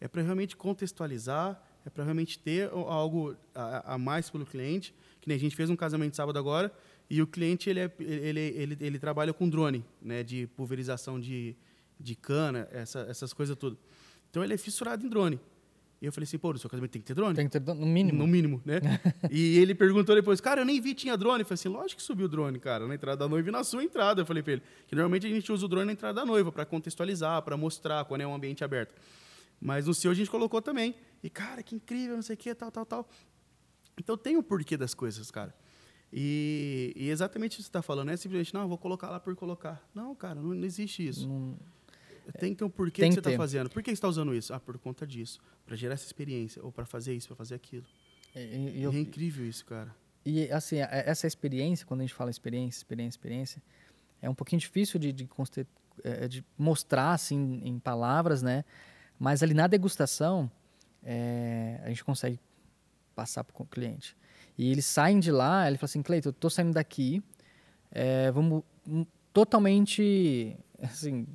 É 0.00 0.08
para 0.08 0.22
realmente 0.22 0.56
contextualizar, 0.56 1.62
é 1.84 1.90
para 1.90 2.02
realmente 2.02 2.38
ter 2.38 2.70
algo 2.70 3.36
a, 3.54 3.92
a 3.92 3.98
mais 3.98 4.30
pelo 4.30 4.46
cliente. 4.46 4.94
Que 5.20 5.28
nem 5.28 5.36
a 5.36 5.38
gente 5.38 5.54
fez 5.54 5.68
um 5.68 5.76
casamento 5.76 6.16
sábado 6.16 6.38
agora, 6.38 6.72
e 7.10 7.20
o 7.20 7.26
cliente 7.26 7.68
ele, 7.68 7.80
é, 7.80 7.92
ele, 7.98 8.40
ele, 8.40 8.76
ele 8.80 8.98
trabalha 8.98 9.34
com 9.34 9.46
drone, 9.50 9.84
né, 10.00 10.22
de 10.22 10.46
pulverização 10.56 11.20
de, 11.20 11.54
de 12.00 12.16
cana, 12.16 12.66
essa, 12.72 13.00
essas 13.00 13.34
coisas 13.34 13.54
tudo. 13.54 13.76
Então, 14.30 14.42
ele 14.42 14.54
é 14.54 14.56
fissurado 14.56 15.04
em 15.04 15.10
drone. 15.10 15.38
E 16.00 16.04
eu 16.04 16.12
falei 16.12 16.24
assim, 16.24 16.36
pô, 16.36 16.52
no 16.52 16.58
seu 16.58 16.68
casamento 16.68 16.90
tem 16.90 17.00
que 17.00 17.06
ter 17.06 17.14
drone? 17.14 17.34
Tem 17.34 17.48
que 17.48 17.58
ter, 17.58 17.74
no 17.74 17.86
mínimo. 17.86 18.18
No 18.18 18.26
mínimo, 18.26 18.62
né? 18.66 18.80
e 19.30 19.58
ele 19.58 19.74
perguntou 19.74 20.14
depois, 20.14 20.40
cara, 20.40 20.60
eu 20.60 20.64
nem 20.64 20.78
vi 20.80 20.94
tinha 20.94 21.16
drone. 21.16 21.40
Eu 21.40 21.46
falei 21.46 21.54
assim, 21.54 21.68
lógico 21.68 22.00
que 22.00 22.02
subiu 22.02 22.26
o 22.26 22.28
drone, 22.28 22.58
cara, 22.58 22.86
na 22.86 22.94
entrada 22.94 23.16
da 23.16 23.28
noiva 23.28 23.48
e 23.48 23.52
na 23.52 23.64
sua 23.64 23.82
entrada. 23.82 24.20
Eu 24.20 24.26
falei 24.26 24.42
pra 24.42 24.54
ele, 24.54 24.62
que 24.86 24.94
normalmente 24.94 25.26
a 25.26 25.30
gente 25.30 25.50
usa 25.50 25.64
o 25.64 25.68
drone 25.68 25.86
na 25.86 25.92
entrada 25.92 26.20
da 26.20 26.26
noiva, 26.26 26.52
para 26.52 26.66
contextualizar, 26.66 27.40
para 27.42 27.56
mostrar 27.56 28.04
quando 28.04 28.20
é 28.20 28.26
um 28.26 28.34
ambiente 28.34 28.62
aberto. 28.62 28.94
Mas 29.58 29.86
no 29.86 29.94
seu 29.94 30.10
a 30.10 30.14
gente 30.14 30.30
colocou 30.30 30.60
também. 30.60 30.94
E, 31.22 31.30
cara, 31.30 31.62
que 31.62 31.74
incrível, 31.74 32.14
não 32.16 32.22
sei 32.22 32.34
o 32.34 32.36
que, 32.36 32.54
tal, 32.54 32.70
tal, 32.70 32.84
tal. 32.84 33.08
Então 33.98 34.18
tem 34.18 34.36
o 34.36 34.42
porquê 34.42 34.76
das 34.76 34.92
coisas, 34.92 35.30
cara. 35.30 35.54
E, 36.12 36.92
e 36.94 37.08
exatamente 37.08 37.52
isso 37.52 37.60
que 37.60 37.64
você 37.64 37.68
está 37.68 37.82
falando, 37.82 38.06
não 38.08 38.12
é 38.12 38.16
simplesmente, 38.16 38.52
não, 38.54 38.68
vou 38.68 38.78
colocar 38.78 39.08
lá 39.08 39.18
por 39.18 39.34
colocar. 39.34 39.82
Não, 39.94 40.14
cara, 40.14 40.34
não, 40.36 40.54
não 40.54 40.64
existe 40.64 41.06
isso. 41.06 41.26
Não- 41.26 41.56
Tem 42.32 42.52
que 42.52 42.58
ter 42.58 42.64
um 42.64 42.70
porquê 42.70 43.00
Tem 43.02 43.10
que 43.10 43.16
que 43.16 43.22
você 43.22 43.28
está 43.30 43.36
fazendo. 43.42 43.70
Por 43.70 43.82
que 43.82 43.90
você 43.90 43.94
está 43.94 44.08
usando 44.08 44.34
isso? 44.34 44.52
Ah, 44.54 44.60
por 44.60 44.76
conta 44.78 45.06
disso. 45.06 45.40
Para 45.64 45.76
gerar 45.76 45.94
essa 45.94 46.06
experiência, 46.06 46.62
ou 46.64 46.70
para 46.72 46.84
fazer 46.84 47.14
isso, 47.14 47.28
para 47.28 47.36
fazer 47.36 47.54
aquilo. 47.54 47.84
E, 48.34 48.38
e- 48.40 48.78
E 48.78 48.82
eu- 48.82 48.92
é 48.92 48.98
incrível 48.98 49.46
isso, 49.46 49.64
cara. 49.64 49.94
e, 50.24 50.50
assim, 50.50 50.80
a- 50.80 50.88
essa 50.90 51.26
experiência, 51.26 51.86
quando 51.86 52.00
a 52.00 52.02
gente 52.04 52.14
fala 52.14 52.30
experiência, 52.30 52.78
experiência, 52.80 53.16
experiência, 53.16 53.62
é 54.20 54.28
um 54.28 54.34
pouquinho 54.34 54.58
difícil 54.60 54.98
de, 54.98 55.12
de, 55.12 55.28
eh, 56.04 56.26
de 56.28 56.44
mostrar 56.58 57.12
assim, 57.12 57.60
em 57.64 57.78
palavras, 57.78 58.42
né? 58.42 58.64
Mas 59.18 59.42
ali 59.42 59.54
na 59.54 59.66
degustação, 59.68 60.50
eh, 61.04 61.80
a 61.84 61.88
gente 61.88 62.02
consegue 62.04 62.40
passar 63.14 63.44
para 63.44 63.62
o 63.62 63.66
cliente. 63.66 64.16
E 64.58 64.70
eles 64.70 64.84
saem 64.84 65.20
de 65.20 65.30
lá, 65.30 65.68
ele 65.68 65.78
fala 65.78 65.84
assim, 65.86 66.02
Cleiton, 66.02 66.30
eu 66.30 66.32
tô 66.32 66.50
saindo 66.50 66.72
daqui, 66.72 67.22
eh, 67.92 68.30
vamos 68.32 68.62
hum, 68.86 69.06
totalmente, 69.32 70.56
assim, 70.82 71.26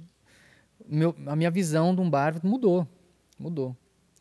meu, 0.87 1.15
a 1.27 1.35
minha 1.35 1.51
visão 1.51 1.93
de 1.95 2.01
um 2.01 2.09
bar 2.09 2.39
mudou, 2.43 2.87
mudou. 3.37 3.75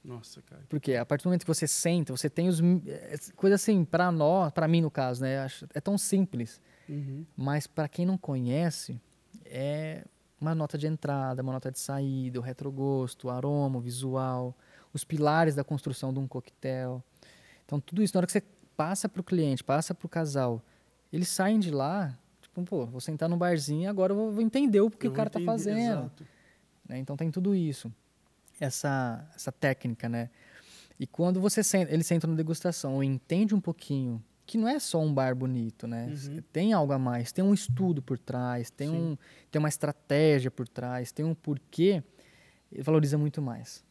Nossa, 0.05 0.41
cara. 0.43 0.63
Porque 0.69 0.95
a 0.95 1.05
partir 1.05 1.25
do 1.25 1.29
momento 1.29 1.43
que 1.43 1.47
você 1.55 1.67
senta, 1.67 2.17
você 2.17 2.31
tem 2.31 2.49
os 2.49 2.61
mi- 2.61 2.83
é, 2.87 3.15
coisa 3.37 3.57
assim, 3.57 3.85
para 3.85 4.11
nós, 4.11 4.51
para 4.53 4.67
mim 4.67 4.81
no 4.81 4.91
caso, 4.91 5.23
né, 5.23 5.47
é 5.75 5.81
tão 5.81 5.99
simples, 5.99 6.61
Uhum. 6.89 7.25
mas 7.37 7.67
para 7.67 7.87
quem 7.87 8.07
não 8.07 8.17
conhece, 8.17 8.99
é 9.45 10.05
uma 10.41 10.55
nota 10.55 10.79
de 10.79 10.87
entrada, 10.87 11.43
uma 11.43 11.53
nota 11.53 11.71
de 11.71 11.79
saída, 11.79 12.39
o 12.39 12.43
retrogosto, 12.43 13.27
o 13.27 13.31
aroma, 13.31 13.77
o 13.79 13.81
visual, 13.81 14.57
os 14.93 15.05
pilares 15.05 15.55
da 15.55 15.63
construção 15.63 16.13
de 16.15 16.19
um 16.19 16.27
coquetel. 16.27 17.05
Então 17.67 17.79
tudo 17.79 18.03
isso 18.03 18.15
na 18.15 18.21
hora 18.21 18.27
que 18.27 18.33
você 18.33 18.43
passa 18.75 19.07
para 19.07 19.21
o 19.21 19.25
cliente, 19.25 19.63
passa 19.63 19.95
para 19.95 20.07
o 20.07 20.09
casal, 20.09 20.63
eles 21.13 21.29
saem 21.29 21.59
de 21.59 21.71
lá, 21.71 22.19
tipo, 22.41 22.63
pô, 22.65 22.87
vou 22.87 23.01
sentar 23.03 23.29
num 23.29 23.37
barzinho, 23.37 23.91
agora 23.91 24.15
eu 24.15 24.33
vou- 24.33 24.41
entender 24.41 24.81
o 24.81 24.91
que 24.91 25.07
Eu 25.07 25.11
o 25.11 25.15
cara 25.15 25.27
está 25.29 25.41
fazendo 25.41 25.79
exato. 26.05 26.27
Né? 26.91 26.99
Então 26.99 27.17
tem 27.17 27.31
tudo 27.31 27.55
isso, 27.55 27.93
essa 28.59 29.27
essa 29.35 29.53
técnica, 29.53 30.09
né? 30.09 30.29
E 30.99 31.07
quando 31.07 31.41
você 31.41 31.63
senta, 31.63 31.93
ele 31.93 32.03
senta 32.03 32.27
na 32.27 32.35
degustação 32.35 33.03
e 33.03 33.07
entende 33.07 33.55
um 33.55 33.61
pouquinho 33.61 34.23
que 34.45 34.59
não 34.59 34.69
é 34.69 34.79
só 34.81 35.01
um 35.01 35.15
bar 35.15 35.35
bonito, 35.35 35.87
né? 35.87 36.09
Uhum. 36.09 36.43
Tem 36.53 36.73
algo 36.73 36.93
a 36.93 36.99
mais, 36.99 37.31
tem 37.31 37.45
um 37.45 37.55
estudo 37.55 38.03
por 38.03 38.19
trás, 38.19 38.69
tem, 38.69 38.89
Sim. 38.89 38.97
um, 38.97 39.19
tem 39.51 39.61
uma 39.61 39.69
estratégia 39.69 40.51
por 40.51 40.67
trás, 40.67 41.13
tem 41.13 41.25
um 41.25 41.35
porquê, 41.35 42.03
e 42.73 42.83
valoriza 42.83 43.17
muito 43.17 43.41
mais. 43.41 43.85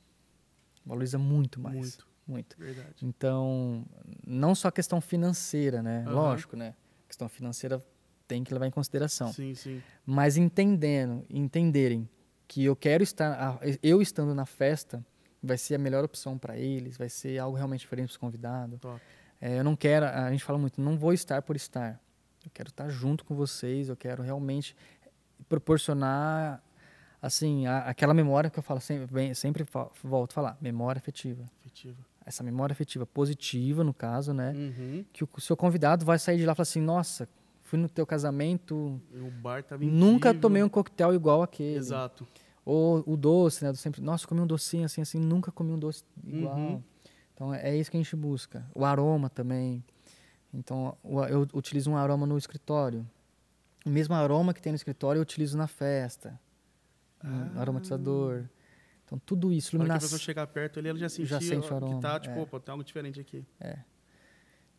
Valoriza 0.85 1.17
muito 1.17 1.61
mais. 1.61 1.77
Muito. 1.77 2.09
Muito. 2.27 2.55
Verdade. 2.59 2.93
Então, 3.01 3.83
não 4.27 4.53
só 4.53 4.67
a 4.67 4.71
questão 4.71 5.01
financeira, 5.01 5.81
né? 5.81 6.03
Aham. 6.05 6.13
Lógico, 6.13 6.55
né? 6.55 6.75
A 7.05 7.07
questão 7.07 7.27
financeira 7.27 7.81
tem 8.27 8.43
que 8.43 8.53
levar 8.53 8.67
em 8.67 8.71
consideração. 8.71 9.33
Sim, 9.33 9.55
sim. 9.55 9.81
Mas 10.05 10.37
entendendo, 10.37 11.25
entenderem 11.27 12.07
que 12.49 12.65
eu 12.65 12.75
quero 12.75 13.03
estar, 13.03 13.59
eu 13.81 14.01
estando 14.01 14.33
na 14.33 14.45
festa, 14.45 15.05
vai 15.41 15.55
ser 15.55 15.75
a 15.75 15.77
melhor 15.77 16.03
opção 16.03 16.35
para 16.35 16.57
eles, 16.57 16.97
vai 16.97 17.07
ser 17.07 17.37
algo 17.37 17.55
realmente 17.55 17.81
diferente 17.81 18.07
para 18.07 18.11
os 18.13 18.17
convidados. 18.17 18.79
É, 19.39 19.59
eu 19.59 19.63
não 19.63 19.75
quero, 19.75 20.05
a 20.07 20.31
gente 20.31 20.43
fala 20.43 20.57
muito, 20.57 20.81
não 20.81 20.97
vou 20.97 21.13
estar 21.13 21.41
por 21.43 21.55
estar. 21.55 22.01
Eu 22.43 22.49
quero 22.51 22.69
estar 22.69 22.89
junto 22.89 23.23
com 23.23 23.35
vocês, 23.35 23.87
eu 23.87 23.95
quero 23.95 24.23
realmente 24.23 24.75
proporcionar, 25.47 26.61
assim, 27.21 27.67
a- 27.67 27.79
aquela 27.83 28.13
memória 28.13 28.49
que 28.49 28.57
eu 28.57 28.63
falo 28.63 28.79
sempre, 28.81 29.13
bem- 29.13 29.33
sempre 29.33 29.63
fa- 29.65 29.89
volto 30.03 30.31
a 30.31 30.33
falar, 30.33 30.57
memória 30.61 30.99
afetiva. 30.99 31.43
Efetivo. 31.61 32.03
Essa 32.25 32.43
memória 32.43 32.73
afetiva 32.73 33.05
positiva, 33.05 33.83
no 33.83 33.93
caso, 33.93 34.33
né? 34.33 34.53
Uhum. 34.55 35.05
Que 35.11 35.23
o 35.23 35.29
seu 35.39 35.55
convidado 35.57 36.05
vai 36.05 36.17
sair 36.19 36.37
de 36.37 36.45
lá 36.45 36.53
e 36.53 36.55
falar 36.55 36.63
assim, 36.63 36.81
nossa, 36.81 37.27
fui 37.69 37.77
no 37.79 37.87
teu 37.87 38.05
casamento, 38.05 38.99
O 39.13 39.29
bar 39.41 39.63
tava 39.63 39.83
nunca 39.85 40.29
incrível. 40.29 40.41
tomei 40.41 40.63
um 40.63 40.69
coquetel 40.69 41.13
igual 41.13 41.41
aquele. 41.43 41.77
Exato. 41.77 42.27
Ou 42.65 43.03
o 43.05 43.15
doce, 43.15 43.63
né? 43.63 43.71
Do 43.71 43.77
sempre, 43.77 44.01
nossa, 44.01 44.27
comi 44.27 44.41
um 44.41 44.47
docinho 44.47 44.85
assim, 44.85 45.01
assim, 45.01 45.19
nunca 45.19 45.51
comi 45.51 45.71
um 45.71 45.79
doce 45.79 46.03
igual. 46.23 46.55
Uhum. 46.57 46.83
Então 47.33 47.53
é 47.53 47.69
é 47.69 47.77
isso 47.77 47.89
que 47.91 47.97
a 47.97 47.99
gente 47.99 48.15
busca. 48.15 48.65
O 48.75 48.83
aroma 48.83 49.29
também. 49.29 49.83
Então 50.53 50.97
eu 51.29 51.47
utilizo 51.53 51.91
um 51.91 51.95
aroma 51.95 52.25
no 52.25 52.37
escritório. 52.37 53.07
O 53.85 53.89
mesmo 53.89 54.13
aroma 54.15 54.53
que 54.53 54.61
tem 54.61 54.71
no 54.71 54.75
escritório 54.75 55.19
eu 55.19 55.23
utilizo 55.23 55.57
na 55.57 55.67
festa. 55.67 56.39
Um 57.23 57.29
Ah. 57.57 57.61
aromatizador. 57.61 58.45
Então 59.05 59.19
tudo 59.25 59.51
isso, 59.51 59.75
Na 59.77 59.83
hora 59.83 59.87
que 59.87 59.91
a 59.91 59.95
iluminação. 59.95 60.07
pessoa 60.09 60.19
chegar 60.19 60.47
perto 60.47 60.79
ali, 60.79 60.89
ela 60.89 60.97
já 60.99 61.09
sentiu 61.09 61.25
Já 61.25 61.39
sente 61.39 61.65
o 61.65 61.69
que 61.69 61.73
aroma, 61.73 61.99
tá, 62.01 62.19
tipo, 62.19 62.35
é. 62.37 62.41
opa, 62.41 62.59
tem 62.59 62.71
algo 62.71 62.83
diferente 62.83 63.19
aqui. 63.19 63.43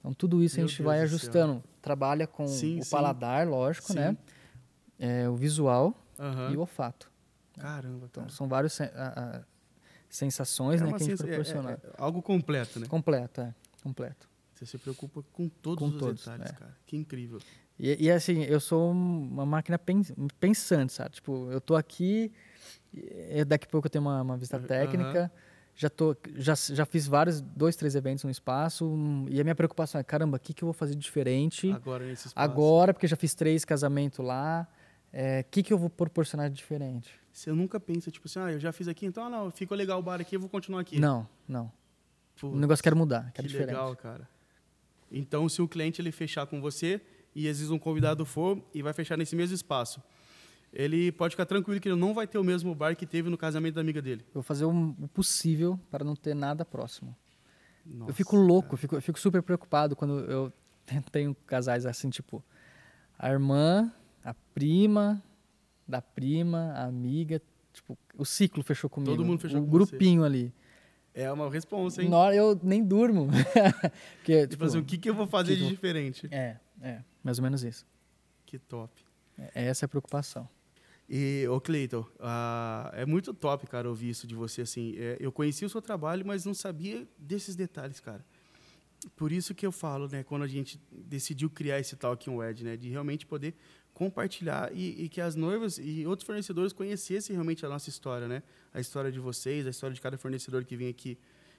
Então 0.01 0.12
tudo 0.14 0.42
isso 0.42 0.57
Meu 0.57 0.64
a 0.64 0.68
gente 0.68 0.78
Deus 0.78 0.86
vai 0.86 1.01
ajustando. 1.03 1.62
Trabalha 1.80 2.26
com 2.26 2.46
Sim, 2.46 2.80
o 2.80 2.84
sim. 2.84 2.90
paladar, 2.90 3.46
lógico, 3.46 3.88
Sim. 3.88 3.94
né? 3.98 4.16
É, 4.98 5.28
o 5.28 5.36
visual 5.36 5.94
Aham. 6.18 6.51
e 6.53 6.57
o 6.57 6.61
olfato. 6.61 7.11
Caramba, 7.59 8.07
Então 8.11 8.22
cara. 8.24 8.34
são 8.34 8.48
várias 8.48 8.72
sen- 8.72 8.90
a- 8.94 9.38
a- 9.38 9.44
sensações, 10.09 10.80
É 10.80 10.84
né, 10.84 10.90
que 10.92 11.03
a 11.03 11.07
gente 11.07 11.22
é- 11.22 11.26
proporciona. 11.26 11.70
é- 11.72 11.74
é 11.86 11.92
algo 11.98 12.20
completo, 12.22 12.80
né? 12.80 12.86
Completo, 12.86 13.40
é. 13.42 13.55
Completo. 13.82 14.28
Você 14.55 14.66
se 14.66 14.76
preocupa 14.78 15.22
com 15.32 15.48
todos 15.48 15.78
Com 15.78 15.90
os 15.94 15.98
todos, 15.98 16.20
detalhes, 16.24 16.51
é. 16.51 16.55
cara. 16.55 16.76
Que 16.86 16.96
incrível. 16.96 17.38
E, 17.78 18.05
e, 18.07 18.11
assim, 18.11 18.42
eu 18.42 18.61
sou 18.61 18.90
uma 18.90 19.46
máquina 19.46 19.78
pen- 19.78 20.03
pensante, 20.38 20.92
sabe? 20.92 21.14
Tipo, 21.14 21.51
eu 21.51 21.61
tô 21.62 21.76
aqui, 21.76 22.30
daqui 23.46 23.66
a 23.66 23.70
pouco 23.70 23.86
eu 23.86 23.90
tenho 23.90 24.05
uma, 24.05 24.20
uma 24.20 24.36
visita 24.36 24.59
Aham. 24.59 24.66
técnica, 24.66 25.32
já, 25.80 25.88
tô, 25.88 26.14
já, 26.36 26.54
já 26.54 26.84
fiz 26.84 27.06
vários, 27.06 27.40
dois, 27.40 27.74
três 27.74 27.94
eventos 27.94 28.22
no 28.22 28.30
espaço, 28.30 28.84
e 29.30 29.40
a 29.40 29.42
minha 29.42 29.54
preocupação 29.54 29.98
é, 29.98 30.04
caramba, 30.04 30.36
o 30.36 30.40
que, 30.40 30.52
que 30.52 30.62
eu 30.62 30.66
vou 30.66 30.74
fazer 30.74 30.94
diferente 30.94 31.72
Agora 31.72 32.04
nesse 32.04 32.26
espaço. 32.28 32.50
agora, 32.50 32.92
porque 32.92 33.06
já 33.06 33.16
fiz 33.16 33.34
três 33.34 33.64
casamentos 33.64 34.22
lá, 34.22 34.68
é, 35.10 35.40
o 35.40 35.50
que, 35.50 35.62
que 35.62 35.72
eu 35.72 35.78
vou 35.78 35.88
proporcionar 35.88 36.50
de 36.50 36.56
diferente? 36.56 37.10
Você 37.32 37.50
nunca 37.50 37.80
pensa, 37.80 38.10
tipo 38.10 38.28
assim, 38.28 38.40
ah, 38.40 38.52
eu 38.52 38.60
já 38.60 38.72
fiz 38.72 38.88
aqui, 38.88 39.06
então, 39.06 39.24
ah, 39.24 39.30
não, 39.30 39.50
ficou 39.50 39.74
legal 39.74 39.98
o 39.98 40.02
bar 40.02 40.20
aqui, 40.20 40.36
eu 40.36 40.40
vou 40.40 40.50
continuar 40.50 40.82
aqui. 40.82 41.00
Não, 41.00 41.26
não. 41.48 41.72
Putz, 42.38 42.54
O 42.54 42.58
negócio 42.58 42.82
quero 42.82 42.96
mudar, 42.96 43.24
que 43.28 43.32
quero 43.36 43.48
diferente. 43.48 43.68
legal, 43.68 43.96
cara. 43.96 44.28
Então, 45.10 45.48
se 45.48 45.62
o 45.62 45.66
cliente 45.66 46.02
ele 46.02 46.12
fechar 46.12 46.46
com 46.46 46.60
você 46.60 47.00
e 47.34 47.48
às 47.48 47.56
vezes 47.56 47.70
um 47.70 47.78
convidado 47.78 48.26
for 48.26 48.62
e 48.74 48.82
vai 48.82 48.92
fechar 48.92 49.16
nesse 49.16 49.34
mesmo 49.34 49.54
espaço, 49.54 50.02
ele 50.72 51.10
pode 51.12 51.34
ficar 51.34 51.46
tranquilo 51.46 51.80
que 51.80 51.88
ele 51.88 51.96
não 51.96 52.14
vai 52.14 52.26
ter 52.26 52.38
o 52.38 52.44
mesmo 52.44 52.74
bar 52.74 52.94
que 52.96 53.06
teve 53.06 53.28
no 53.28 53.36
casamento 53.36 53.74
da 53.74 53.80
amiga 53.80 54.00
dele. 54.00 54.22
Eu 54.28 54.34
vou 54.34 54.42
fazer 54.42 54.64
o, 54.64 54.94
possível 55.12 55.78
para 55.90 56.04
não 56.04 56.14
ter 56.14 56.34
nada 56.34 56.64
próximo. 56.64 57.16
Nossa, 57.84 58.10
eu 58.10 58.14
fico 58.14 58.36
louco, 58.36 58.74
eu 58.74 58.78
fico, 58.78 58.94
eu 58.94 59.02
fico 59.02 59.18
super 59.18 59.42
preocupado 59.42 59.96
quando 59.96 60.20
eu 60.20 60.52
tenho 61.10 61.34
casais 61.46 61.86
assim, 61.86 62.10
tipo, 62.10 62.44
a 63.18 63.30
irmã, 63.30 63.92
a 64.24 64.34
prima 64.34 65.22
da 65.90 66.00
prima, 66.00 66.72
a 66.76 66.84
amiga, 66.84 67.42
tipo, 67.72 67.98
o 68.16 68.24
ciclo 68.24 68.62
fechou 68.62 68.88
comigo. 68.88 69.10
Todo 69.10 69.24
mundo 69.24 69.40
fechou 69.40 69.60
o 69.60 69.64
com 69.64 69.70
grupinho 69.70 70.24
ali. 70.24 70.54
É 71.12 71.30
uma 71.32 71.50
responsa, 71.50 72.02
hein? 72.02 72.08
Na 72.08 72.32
eu 72.32 72.58
nem 72.62 72.84
durmo. 72.84 73.28
Porque, 74.18 74.46
Tipo 74.46 74.64
assim, 74.64 74.78
o 74.78 74.84
que, 74.84 74.96
que 74.96 75.10
eu 75.10 75.14
vou 75.14 75.26
fazer 75.26 75.56
que 75.56 75.62
de 75.62 75.68
diferente? 75.68 76.28
É, 76.30 76.56
é, 76.80 77.02
mais 77.22 77.38
ou 77.38 77.42
menos 77.42 77.64
isso. 77.64 77.84
Que 78.46 78.58
top. 78.58 79.02
É, 79.36 79.66
essa 79.66 79.84
é 79.84 79.86
a 79.86 79.88
preocupação. 79.88 80.48
E, 81.12 81.44
ô 81.48 81.61
Cleiton, 81.61 82.06
ah, 82.20 82.88
é 82.94 83.04
muito 83.04 83.34
top, 83.34 83.66
cara, 83.66 83.88
ouvir 83.88 84.11
isso 84.11 84.28
de 84.28 84.34
você, 84.36 84.62
assim. 84.62 84.94
É, 84.96 85.16
eu 85.18 85.32
conheci 85.32 85.64
o 85.64 85.68
seu 85.68 85.82
trabalho, 85.82 86.24
mas 86.24 86.44
não 86.44 86.54
sabia 86.54 87.04
desses 87.18 87.56
detalhes, 87.56 87.98
cara. 87.98 88.24
Por 89.16 89.32
isso 89.32 89.52
que 89.52 89.66
eu 89.66 89.72
falo, 89.72 90.06
né, 90.06 90.22
quando 90.22 90.42
a 90.42 90.46
gente 90.46 90.80
decidiu 90.92 91.50
criar 91.50 91.80
esse 91.80 91.96
Talking 91.96 92.36
Wed, 92.36 92.62
né, 92.62 92.76
de 92.76 92.88
realmente 92.90 93.26
poder 93.26 93.56
compartilhar 93.92 94.70
e, 94.72 95.04
e 95.04 95.08
que 95.08 95.20
as 95.20 95.34
noivas 95.34 95.80
e 95.82 96.06
outros 96.06 96.24
fornecedores 96.24 96.72
conhecessem 96.72 97.34
realmente 97.34 97.66
a 97.66 97.68
nossa 97.68 97.88
história, 97.88 98.28
né? 98.28 98.42
A 98.72 98.78
história 98.80 99.11
de 99.11 99.18
vocês, 99.18 99.66
a 99.66 99.70
história 99.70 99.94
de 99.94 100.00
cada 100.00 100.16
fornecedor 100.16 100.64
que 100.64 100.76
vem 100.76 100.88
aqui, 100.88 101.18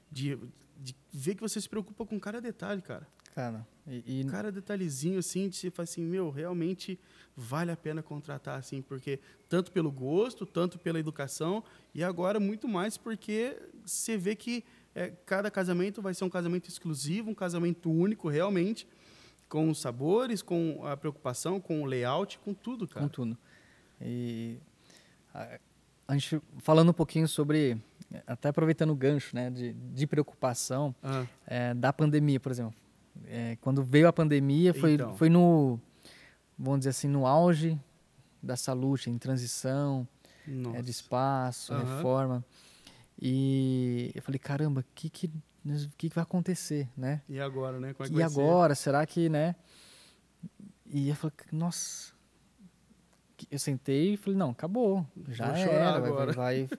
de, 0.09 0.39
de 0.77 0.95
ver 1.11 1.35
que 1.35 1.41
você 1.41 1.59
se 1.59 1.67
preocupa 1.67 2.05
com 2.05 2.17
cada 2.17 2.39
detalhe, 2.39 2.81
cara. 2.81 3.05
Cara, 3.33 3.65
e, 3.87 4.21
e 4.21 4.25
Cada 4.25 4.51
detalhezinho 4.51 5.19
assim, 5.19 5.49
de 5.49 5.55
você 5.55 5.71
fala 5.71 5.83
assim, 5.83 6.03
meu, 6.03 6.29
realmente 6.29 6.99
vale 7.35 7.71
a 7.71 7.77
pena 7.77 8.03
contratar 8.03 8.59
assim, 8.59 8.81
porque 8.81 9.19
tanto 9.49 9.71
pelo 9.71 9.91
gosto, 9.91 10.45
tanto 10.45 10.77
pela 10.77 10.99
educação 10.99 11.63
e 11.93 12.03
agora 12.03 12.39
muito 12.39 12.67
mais 12.67 12.97
porque 12.97 13.57
você 13.85 14.17
vê 14.17 14.35
que 14.35 14.63
é, 14.93 15.11
cada 15.25 15.49
casamento 15.49 16.01
vai 16.01 16.13
ser 16.13 16.25
um 16.25 16.29
casamento 16.29 16.67
exclusivo, 16.67 17.31
um 17.31 17.35
casamento 17.35 17.89
único 17.89 18.27
realmente, 18.29 18.87
com 19.47 19.69
os 19.69 19.79
sabores, 19.79 20.41
com 20.41 20.85
a 20.85 20.95
preocupação, 20.95 21.59
com 21.59 21.81
o 21.81 21.85
layout, 21.85 22.39
com 22.39 22.53
tudo, 22.53 22.87
cara. 22.87 23.05
com 23.05 23.09
tudo. 23.09 23.37
E 24.01 24.57
a, 25.33 25.59
a 26.07 26.13
gente 26.17 26.41
falando 26.59 26.89
um 26.89 26.93
pouquinho 26.93 27.27
sobre, 27.27 27.81
até 28.27 28.49
aproveitando 28.49 28.91
o 28.91 28.95
gancho, 28.95 29.35
né, 29.35 29.49
de, 29.49 29.73
de 29.73 30.07
preocupação, 30.07 30.93
Ah, 31.01 31.25
é, 31.47 31.73
da 31.73 31.91
pandemia, 31.93 32.39
por 32.39 32.51
exemplo. 32.51 32.73
É, 33.27 33.57
quando 33.61 33.83
veio 33.83 34.07
a 34.07 34.13
pandemia, 34.13 34.73
foi, 34.73 34.93
Então. 34.93 35.15
foi 35.15 35.29
no, 35.29 35.79
vamos 36.57 36.79
dizer 36.81 36.89
assim, 36.91 37.07
no 37.07 37.25
auge 37.25 37.79
da 38.41 38.55
saúde, 38.55 39.09
em 39.09 39.17
transição, 39.17 40.07
é, 40.73 40.81
de 40.81 40.91
espaço, 40.91 41.73
Aham. 41.73 41.83
reforma. 41.83 42.45
E 43.21 44.11
eu 44.15 44.21
falei, 44.21 44.39
caramba, 44.39 44.81
o 44.81 44.85
que, 44.95 45.09
que, 45.09 45.31
que, 45.97 46.09
vai 46.09 46.23
acontecer, 46.23 46.89
né? 46.97 47.21
E 47.29 47.39
agora, 47.39 47.79
né? 47.79 47.93
Como 47.93 48.05
é 48.05 48.09
que 48.09 48.15
e 48.15 48.19
vai 48.19 48.29
ser? 48.29 48.39
agora, 48.41 48.75
será 48.75 49.05
que, 49.05 49.29
né? 49.29 49.55
E 50.87 51.09
eu 51.09 51.15
falei, 51.15 51.35
nossa. 51.51 52.11
Eu 53.49 53.57
sentei 53.59 54.13
e 54.13 54.17
falei, 54.17 54.37
não, 54.37 54.49
acabou. 54.51 55.05
Já 55.29 55.47
Vou 55.47 55.55
era. 55.55 55.99
Vai, 55.99 56.09
agora. 56.09 56.31
vai- 56.33 56.69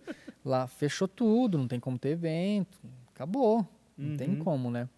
lá, 0.45 0.67
fechou 0.67 1.07
tudo, 1.09 1.57
não 1.59 1.67
tem 1.69 1.79
como 1.81 1.99
ter 1.99 2.11
evento. 2.11 2.79
Acabou. 3.15 3.67
Não 3.97 4.17
tem 4.17 4.31
Uhum. 4.31 4.39
como, 4.39 4.71
né? 4.71 4.89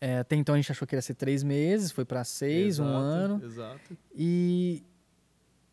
É, 0.00 0.18
até 0.18 0.36
então 0.36 0.54
a 0.54 0.58
gente 0.58 0.70
achou 0.70 0.86
que 0.86 0.94
ia 0.94 1.00
ser 1.02 1.14
três 1.14 1.42
meses, 1.42 1.90
foi 1.90 2.04
para 2.04 2.22
seis, 2.24 2.78
um 2.78 2.84
Exato, 2.84 2.98
ano. 2.98 3.44
Exato. 3.44 3.96
E, 4.14 4.84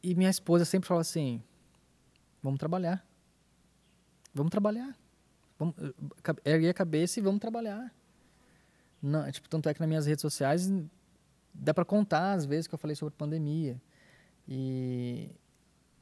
e 0.01 0.15
minha 0.15 0.30
esposa 0.30 0.63
sempre 0.65 0.88
falou 0.88 1.01
assim: 1.01 1.41
vamos 2.41 2.57
trabalhar. 2.59 3.05
Vamos 4.34 4.49
trabalhar. 4.49 4.95
Vamos, 5.59 5.76
eh, 5.78 5.93
ca- 6.24 6.36
ergue 6.45 6.69
a 6.69 6.74
cabeça 6.74 7.19
e 7.19 7.24
vamos 7.24 7.39
trabalhar. 7.39 7.93
Não, 9.01 9.30
tipo, 9.32 9.47
tanto 9.49 9.67
é 9.69 9.74
que 9.74 9.80
nas 9.82 9.89
minhas 9.89 10.05
redes 10.05 10.21
sociais 10.21 10.71
dá 11.53 11.74
para 11.74 11.84
contar 11.86 12.32
as 12.34 12.45
vezes 12.45 12.65
que 12.67 12.74
eu 12.74 12.80
falei 12.80 12.95
sobre 12.95 13.13
pandemia. 13.15 13.80
E 14.47 15.30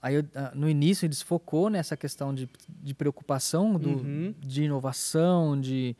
aí 0.01 0.15
eu, 0.15 0.24
ah, 0.36 0.51
no 0.55 0.69
início 0.69 1.05
eles 1.05 1.22
focou 1.22 1.69
nessa 1.69 1.97
questão 1.97 2.34
de, 2.34 2.47
de 2.69 2.93
preocupação 2.93 3.78
do, 3.78 3.89
Uhum. 3.89 4.36
de 4.39 4.63
inovação, 4.63 5.59
de 5.59 5.95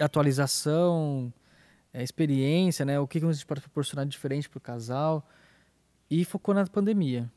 atualização, 0.00 1.32
é, 1.94 2.02
experiência, 2.02 2.84
né? 2.84 2.98
O 2.98 3.06
que 3.06 3.20
que 3.20 3.32
gente 3.32 3.46
pode 3.46 3.60
proporcionar 3.60 4.04
diferente 4.04 4.50
para 4.50 4.58
o 4.58 4.60
casal 4.60 5.26
e 6.10 6.24
focou 6.24 6.52
na 6.52 6.66
pandemia. 6.66 7.30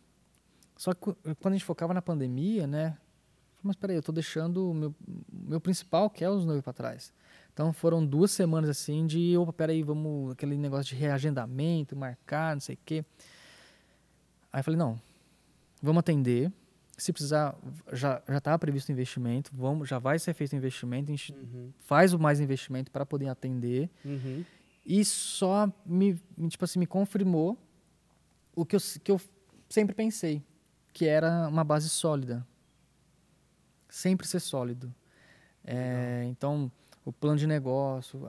Só 0.75 0.93
que 0.93 0.99
quando 1.39 1.53
a 1.53 1.57
gente 1.57 1.63
focava 1.63 1.93
na 1.93 2.01
pandemia, 2.01 2.65
né? 2.65 2.97
Mas 3.61 3.75
peraí, 3.75 3.95
eu 3.95 3.99
estou 3.99 4.13
deixando 4.13 4.71
o 4.71 4.73
meu, 4.73 4.95
meu 5.31 5.61
principal, 5.61 6.09
que 6.09 6.23
é 6.23 6.29
os 6.29 6.45
noivos 6.45 6.63
para 6.63 6.73
trás. 6.73 7.13
Então 7.53 7.71
foram 7.71 8.05
duas 8.05 8.31
semanas 8.31 8.69
assim 8.69 9.05
de, 9.05 9.37
opa, 9.37 9.53
peraí, 9.53 9.83
vamos, 9.83 10.31
aquele 10.31 10.57
negócio 10.57 10.95
de 10.95 10.95
reagendamento, 10.95 11.95
marcar, 11.95 12.55
não 12.55 12.61
sei 12.61 12.75
o 12.75 12.79
quê. 12.83 13.05
Aí 14.51 14.59
eu 14.59 14.63
falei, 14.63 14.77
não, 14.77 14.99
vamos 15.81 15.99
atender. 15.99 16.51
Se 16.97 17.13
precisar, 17.13 17.55
já 17.93 18.21
já 18.27 18.37
estava 18.39 18.57
previsto 18.57 18.89
o 18.89 18.91
investimento, 18.91 19.51
vamos, 19.53 19.87
já 19.87 19.99
vai 19.99 20.17
ser 20.17 20.33
feito 20.33 20.53
o 20.53 20.55
investimento, 20.55 21.11
a 21.11 21.15
gente 21.15 21.31
Uhum. 21.31 21.71
faz 21.79 22.11
o 22.11 22.17
mais 22.19 22.39
investimento 22.39 22.89
para 22.91 23.05
poder 23.05 23.27
atender. 23.29 23.87
Uhum. 24.03 24.43
E 24.83 25.05
só 25.05 25.71
me, 25.85 26.19
tipo 26.49 26.65
assim, 26.65 26.79
me 26.79 26.87
confirmou 26.87 27.55
o 28.55 28.65
que 28.65 28.75
eu, 28.75 28.79
que 29.03 29.11
eu 29.11 29.21
sempre 29.69 29.93
pensei, 29.93 30.41
que 30.91 31.05
era 31.05 31.47
uma 31.47 31.63
base 31.63 31.87
sólida. 31.89 32.45
Sempre 33.89 34.27
ser 34.27 34.39
sólido. 34.39 34.93
É, 35.63 36.25
então, 36.27 36.71
o 37.05 37.11
plano 37.13 37.37
de 37.37 37.45
negócio. 37.47 38.27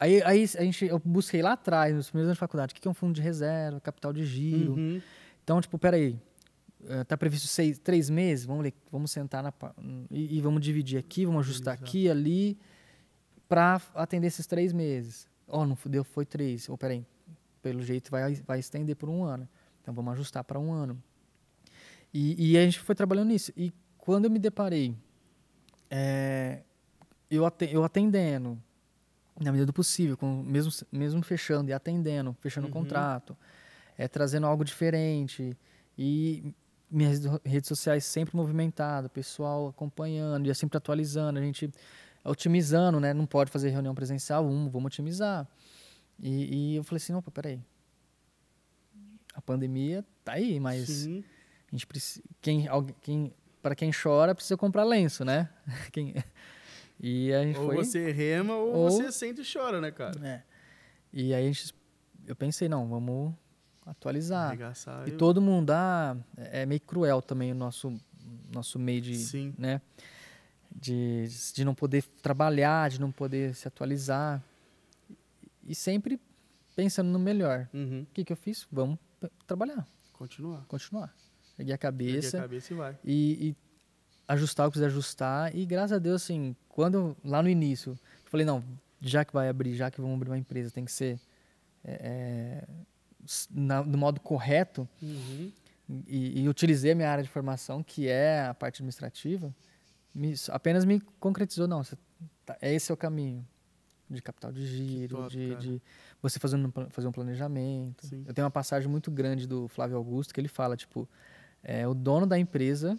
Aí, 0.00 0.22
aí 0.22 0.42
a 0.58 0.62
gente, 0.64 0.86
eu 0.86 0.98
busquei 1.04 1.42
lá 1.42 1.52
atrás, 1.52 1.94
nos 1.94 2.08
primeiros 2.08 2.28
anos 2.28 2.36
de 2.36 2.40
faculdade, 2.40 2.72
o 2.72 2.74
que 2.74 2.80
que 2.80 2.88
é 2.88 2.90
um 2.90 2.94
fundo 2.94 3.14
de 3.14 3.22
reserva, 3.22 3.80
capital 3.80 4.12
de 4.12 4.24
giro. 4.24 4.74
Uhum. 4.74 5.00
Então, 5.44 5.60
tipo, 5.60 5.78
peraí, 5.78 6.18
está 6.84 7.16
previsto 7.16 7.46
seis, 7.48 7.78
três 7.78 8.08
meses, 8.08 8.44
vamos, 8.46 8.62
ler, 8.64 8.74
vamos 8.90 9.10
sentar 9.10 9.42
na, 9.42 9.52
e, 10.10 10.36
e 10.36 10.40
vamos 10.40 10.60
dividir 10.60 10.98
aqui, 10.98 11.24
vamos 11.26 11.40
ajustar 11.46 11.74
Exato. 11.74 11.88
aqui, 11.88 12.08
ali, 12.08 12.58
para 13.48 13.80
atender 13.94 14.26
esses 14.28 14.46
três 14.46 14.72
meses. 14.72 15.28
Oh, 15.46 15.64
não 15.64 15.76
deu, 15.86 16.04
foi 16.04 16.24
três. 16.26 16.68
Ou 16.68 16.76
peraí, 16.76 17.04
pelo 17.62 17.82
jeito 17.82 18.10
vai, 18.10 18.34
vai 18.46 18.58
estender 18.58 18.94
por 18.96 19.08
um 19.08 19.24
ano. 19.24 19.48
Então 19.82 19.92
vamos 19.94 20.12
ajustar 20.12 20.44
para 20.44 20.58
um 20.58 20.72
ano. 20.72 21.02
E, 22.12 22.52
e 22.52 22.58
a 22.58 22.64
gente 22.64 22.78
foi 22.80 22.94
trabalhando 22.94 23.28
nisso. 23.28 23.52
E 23.56 23.72
quando 23.96 24.26
eu 24.26 24.30
me 24.30 24.38
deparei, 24.38 24.94
é, 25.90 26.62
eu, 27.30 27.42
eu 27.70 27.84
atendendo, 27.84 28.58
na 29.40 29.50
medida 29.52 29.66
do 29.66 29.72
possível, 29.72 30.16
com, 30.16 30.42
mesmo, 30.42 30.72
mesmo 30.92 31.22
fechando 31.22 31.70
e 31.70 31.72
atendendo, 31.72 32.36
fechando 32.40 32.66
o 32.66 32.68
Uhum. 32.70 32.74
contrato, 32.74 33.36
é, 33.96 34.06
trazendo 34.08 34.46
algo 34.46 34.64
diferente. 34.64 35.56
E 35.96 36.54
minhas 36.90 37.20
redes- 37.44 37.68
sociais 37.68 38.04
sempre 38.04 38.34
movimentado, 38.36 39.08
pessoal 39.08 39.68
acompanhando, 39.68 40.46
ia 40.46 40.54
sempre 40.54 40.76
atualizando, 40.78 41.38
a 41.38 41.42
gente 41.42 41.70
otimizando, 42.24 42.98
né? 43.00 43.12
Não 43.14 43.26
pode 43.26 43.50
fazer 43.50 43.70
reunião 43.70 43.94
presencial, 43.94 44.44
um, 44.46 44.68
vamos 44.68 44.86
otimizar. 44.86 45.46
E, 46.20 46.72
e 46.72 46.76
eu 46.76 46.82
falei 46.84 46.96
assim, 46.96 47.14
opa, 47.14 47.30
peraí. 47.30 47.60
A 49.34 49.40
pandemia 49.40 50.04
tá 50.24 50.32
aí, 50.32 50.58
mas 50.58 50.88
Sim. 50.88 51.22
a 51.68 51.70
gente 51.70 51.86
precisa, 51.86 52.22
quem, 52.40 52.66
alguém- 52.66 52.96
quem, 53.00 53.34
para 53.62 53.74
quem 53.74 53.90
chora 53.92 54.34
precisa 54.34 54.56
comprar 54.56 54.84
lenço, 54.84 55.24
né? 55.24 55.48
Quem, 55.92 56.14
e 57.00 57.32
a 57.32 57.44
gente 57.44 57.58
Ou 57.58 57.66
foi. 57.66 57.76
você 57.76 58.10
rema 58.10 58.54
ou, 58.56 58.74
Ou- 58.74 58.90
você 58.90 59.12
sente 59.12 59.40
e 59.42 59.44
chora, 59.52 59.80
né, 59.80 59.90
cara? 59.92 60.18
É. 60.26 60.42
E 61.12 61.32
aí 61.32 61.44
a 61.44 61.46
gente, 61.52 61.72
eu 62.26 62.34
pensei, 62.34 62.68
não, 62.68 62.88
vamos 62.88 63.32
atualizar. 63.90 64.48
Arregaçar 64.48 65.08
E 65.08 65.12
eu- 65.12 65.18
todo 65.18 65.40
mundo, 65.40 65.70
ah, 65.70 66.16
é 66.36 66.64
meio 66.66 66.80
cruel 66.80 67.20
também 67.22 67.52
o 67.52 67.54
nosso, 67.54 67.92
nosso 68.52 68.78
meio 68.78 69.00
de, 69.00 69.16
Sim. 69.16 69.54
né? 69.58 69.80
De, 70.74 71.26
de 71.54 71.64
não 71.64 71.74
poder 71.74 72.02
trabalhar, 72.22 72.88
de 72.90 73.00
não 73.00 73.10
poder 73.10 73.54
se 73.54 73.66
atualizar. 73.66 74.42
E 75.66 75.74
sempre 75.74 76.20
pensando 76.76 77.08
no 77.10 77.18
melhor. 77.18 77.68
Uhum. 77.74 78.02
O 78.02 78.06
que, 78.14 78.24
que 78.24 78.32
eu 78.32 78.36
fiz? 78.36 78.66
Vamos 78.70 78.98
trabalhar, 79.46 79.86
Continuar. 80.12 80.64
continuar. 80.68 81.14
Peguei 81.56 81.74
a 81.74 81.78
cabeça 81.78 82.38
a 82.38 82.42
cabeça 82.42 82.72
e 82.72 82.76
vai. 82.76 82.98
e, 83.04 83.48
e 83.48 83.56
ajustar 84.28 84.66
o 84.68 84.70
que 84.70 84.74
quiser 84.74 84.86
ajustar. 84.86 85.54
E 85.56 85.66
graças 85.66 85.92
a 85.92 85.98
Deus, 85.98 86.22
assim, 86.22 86.54
quando 86.68 87.16
lá 87.24 87.42
no 87.42 87.48
início, 87.48 87.92
eu 88.24 88.30
falei, 88.30 88.46
não, 88.46 88.62
já 89.00 89.24
que 89.24 89.32
vai 89.32 89.48
abrir, 89.48 89.74
já 89.74 89.90
que 89.90 90.00
vamos 90.00 90.14
abrir 90.16 90.30
uma 90.30 90.38
empresa, 90.38 90.70
tem 90.70 90.84
que 90.84 90.92
ser 90.92 91.18
é, 91.82 91.92
é, 91.92 92.68
na- 93.50 93.82
do 93.82 93.96
modo 93.98 94.20
correto. 94.20 94.88
Uhum. 95.02 95.52
E, 96.06 96.42
e 96.42 96.48
utilizei 96.48 96.92
a 96.92 96.94
minha 96.94 97.10
área 97.10 97.24
de 97.24 97.30
formação, 97.30 97.82
que 97.82 98.08
é 98.08 98.46
a 98.46 98.52
parte 98.54 98.76
administrativa, 98.76 99.54
me- 100.14 100.34
apenas 100.50 100.84
me 100.84 101.00
concretizou, 101.18 101.66
não, 101.66 101.82
você 101.82 101.96
tá- 102.44 102.58
é 102.60 102.74
esse 102.74 102.90
é 102.90 102.94
o 102.94 102.96
caminho 102.96 103.46
de 104.10 104.20
capital 104.22 104.52
de 104.52 104.66
giro, 104.66 105.16
top, 105.16 105.30
de, 105.30 105.54
de 105.56 105.82
você 106.20 106.38
fazer 106.38 106.56
um, 106.56 106.70
fazer 106.90 107.06
um 107.08 107.12
planejamento. 107.12 108.06
Sim. 108.06 108.24
Eu 108.26 108.34
tenho 108.34 108.44
uma 108.44 108.50
passagem 108.50 108.88
muito 108.88 109.10
grande 109.10 109.46
do 109.46 109.66
Flávio 109.68 109.96
Augusto 109.96 110.32
que 110.34 110.40
ele 110.40 110.48
fala, 110.48 110.76
tipo, 110.76 111.08
é, 111.62 111.86
o 111.88 111.94
dono 111.94 112.26
da 112.26 112.38
empresa 112.38 112.98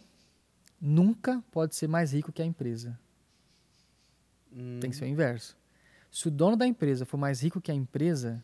nunca 0.82 1.43
pode 1.51 1.76
ser 1.76 1.88
mais 1.88 2.11
rico 2.13 2.32
que 2.32 2.41
a 2.41 2.45
empresa. 2.45 2.97
Hum. 4.51 4.80
Tem 4.80 4.89
que 4.89 4.95
ser 4.95 5.05
o 5.05 5.07
inverso. 5.07 5.55
Se 6.11 6.28
o 6.28 6.32
dono 6.32 6.55
da 6.55 6.65
empresa 6.65 7.05
for 7.05 7.17
mais 7.17 7.41
rico 7.41 7.61
que 7.61 7.72
a 7.72 7.76
empresa, 7.76 8.43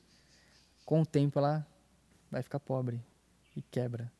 com 0.86 1.02
o 1.02 1.06
tempo 1.06 1.40
ela 1.40 1.66
vai 2.32 2.42
ficar 2.44 2.60
pobre 2.60 3.02
e 3.56 3.62
quebra. 3.62 4.12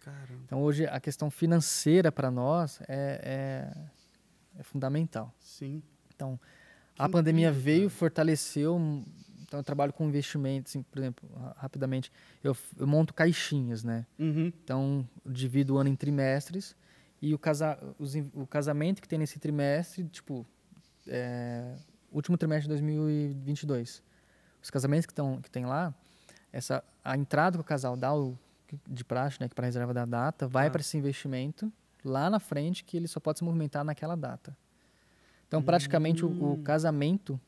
Caramba. 0.00 0.42
Então 0.44 0.62
hoje 0.62 0.86
a 0.86 0.98
questão 1.00 1.30
financeira 1.30 2.10
para 2.10 2.30
nós 2.30 2.80
é, 2.88 3.70
é, 4.56 4.58
é 4.60 4.62
fundamental. 4.62 5.32
Sim. 5.38 5.82
Então 6.14 6.38
Que 6.94 7.02
a 7.02 7.08
pandemia 7.08 7.48
incrível, 7.48 7.64
veio, 7.64 7.88
cara. 7.88 7.98
fortaleceu. 7.98 8.76
um- 8.76 9.04
Então 9.42 9.60
eu 9.60 9.64
trabalho 9.64 9.92
com 9.94 10.06
investimentos, 10.06 10.72
assim, 10.72 10.82
por 10.82 10.98
exemplo, 10.98 11.28
ra- 11.38 11.54
rapidamente, 11.58 12.12
eu, 12.44 12.54
eu 12.76 12.86
monto 12.86 13.14
caixinhas, 13.14 13.82
né? 13.84 14.04
Uhum. 14.18 14.52
Então 14.64 15.08
divido 15.24 15.74
o 15.74 15.78
ano 15.78 15.88
em 15.88 15.96
trimestres 15.96 16.76
e 17.20 17.32
o, 17.34 17.38
casa, 17.38 17.78
os 17.98 18.14
o 18.34 18.46
casamento 18.46 19.00
que 19.02 19.08
tem 19.08 19.18
nesse 19.18 19.38
trimestre, 19.38 20.04
tipo, 20.04 20.46
é, 21.06 21.74
último 22.12 22.36
trimestre 22.36 22.64
de 22.64 22.68
2022. 22.80 24.02
Os 24.62 24.70
casamentos 24.70 25.06
que, 25.06 25.14
tão, 25.14 25.40
que 25.40 25.50
tem 25.50 25.64
lá, 25.66 25.94
essa, 26.52 26.82
a 27.04 27.16
entrada 27.16 27.56
que 27.56 27.60
o 27.60 27.64
casal 27.64 27.96
dá 27.96 28.14
o, 28.14 28.38
de 28.86 29.04
praxe, 29.04 29.38
né, 29.40 29.48
que 29.48 29.54
para 29.54 29.66
reserva 29.66 29.92
da 29.94 30.04
data, 30.04 30.46
vai 30.46 30.66
Ah. 30.66 30.70
para 30.70 30.80
esse 30.80 30.96
investimento 30.96 31.72
lá 32.04 32.28
na 32.30 32.38
frente 32.40 32.84
que 32.84 32.96
ele 32.96 33.08
só 33.08 33.18
pode 33.20 33.38
se 33.38 33.44
movimentar 33.44 33.84
naquela 33.84 34.16
data. 34.16 34.56
Então, 35.46 35.62
praticamente, 35.62 36.24
o, 36.24 36.28
o 36.28 36.52
Hum. 36.54 36.62
casamento, 36.62 37.40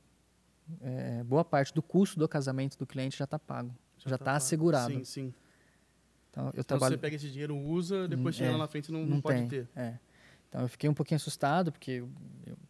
é, 0.80 1.22
boa 1.24 1.44
parte 1.44 1.72
do 1.74 1.82
custo 1.82 2.18
do 2.18 2.26
casamento 2.28 2.78
do 2.78 2.86
cliente 2.86 3.16
já 3.18 3.24
está 3.24 3.38
pago, 3.38 3.74
já 3.98 4.04
está 4.06 4.18
tá 4.18 4.24
pago. 4.24 4.36
assegurado. 4.38 4.92
Sim, 4.94 5.04
sim. 5.04 5.34
Então, 6.30 6.44
eu 6.46 6.50
Então 6.60 6.64
trabalho 6.64 6.94
você 6.94 6.98
pega 6.98 7.16
esse 7.16 7.28
dinheiro, 7.30 7.56
usa, 7.56 8.06
depois 8.08 8.34
Hum, 8.36 8.38
chega 8.38 8.50
é. 8.50 8.52
lá 8.52 8.58
na 8.58 8.68
frente 8.68 8.88
e 8.88 8.92
não, 8.92 9.00
não, 9.00 9.06
não 9.08 9.20
pode 9.20 9.38
tem. 9.40 9.48
ter. 9.48 9.68
É. 9.76 9.98
Então 10.48 10.62
eu 10.62 10.68
fiquei 10.68 10.88
um 10.88 10.94
pouquinho 10.94 11.16
assustado, 11.16 11.70
porque 11.72 12.02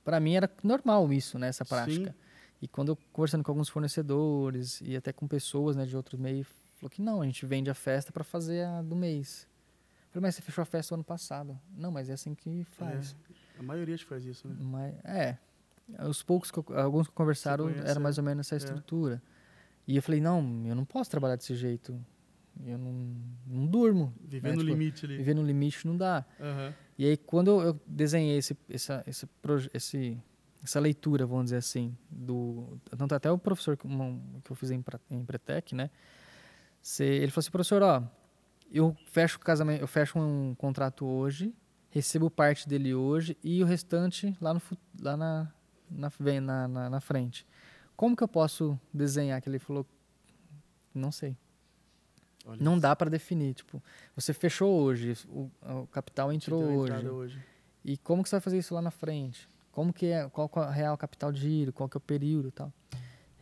para 0.05 0.19
mim 0.21 0.35
era 0.35 0.51
normal 0.63 1.13
isso, 1.13 1.39
né, 1.39 1.49
essa 1.49 1.65
prática. 1.65 2.11
Sim. 2.11 2.15
E 2.63 2.69
quando 2.69 2.91
eu 2.91 2.99
conversando 3.13 3.43
com 3.43 3.51
alguns 3.51 3.69
fornecedores 3.69 4.81
e 4.83 4.97
até 4.97 5.13
com 5.13 5.27
pessoas 5.27 5.77
né, 5.77 5.87
de 5.87 5.97
outros 5.97 6.21
meios, 6.21 6.47
falou 6.77 6.91
que 6.91 7.01
não, 7.01 7.23
a 7.23 7.25
gente 7.27 7.45
vende 7.47 7.71
a 7.71 7.75
festa 7.75 8.13
para 8.13 8.23
fazer 8.25 8.65
a 8.67 8.83
do 8.83 8.95
mês. 8.95 9.49
Eu 10.07 10.15
falei, 10.15 10.23
mas 10.29 10.35
você 10.35 10.43
fechou 10.43 10.63
a 10.63 10.67
festa 10.67 10.95
ano 10.95 11.05
passado. 11.05 11.59
Não, 11.77 11.91
mas 11.91 12.11
é 12.11 12.15
assim 12.15 12.35
que 12.35 12.65
faz. 12.65 13.17
A 13.59 13.63
maioria 13.63 13.97
que 13.97 14.05
faz 14.05 14.25
isso, 14.25 14.49
né? 14.49 14.57
Mas, 14.59 14.95
é, 15.05 15.39
os 16.07 16.23
poucos, 16.23 16.51
que 16.51 16.59
eu- 16.59 16.79
alguns 16.79 17.07
que 17.09 17.15
conversaram, 17.15 17.65
conhece, 17.67 17.89
era 17.89 17.99
é. 17.99 18.03
mais 18.03 18.19
ou 18.19 18.25
menos 18.25 18.47
essa 18.47 18.57
É. 18.57 18.59
estrutura. 18.59 19.23
E 19.87 19.97
eu 19.97 20.03
falei, 20.03 20.21
não, 20.21 20.67
eu 20.67 20.75
não 20.75 20.85
posso 20.85 21.11
trabalhar 21.11 21.37
desse 21.37 21.55
jeito. 21.55 21.99
Eu 22.65 22.77
não, 22.77 22.93
não 23.47 23.67
durmo. 23.67 24.13
Viver 24.21 24.51
né, 24.51 24.55
no 24.57 24.61
tipo, 24.61 24.73
limite 24.73 25.07
ali. 25.07 25.17
Viver 25.17 25.35
no 25.35 25.43
limite 25.43 25.87
não 25.87 25.97
dá. 25.97 26.25
Aham. 26.39 26.75
E 26.99 27.07
aí, 27.07 27.17
quando 27.17 27.63
eu 27.63 27.81
desenhei 27.87 28.37
esse, 28.37 28.57
essa, 28.69 29.03
esse, 29.07 29.27
esse, 29.73 30.23
essa 30.63 30.79
leitura, 30.79 31.27
vamos 31.27 31.45
dizer 31.45 31.57
assim, 31.57 31.97
do 32.11 32.79
tanto 32.97 33.15
até 33.15 33.31
o 33.31 33.39
professor 33.39 33.77
que, 33.77 33.87
eu 33.87 34.55
fiz 34.55 34.71
em, 34.71 34.85
em 35.11 35.25
Pretec, 35.25 35.75
né? 35.75 35.91
ele 36.99 37.31
falou 37.31 37.41
assim, 37.41 37.51
professor, 37.51 37.83
ó, 37.83 38.03
eu 38.71 38.97
fecho 39.07 39.37
o 39.37 39.41
casamento, 39.41 39.81
eu 39.81 39.89
fecho 39.89 40.19
um 40.19 40.55
contrato 40.55 41.05
hoje, 41.07 41.55
recebo 41.91 42.31
parte 42.31 42.69
dele 42.69 42.95
hoje 42.95 43.37
e 43.43 43.63
o 43.63 43.67
restante 43.67 44.37
lá 44.41 44.55
no 44.55 44.63
lá 45.01 45.17
na 45.17 45.53
na, 45.91 46.11
na, 46.41 46.69
na, 46.69 46.91
na 46.91 47.01
frente. 47.01 47.47
Como 47.97 48.17
que 48.17 48.23
eu 48.23 48.29
posso 48.29 48.79
desenhar? 48.95 49.43
Que 49.43 49.49
ele 49.49 49.59
falou, 49.59 49.85
não 50.95 51.11
sei. 51.11 51.37
Olha 52.47 52.63
Não 52.63 52.73
isso. 52.75 52.83
dá 52.83 52.97
para 52.97 53.11
definir. 53.11 53.55
Tipo, 53.55 53.83
você 54.15 54.33
fechou 54.33 54.73
hoje, 54.81 55.15
o, 55.29 55.51
o 55.63 55.87
capital 55.89 56.33
entrou 56.33 56.63
hoje. 56.63 57.09
hoje. 57.09 57.45
E 57.85 57.97
como 57.99 58.23
que 58.23 58.29
você 58.29 58.37
vai 58.37 58.41
fazer 58.41 58.59
isso 58.59 58.75
lá 58.75 58.81
na 58.81 58.91
frente? 58.91 59.49
Como 59.73 59.93
que 59.93 60.07
é, 60.07 60.29
qual 60.29 60.51
é 60.57 60.61
a 60.61 60.71
real 60.71 60.97
capital 60.99 61.31
de 61.33 61.41
giro, 61.41 61.73
qual 61.73 61.89
que 61.89 61.97
é 61.97 61.99
o 61.99 62.01
período 62.01 62.49
e 62.49 62.51
tal. 62.53 62.73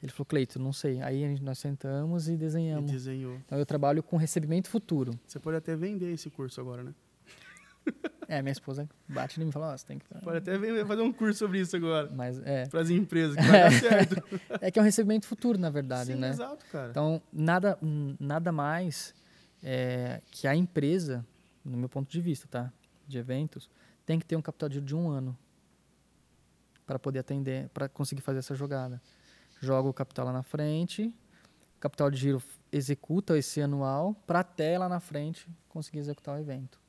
Ele 0.02 0.12
falou, 0.12 0.26
Cleito, 0.26 0.58
não 0.58 0.72
sei. 0.72 1.00
Aí 1.02 1.40
nós 1.40 1.58
sentamos 1.58 2.28
e 2.28 2.32
E 2.32 2.36
desenhamos. 2.36 2.90
desenhou. 2.90 3.36
Então 3.44 3.58
eu 3.58 3.66
trabalho 3.66 4.02
com 4.02 4.16
recebimento 4.16 4.68
futuro. 4.68 5.18
Você 5.26 5.40
pode 5.40 5.56
até 5.56 5.74
vender 5.74 6.12
esse 6.12 6.30
curso 6.30 6.60
agora, 6.60 6.82
né? 6.84 6.94
É, 8.30 8.42
minha 8.42 8.52
esposa 8.52 8.86
bate 9.08 9.40
em 9.40 9.44
mim 9.44 9.48
e 9.48 9.52
fala, 9.54 9.72
ó, 9.72 9.76
você 9.76 9.86
tem 9.86 9.98
que... 9.98 10.04
Pode 10.22 10.36
até 10.36 10.58
vender, 10.58 10.86
fazer 10.86 11.00
um 11.00 11.10
curso 11.10 11.38
sobre 11.38 11.60
isso 11.60 11.74
agora. 11.74 12.10
Mas 12.14 12.38
é, 12.44 12.66
Para 12.66 12.82
as 12.82 12.90
empresas, 12.90 13.34
que 13.34 13.42
vai 13.42 13.60
dar 13.62 13.72
certo. 13.80 14.22
é 14.60 14.70
que 14.70 14.78
é 14.78 14.82
um 14.82 14.84
recebimento 14.84 15.26
futuro, 15.26 15.58
na 15.58 15.70
verdade, 15.70 16.12
Sim, 16.12 16.18
né? 16.18 16.28
exato, 16.28 16.62
cara. 16.70 16.90
Então, 16.90 17.22
nada, 17.32 17.78
nada 18.20 18.52
mais 18.52 19.14
é, 19.62 20.20
que 20.30 20.46
a 20.46 20.54
empresa, 20.54 21.24
no 21.64 21.78
meu 21.78 21.88
ponto 21.88 22.10
de 22.12 22.20
vista, 22.20 22.46
tá? 22.46 22.70
De 23.06 23.16
eventos, 23.16 23.70
tem 24.04 24.18
que 24.18 24.26
ter 24.26 24.36
um 24.36 24.42
capital 24.42 24.68
de 24.68 24.94
um 24.94 25.08
ano 25.08 25.34
para 26.88 26.98
poder 26.98 27.18
atender, 27.18 27.68
para 27.68 27.86
conseguir 27.86 28.22
fazer 28.22 28.38
essa 28.38 28.54
jogada. 28.54 28.98
Joga 29.60 29.90
o 29.90 29.92
capital 29.92 30.24
lá 30.24 30.32
na 30.32 30.42
frente, 30.42 31.14
capital 31.78 32.10
de 32.10 32.16
giro 32.16 32.42
executa 32.72 33.36
esse 33.36 33.60
anual 33.60 34.14
para 34.26 34.40
até 34.40 34.78
lá 34.78 34.88
na 34.88 34.98
frente 34.98 35.46
conseguir 35.68 35.98
executar 35.98 36.34
o 36.36 36.40
evento. 36.40 36.80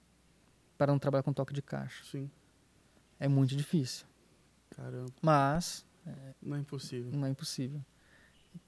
Para 0.78 0.93
não 0.93 0.97
trabalhar 0.97 1.24
com 1.24 1.34
toque 1.34 1.54
de 1.54 1.62
caixa. 1.62 2.06
Sim. 2.06 2.32
É 3.20 3.28
muito 3.28 3.54
difícil, 3.58 4.08
Caramba. 4.70 5.12
mas 5.22 5.86
Não 6.41 6.56
é 6.56 6.60
impossível. 6.62 7.12
não 7.12 7.28
é 7.28 7.30
impossível. 7.32 7.82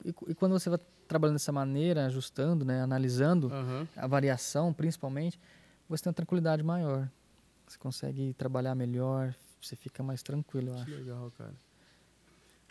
E, 0.04 0.10
e 0.28 0.34
quando 0.34 0.52
você 0.52 0.68
vai 0.68 0.78
trabalhando 1.08 1.36
dessa 1.36 1.50
maneira, 1.52 2.04
ajustando, 2.04 2.62
né, 2.62 2.82
analisando 2.82 3.50
Aham. 3.50 3.88
a 3.96 4.06
variação, 4.06 4.70
principalmente, 4.74 5.40
você 5.88 6.02
tem 6.04 6.10
uma 6.10 6.14
tranquilidade 6.14 6.62
maior. 6.62 7.08
Você 7.66 7.78
consegue 7.78 8.34
trabalhar 8.34 8.74
melhor, 8.74 9.34
você 9.66 9.76
fica 9.76 10.02
mais 10.02 10.22
tranquilo, 10.22 10.68
eu 10.70 10.74
Que 10.74 10.80
acho. 10.82 10.90
legal, 10.90 11.30
cara. 11.36 11.54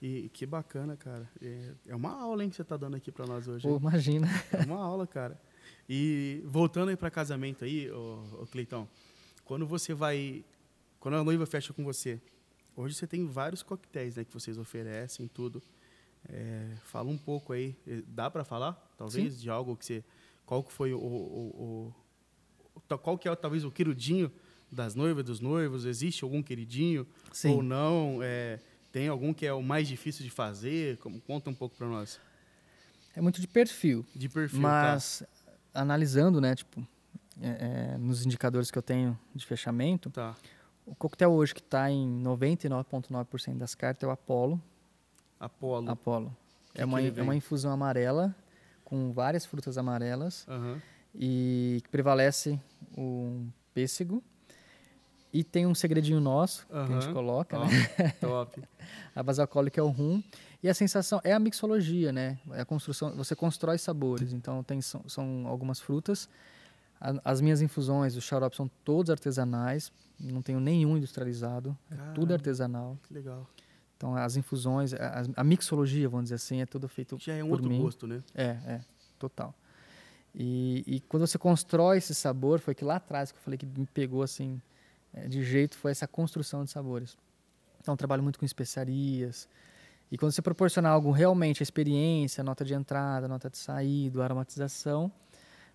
E 0.02 0.30
que 0.30 0.46
bacana, 0.46 0.98
cara. 0.98 1.30
É, 1.42 1.74
é 1.88 1.96
uma 1.96 2.12
aula, 2.20 2.44
hein, 2.44 2.50
que 2.50 2.56
você 2.56 2.64
tá 2.64 2.76
dando 2.76 2.96
aqui 2.98 3.12
pra 3.12 3.26
nós 3.28 3.48
hoje. 3.48 3.68
Pô, 3.68 3.78
imagina. 3.78 4.28
É 4.52 4.66
uma 4.66 4.82
aula, 4.84 5.06
cara. 5.06 5.40
E 5.88 6.42
voltando 6.46 6.90
aí 6.90 6.96
pra 6.98 7.12
casamento 7.12 7.64
aí, 7.64 7.90
ô, 7.92 8.24
ô 8.42 8.48
Cleitão, 8.48 8.88
quando 9.46 9.66
você 9.68 9.94
vai. 9.94 10.44
Quando 11.00 11.16
a 11.18 11.24
noiva 11.24 11.46
fecha 11.46 11.72
com 11.74 11.84
você, 11.84 12.20
hoje 12.76 12.96
você 12.96 13.06
tem 13.08 13.26
vários 13.28 13.62
coquetéis 13.64 14.16
né, 14.16 14.24
que 14.24 14.34
vocês 14.34 14.58
oferecem, 14.58 15.28
tudo. 15.28 15.62
É, 16.30 16.76
fala 16.84 17.10
um 17.10 17.18
pouco 17.18 17.54
aí. 17.54 17.76
eh, 17.88 18.02
Dá 18.08 18.30
pra 18.30 18.44
falar, 18.44 18.74
talvez, 18.98 19.40
de 19.40 19.50
algo 19.52 19.76
que 19.76 19.86
você. 19.86 20.04
Qual 20.48 20.64
que 20.64 20.72
foi 20.74 20.94
o. 20.94 20.98
o- 21.00 21.04
o- 21.06 21.94
o- 22.90 22.98
qual 22.98 23.18
que 23.20 23.30
é 23.30 23.36
talvez 23.36 23.64
o 23.64 23.72
queridinho 23.72 24.32
das 24.72 24.96
noivas, 24.96 25.24
dos 25.26 25.40
noivos? 25.40 25.86
Existe 25.86 26.24
algum 26.24 26.42
queridinho? 26.42 27.06
Sim. 27.32 27.56
Ou 27.56 27.64
não? 27.64 28.20
É, 28.22 28.60
tem 28.92 29.08
algum 29.08 29.34
que 29.34 29.46
é 29.46 29.54
o 29.54 29.62
mais 29.62 29.88
difícil 29.88 30.24
de 30.24 30.30
fazer? 30.32 30.98
Como- 30.98 31.20
Conta 31.22 31.50
um 31.50 31.54
pouco 31.54 31.76
pra 31.76 31.88
nós. 31.88 32.20
É 33.16 33.22
muito 33.22 33.42
de 33.42 33.48
perfil. 33.48 34.06
De 34.16 34.30
perfil, 34.30 34.62
tá? 34.62 34.68
Mas 34.94 35.24
analisando, 35.74 36.40
né, 36.40 36.56
tipo, 36.56 36.86
é, 37.42 37.94
é, 37.94 37.98
nos 37.98 38.26
indicadores 38.26 38.70
que 38.72 38.78
eu 38.78 38.82
tenho 38.82 39.18
de 39.36 39.46
fechamento, 39.46 40.10
Tá. 40.10 40.36
o 40.86 40.96
coquetel 40.96 41.32
hoje 41.32 41.54
que 41.54 41.60
está 41.62 41.90
em 41.92 42.08
99,9% 42.24 43.58
das 43.58 43.76
cartas 43.76 44.04
é 44.04 44.08
o 44.08 44.12
Apollo. 44.12 44.62
Apolo. 45.40 45.90
Apollo. 45.90 46.38
Que 46.74 46.82
é, 46.82 46.86
uma, 46.86 47.02
que 47.02 47.20
é 47.20 47.24
uma 47.24 47.36
infusão 47.36 47.72
amarela 47.72 48.34
com 48.86 49.12
várias 49.12 49.46
frutas 49.46 49.78
amarelas 49.78 50.46
Aham. 50.48 50.82
e 51.16 51.80
que 51.84 51.90
prevalece 51.90 52.60
o 52.98 53.46
pêssego. 53.74 54.24
E 55.34 55.44
tem 55.44 55.66
um 55.66 55.74
segredinho 55.74 56.20
nosso 56.20 56.66
que 56.68 56.74
a 56.76 56.86
gente 57.00 57.14
coloca, 57.14 57.58
né? 57.60 57.68
top. 58.20 58.62
A 59.16 59.24
base 59.24 59.40
alcoólica 59.40 59.80
é 59.80 59.84
o 59.84 59.88
rum. 59.88 60.22
E 60.62 60.68
a 60.70 60.74
sensação 60.74 61.22
é 61.24 61.32
a 61.34 61.40
mixologia, 61.40 62.12
né? 62.12 62.38
É 62.52 62.62
a 62.62 62.66
construção, 62.66 63.16
você 63.16 63.36
constrói 63.36 63.78
sabores. 63.78 64.34
Então 64.34 64.62
tem 64.64 64.82
são, 64.82 65.08
são 65.08 65.48
algumas 65.48 65.80
frutas. 65.80 66.28
A- 67.00 67.20
as 67.24 67.40
minhas 67.42 67.62
infusões, 67.62 68.16
os 68.16 68.24
xaropes 68.24 68.58
são 68.58 68.70
todos 68.84 69.10
artesanais, 69.10 69.92
não 70.20 70.42
tenho 70.42 70.60
nenhum 70.60 70.98
industrializado, 70.98 71.76
é 71.90 71.96
tudo 71.96 72.28
Caramba. 72.28 72.34
artesanal. 72.34 72.98
Que 73.08 73.14
legal. 73.14 73.48
Então 73.98 74.16
as 74.16 74.36
infusões, 74.36 74.94
a, 74.94 75.24
a 75.36 75.44
mixologia, 75.44 76.10
vamos 76.10 76.26
dizer 76.26 76.36
assim, 76.36 76.62
é 76.62 76.66
tudo 76.66 76.88
feito 76.90 77.18
Já 77.20 77.34
é 77.34 77.44
um 77.44 77.50
outro 77.50 77.70
mim. 77.70 77.82
gosto, 77.82 78.06
né? 78.06 78.22
É, 78.36 78.58
é, 78.66 78.82
total. 79.18 79.56
E, 80.34 80.84
e 80.88 81.00
quando 81.02 81.26
você 81.26 81.38
constrói 81.38 81.98
esse 81.98 82.14
sabor, 82.16 82.60
foi 82.60 82.74
que 82.76 82.86
lá 82.86 82.98
atrás 82.98 83.32
que 83.32 83.38
eu 83.38 83.42
falei 83.42 83.58
que 83.58 83.66
me 83.66 83.86
pegou 83.88 84.22
assim, 84.24 84.62
de 85.28 85.44
jeito, 85.44 85.78
foi 85.78 85.92
essa 85.92 86.08
construção 86.08 86.64
de 86.64 86.72
sabores. 86.72 87.18
Então, 87.80 87.98
trabalho 87.98 88.24
muito 88.24 88.40
com 88.40 88.46
especiarias. 88.46 89.48
E 90.12 90.18
quando 90.18 90.32
você 90.32 90.42
proporciona 90.42 90.90
algo 90.90 91.12
realmente, 91.12 91.62
a 91.62 91.66
experiência, 91.66 92.44
nota 92.44 92.64
de 92.64 92.74
entrada, 92.74 93.28
nota 93.28 93.50
de 93.50 93.58
saída, 93.58 94.24
aromatização, 94.24 95.12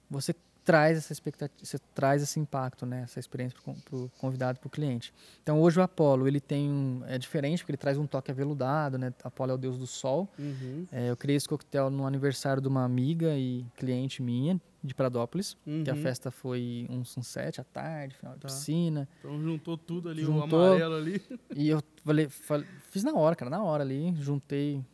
você 0.09 0.35
traz 0.67 0.99
essa 0.99 1.13
expectativa, 1.13 1.57
você 1.65 1.79
traz 1.95 2.21
esse 2.23 2.41
impacto, 2.41 2.85
né, 2.85 3.03
essa 3.05 3.21
experiência 3.21 3.57
para 3.63 3.97
o 3.97 4.11
convidado, 4.19 4.59
para 4.59 4.67
o 4.67 4.71
cliente. 4.71 5.15
Então, 5.43 5.61
hoje 5.63 5.79
o 5.79 5.83
Apollo, 5.83 6.27
ele 6.27 6.41
tem 6.41 6.69
um, 6.69 7.03
é 7.07 7.17
diferente 7.17 7.61
porque 7.61 7.71
ele 7.71 7.77
traz 7.79 7.97
um 7.97 8.05
toque 8.07 8.33
aveludado, 8.33 8.99
né? 8.99 9.15
Apollo 9.23 9.53
é 9.53 9.55
o 9.55 9.59
deus 9.59 9.79
do 9.79 9.87
sol. 9.87 10.29
Uhum. 10.37 10.85
É, 10.91 11.09
eu 11.09 11.17
criei 11.17 11.37
esse 11.37 11.49
coquetel 11.49 11.89
no 11.89 12.05
aniversário 12.05 12.61
de 12.61 12.67
uma 12.67 12.85
amiga 12.85 13.37
e 13.39 13.65
cliente 13.77 14.21
minha 14.21 14.61
de 14.83 14.93
Pradópolis. 14.93 15.57
Que 15.85 15.89
a 15.89 15.95
Uhum. 15.95 16.03
festa 16.03 16.31
foi 16.33 16.87
um 16.91 17.05
sunset 17.05 17.61
à 17.61 17.65
tarde, 17.65 18.17
final 18.17 18.35
de 18.35 18.41
Tá. 18.41 18.49
piscina. 18.49 19.09
Então 19.21 19.41
juntou 19.41 19.79
tudo 19.79 20.09
ali, 20.09 20.23
o 20.23 20.27
Juntou. 20.27 20.65
amarelo 20.67 20.97
ali. 20.97 21.23
E 21.57 21.69
eu 21.69 21.81
falei, 22.05 22.29
falei- 22.29 22.67
fiz 22.91 23.05
na 23.05 23.15
hora, 23.15 23.37
cara, 23.37 23.51
na 23.51 23.63
hora 23.63 23.85
ali. 23.85 24.15
Juntei 24.21 24.85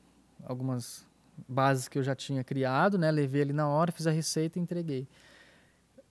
algumas 0.44 1.06
bases 1.48 1.88
que 1.88 1.98
eu 1.98 2.02
já 2.02 2.14
tinha 2.14 2.44
criado, 2.44 2.98
né? 2.98 3.10
Levei 3.10 3.40
ali 3.42 3.52
na 3.54 3.66
hora, 3.68 3.90
fiz 3.90 4.06
a 4.06 4.10
receita 4.10 4.58
e 4.58 4.62
entreguei. 4.62 5.08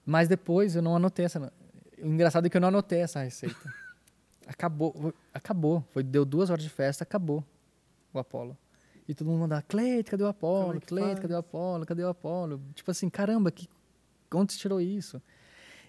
Mas 0.04 0.28
depois 0.28 0.74
eu 0.74 0.82
não 0.82 0.96
anotei 0.96 1.24
essa. 1.24 1.52
O 1.98 2.06
engraçado 2.06 2.46
é 2.46 2.50
que 2.50 2.56
eu 2.56 2.60
não 2.60 2.68
anotei 2.68 3.00
essa 3.00 3.22
receita. 3.22 3.56
acabou, 4.46 5.14
acabou. 5.32 5.84
Foi, 5.90 6.02
deu 6.02 6.24
duas 6.24 6.50
horas 6.50 6.62
de 6.62 6.70
festa, 6.70 7.04
acabou 7.04 7.44
o 8.12 8.18
Apolo. 8.18 8.56
E 9.08 9.14
todo 9.14 9.28
mundo 9.28 9.40
mandava, 9.40 9.62
Cleito, 9.62 10.10
cadê 10.10 10.22
o 10.22 10.28
Apolo? 10.28 10.78
é 10.78 10.80
Cleito, 10.80 11.22
cadê 11.22 11.34
o 11.34 11.38
Apolo? 11.38 11.86
Cadê 11.86 12.04
o 12.04 12.08
Apolo? 12.08 12.62
Tipo 12.74 12.90
assim, 12.90 13.08
caramba, 13.10 13.50
que, 13.50 13.68
onde 14.32 14.52
você 14.52 14.58
tirou 14.58 14.80
isso? 14.80 15.20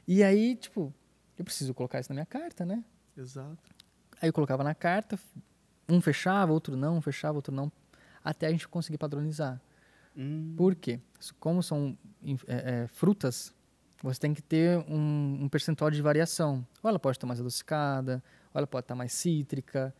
E 0.07 0.23
aí, 0.23 0.55
tipo, 0.55 0.93
eu 1.37 1.45
preciso 1.45 1.73
colocar 1.73 1.99
isso 1.99 2.09
na 2.09 2.15
minha 2.15 2.25
carta, 2.25 2.65
né? 2.65 2.83
Exato. 3.15 3.57
Aí 4.21 4.29
eu 4.29 4.33
colocava 4.33 4.63
na 4.63 4.73
carta, 4.73 5.17
um 5.87 6.01
fechava, 6.01 6.51
outro 6.51 6.75
não, 6.75 6.97
um 6.97 7.01
fechava, 7.01 7.37
outro 7.37 7.53
não, 7.53 7.71
até 8.23 8.47
a 8.47 8.51
gente 8.51 8.67
conseguir 8.67 8.97
padronizar. 8.97 9.61
Hum, 10.15 10.53
Por 10.57 10.75
quê? 10.75 10.99
Como 11.39 11.61
são 11.61 11.97
é, 12.47 12.83
é, 12.83 12.87
frutas, 12.87 13.53
você 14.11 14.19
tem 14.19 14.33
que 14.33 14.41
ter 14.41 14.77
um, 14.89 15.43
um 15.43 15.49
percentual 15.49 15.89
de 15.89 16.01
variação. 16.01 16.65
Ou 16.81 16.89
ela 16.89 16.99
pode 16.99 17.15
estar 17.17 17.25
mais 17.25 17.39
adocicada, 17.39 18.21
ou 18.53 18.59
ela 18.59 18.67
pode 18.67 18.83
estar 18.83 18.95
mais 18.95 19.13
cítrica. 19.13 19.95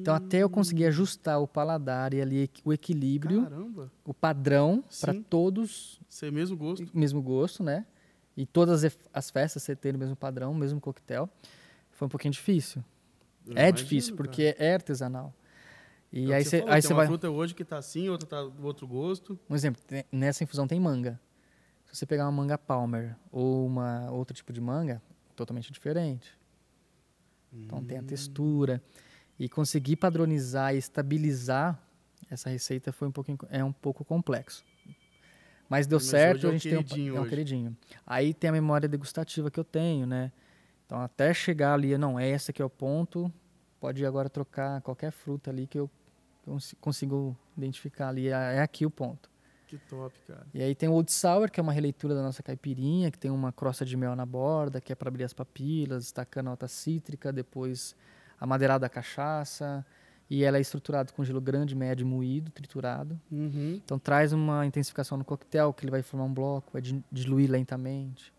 Então, 0.00 0.14
até 0.14 0.38
eu 0.38 0.50
conseguir 0.50 0.84
ajustar 0.86 1.40
o 1.40 1.46
paladar 1.48 2.12
e 2.12 2.20
ali 2.20 2.50
o 2.64 2.72
equilíbrio, 2.72 3.42
Caramba. 3.44 3.90
o 4.04 4.12
padrão 4.12 4.84
para 5.00 5.14
todos 5.14 6.00
Ser 6.08 6.30
mesmo 6.30 6.56
gosto. 6.56 6.86
mesmo 6.92 7.22
gosto, 7.22 7.62
né? 7.64 7.86
E 8.36 8.44
todas 8.44 8.84
as 8.84 8.98
as 9.12 9.30
festas 9.30 9.62
você 9.62 9.74
ter 9.74 9.94
o 9.94 9.98
mesmo 9.98 10.14
padrão, 10.14 10.52
o 10.52 10.54
mesmo 10.54 10.78
coquetel, 10.80 11.28
foi 11.90 12.06
um 12.06 12.08
pouquinho 12.10 12.32
difícil. 12.32 12.84
Eu 13.46 13.52
é 13.56 13.68
imagino, 13.68 13.76
difícil, 13.76 14.14
cara. 14.14 14.16
porque 14.28 14.54
é 14.58 14.74
artesanal. 14.74 15.32
É 16.12 16.18
E 16.18 16.26
o 16.26 16.34
aí 16.34 16.44
você 16.44 16.58
falou, 16.58 16.74
aí 16.74 16.80
tem 16.82 16.88
você 16.88 16.92
uma 16.92 16.96
vai. 16.98 17.06
fruta 17.06 17.30
hoje 17.30 17.54
que 17.54 17.64
tá 17.64 17.78
assim, 17.78 18.08
outra 18.10 18.28
tá 18.28 18.42
do 18.42 18.64
outro 18.66 18.86
gosto. 18.86 19.38
Um 19.48 19.54
exemplo, 19.54 19.82
nessa 20.12 20.44
infusão 20.44 20.66
tem 20.68 20.78
manga. 20.78 21.18
Se 21.86 21.96
você 21.96 22.06
pegar 22.06 22.24
uma 22.24 22.32
manga 22.32 22.58
Palmer 22.58 23.16
ou 23.30 23.66
uma 23.66 24.10
outro 24.10 24.34
tipo 24.34 24.52
de 24.52 24.60
manga, 24.60 25.00
totalmente 25.34 25.72
diferente. 25.72 26.36
Então 27.52 27.82
tem 27.82 27.98
a 27.98 28.02
Hum. 28.02 28.04
textura. 28.04 28.82
E 29.38 29.48
conseguir 29.48 29.96
padronizar 29.96 30.74
e 30.74 30.78
estabilizar 30.78 31.78
essa 32.30 32.48
receita 32.48 32.90
foi 32.92 33.06
um 33.08 33.12
pouquinho, 33.12 33.38
é 33.50 33.62
um 33.62 33.72
pouco 33.72 34.04
complexo. 34.04 34.64
Mas 35.68 35.86
deu 35.86 35.98
Mas 35.98 36.06
certo, 36.06 36.46
é 36.46 36.50
a 36.50 36.52
gente 36.52 36.68
tem 36.68 36.78
um, 36.78 36.82
queridinho 36.82 37.16
é 37.16 37.20
um 37.20 37.26
queridinho. 37.26 37.76
Aí 38.06 38.32
tem 38.32 38.48
a 38.48 38.52
memória 38.52 38.88
degustativa 38.88 39.50
que 39.50 39.58
eu 39.60 39.64
tenho, 39.64 40.06
né? 40.06 40.32
Então 40.86 41.00
até 41.00 41.34
chegar 41.34 41.74
ali, 41.74 41.96
não, 41.98 42.18
é 42.18 42.28
esse 42.28 42.50
aqui 42.50 42.62
é 42.62 42.64
o 42.64 42.70
ponto, 42.70 43.32
pode 43.80 44.04
agora 44.06 44.30
trocar 44.30 44.80
qualquer 44.80 45.10
fruta 45.10 45.50
ali 45.50 45.66
que 45.66 45.78
eu 45.78 45.90
cons- 46.44 46.74
consigo 46.80 47.36
identificar 47.56 48.08
ali, 48.08 48.28
é 48.28 48.56
é 48.56 48.60
aqui 48.62 48.86
o 48.86 48.90
ponto. 48.90 49.28
Que 49.66 49.78
top, 49.78 50.14
cara. 50.26 50.46
E 50.54 50.62
aí 50.62 50.74
tem 50.74 50.88
o 50.88 50.92
Old 50.92 51.10
Sour, 51.10 51.50
que 51.50 51.58
é 51.58 51.62
uma 51.62 51.72
releitura 51.72 52.14
da 52.14 52.22
nossa 52.22 52.42
caipirinha, 52.42 53.10
que 53.10 53.18
tem 53.18 53.30
uma 53.30 53.52
crosta 53.52 53.84
de 53.84 53.96
mel 53.96 54.14
na 54.14 54.24
borda, 54.24 54.80
que 54.80 54.92
é 54.92 54.94
para 54.96 55.08
abrir 55.08 55.24
as 55.24 55.32
papilas, 55.32 56.04
destacando 56.04 56.46
a 56.46 56.50
nota 56.50 56.68
cítrica, 56.68 57.32
depois 57.32 57.96
a 58.40 58.46
madeirada 58.46 58.80
da 58.80 58.88
cachaça, 58.88 59.84
e 60.30 60.44
ela 60.44 60.56
é 60.58 60.60
estruturada 60.60 61.12
com 61.12 61.24
gelo 61.24 61.40
grande, 61.40 61.74
médio, 61.74 62.06
moído, 62.06 62.50
triturado. 62.52 63.20
Uhum. 63.30 63.80
Então 63.84 63.98
traz 63.98 64.32
uma 64.32 64.64
intensificação 64.64 65.18
no 65.18 65.24
coquetel, 65.24 65.72
que 65.72 65.84
ele 65.84 65.90
vai 65.90 66.02
formar 66.02 66.24
um 66.24 66.32
bloco, 66.34 66.72
vai 66.72 66.82
di- 66.82 67.02
diluir 67.10 67.50
lentamente. 67.50 68.32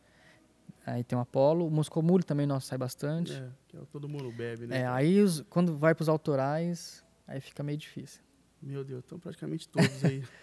Aí 0.86 1.04
tem 1.04 1.18
o 1.18 1.22
Apollo, 1.22 1.68
o 1.68 1.72
Moscou 1.72 2.02
Mule 2.02 2.24
também 2.24 2.46
nosso 2.46 2.68
sai 2.68 2.78
bastante. 2.78 3.34
É, 3.34 3.50
que 3.68 3.76
é 3.76 3.82
todo 3.92 4.08
mundo 4.08 4.32
bebe, 4.32 4.66
né? 4.68 4.80
É, 4.80 4.88
aí 4.88 5.22
os- 5.22 5.42
quando 5.50 5.78
vai 5.78 5.94
para 5.94 6.04
os 6.04 6.10
autorais, 6.10 7.04
aí 7.28 7.42
fica 7.42 7.62
meio 7.64 7.78
difícil. 7.78 8.22
Meu 8.62 8.84
Deus, 8.84 9.04
estão 9.04 9.20
praticamente 9.20 9.68
todos 9.70 10.04
aí. 10.04 10.24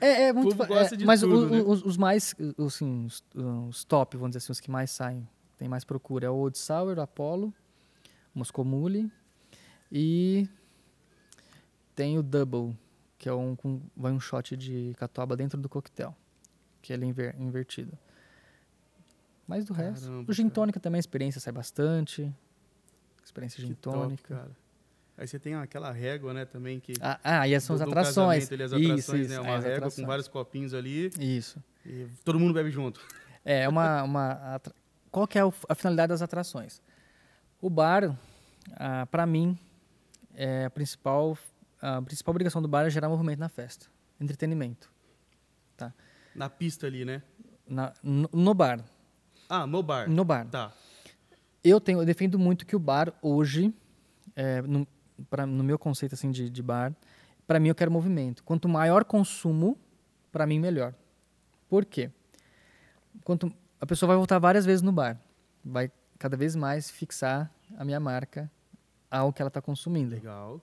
É, 0.00 0.28
é 0.28 0.32
muito. 0.32 0.56
gosta 0.56 0.94
é, 0.94 1.04
mas 1.04 1.20
tudo, 1.20 1.46
o- 1.46 1.50
né? 1.50 1.62
os, 1.62 1.82
os 1.84 1.96
mais, 1.96 2.34
os, 2.58 2.74
assim, 2.74 3.04
os, 3.06 3.22
os 3.68 3.84
top, 3.84 4.16
vamos 4.16 4.30
dizer 4.30 4.38
assim, 4.38 4.52
os 4.52 4.58
que 4.60 4.70
mais 4.70 4.90
saem, 4.90 5.26
tem 5.58 5.68
mais 5.68 5.84
procura, 5.84 6.26
é 6.26 6.30
o 6.30 6.34
Old 6.34 6.56
Sour, 6.58 6.98
Apollo, 6.98 7.52
Moscou 8.34 8.64
Mule 8.64 9.10
e 9.92 10.48
tem 11.94 12.18
o 12.18 12.22
Double, 12.22 12.76
que 13.18 13.28
é 13.28 13.32
um 13.34 13.54
com, 13.54 13.80
vai 13.96 14.12
um 14.12 14.18
shot 14.18 14.56
de 14.56 14.94
catuaba 14.96 15.36
dentro 15.36 15.60
do 15.60 15.68
coquetel, 15.68 16.14
que 16.82 16.92
ele 16.92 17.04
é 17.04 17.08
inver- 17.08 17.36
invertido. 17.40 17.96
Mas 19.46 19.64
do 19.66 19.72
resto, 19.74 20.06
Caramba, 20.06 20.30
o 20.30 20.34
gin 20.34 20.48
tônica 20.48 20.80
também 20.80 20.98
a 20.98 21.00
experiência 21.00 21.40
sai 21.40 21.52
bastante. 21.52 22.34
Experiência 23.24 23.60
gin 23.62 23.74
top, 23.74 23.96
tônica. 23.98 24.50
Aí 25.16 25.26
você 25.28 25.38
tem 25.38 25.54
aquela 25.54 25.92
régua, 25.92 26.34
né, 26.34 26.44
também, 26.44 26.80
que... 26.80 26.92
Ah, 27.00 27.18
ah, 27.22 27.48
e 27.48 27.58
são 27.60 27.76
as 27.76 27.82
atrações. 27.82 28.48
casamento 28.48 28.54
ali, 28.54 28.62
as 28.64 28.98
Isso, 28.98 29.10
atrações, 29.12 29.28
né? 29.28 29.34
isso, 29.34 29.42
Uma 29.42 29.56
as 29.56 29.64
régua 29.64 29.76
atrações. 29.78 30.00
com 30.04 30.06
vários 30.08 30.28
copinhos 30.28 30.74
ali 30.74 31.10
Isso. 31.18 31.62
e 31.86 32.06
todo 32.24 32.38
mundo 32.40 32.52
bebe 32.52 32.70
junto. 32.70 33.00
É 33.44 33.68
uma, 33.68 34.02
uma 34.02 34.32
atra- 34.56 34.74
qual 35.10 35.26
que 35.28 35.38
é 35.38 35.42
a 35.68 35.74
finalidade 35.76 36.08
das 36.08 36.20
atrações? 36.22 36.82
O 37.60 37.70
bar, 37.70 38.16
para 39.10 39.24
mim, 39.24 39.56
é 40.34 40.64
a 40.64 40.70
principal 40.70 41.38
a 41.80 42.00
principal 42.02 42.32
obrigação 42.32 42.60
do 42.62 42.66
bar 42.66 42.86
é 42.86 42.90
gerar 42.90 43.08
movimento 43.08 43.38
na 43.38 43.48
festa. 43.48 43.86
entretenimento. 44.20 44.90
Na 46.34 46.48
pista 46.50 46.86
ali, 46.88 47.04
né? 47.04 47.22
Na- 47.68 47.92
no, 48.02 48.28
no 48.32 48.54
bar. 48.54 48.80
Ah, 49.48 49.66
no 49.66 49.82
bar. 49.82 50.08
No 50.10 50.24
bar. 50.24 50.46
Tá. 50.48 50.72
Eu 51.62 51.80
tenho, 51.80 52.00
eu 52.00 52.04
defendo 52.04 52.38
muito 52.38 52.66
que 52.66 52.74
o 52.74 52.78
bar 52.78 53.12
hoje, 53.22 53.72
é, 54.34 54.60
no, 54.62 54.84
pra- 55.28 55.46
no 55.46 55.62
meu 55.64 55.78
conceito 55.78 56.14
assim 56.14 56.30
de, 56.30 56.48
de 56.50 56.62
bar, 56.62 56.92
para 57.46 57.60
mim 57.60 57.68
eu 57.68 57.74
quero 57.74 57.90
movimento. 57.90 58.42
Quanto 58.42 58.68
maior 58.68 59.04
consumo, 59.04 59.78
para 60.32 60.46
mim 60.46 60.58
melhor. 60.58 60.94
Por 61.68 61.84
quê? 61.84 62.10
Quanto 63.22 63.52
a 63.80 63.86
pessoa 63.86 64.08
vai 64.08 64.16
voltar 64.16 64.38
várias 64.38 64.64
vezes 64.64 64.82
no 64.82 64.92
bar, 64.92 65.18
vai 65.64 65.90
cada 66.18 66.36
vez 66.36 66.56
mais 66.56 66.90
fixar 66.90 67.52
a 67.76 67.84
minha 67.84 68.00
marca 68.00 68.50
ao 69.10 69.32
que 69.32 69.42
ela 69.42 69.48
está 69.48 69.60
consumindo. 69.60 70.14
Legal. 70.14 70.60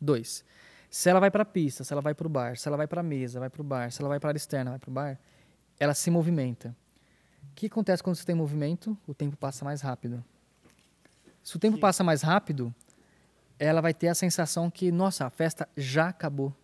Dois, 0.00 0.44
se 0.90 1.08
ela 1.08 1.20
vai 1.20 1.30
para 1.30 1.42
a 1.42 1.46
pista, 1.46 1.84
se 1.84 1.92
ela 1.92 2.02
vai 2.02 2.14
para 2.14 2.26
o 2.26 2.30
bar, 2.30 2.56
se 2.56 2.68
ela 2.68 2.76
vai 2.76 2.86
para 2.86 3.00
a 3.00 3.04
mesa, 3.04 3.40
vai 3.40 3.50
para 3.50 3.60
o 3.60 3.64
bar, 3.64 3.90
se 3.90 4.00
ela 4.00 4.08
vai 4.08 4.18
para 4.20 4.28
a 4.28 4.30
área 4.30 4.38
externa, 4.38 4.70
vai 4.72 4.78
para 4.78 4.90
o 4.90 4.92
bar, 4.92 5.18
ela 5.78 5.94
se 5.94 6.10
movimenta. 6.10 6.74
O 7.50 7.54
que 7.54 7.66
acontece 7.66 8.02
quando 8.02 8.16
você 8.16 8.24
tem 8.24 8.34
movimento? 8.34 8.96
O 9.06 9.14
tempo 9.14 9.36
passa 9.36 9.64
mais 9.64 9.80
rápido. 9.80 10.24
Se 11.42 11.56
o 11.56 11.58
tempo 11.58 11.76
Sim. 11.76 11.80
passa 11.80 12.04
mais 12.04 12.22
rápido, 12.22 12.74
ela 13.66 13.80
vai 13.80 13.94
ter 13.94 14.08
a 14.08 14.14
sensação 14.14 14.70
que, 14.70 14.90
nossa, 14.90 15.26
a 15.26 15.30
festa 15.30 15.68
já 15.76 16.08
acabou. 16.08 16.54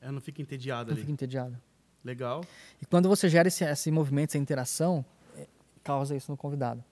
Ela 0.00 0.12
não 0.12 0.20
fica 0.20 0.42
entediada 0.42 0.84
Não 0.90 0.92
ali. 0.92 1.00
fica 1.00 1.12
entediada. 1.12 1.60
Legal. 2.04 2.44
E 2.80 2.86
quando 2.86 3.08
você 3.08 3.28
gera 3.28 3.48
esse, 3.48 3.64
esse 3.64 3.90
movimento, 3.90 4.30
essa 4.30 4.38
interação, 4.38 5.04
é, 5.36 5.46
causa 5.82 6.14
isso 6.14 6.30
no 6.30 6.36
convidado. 6.36 6.84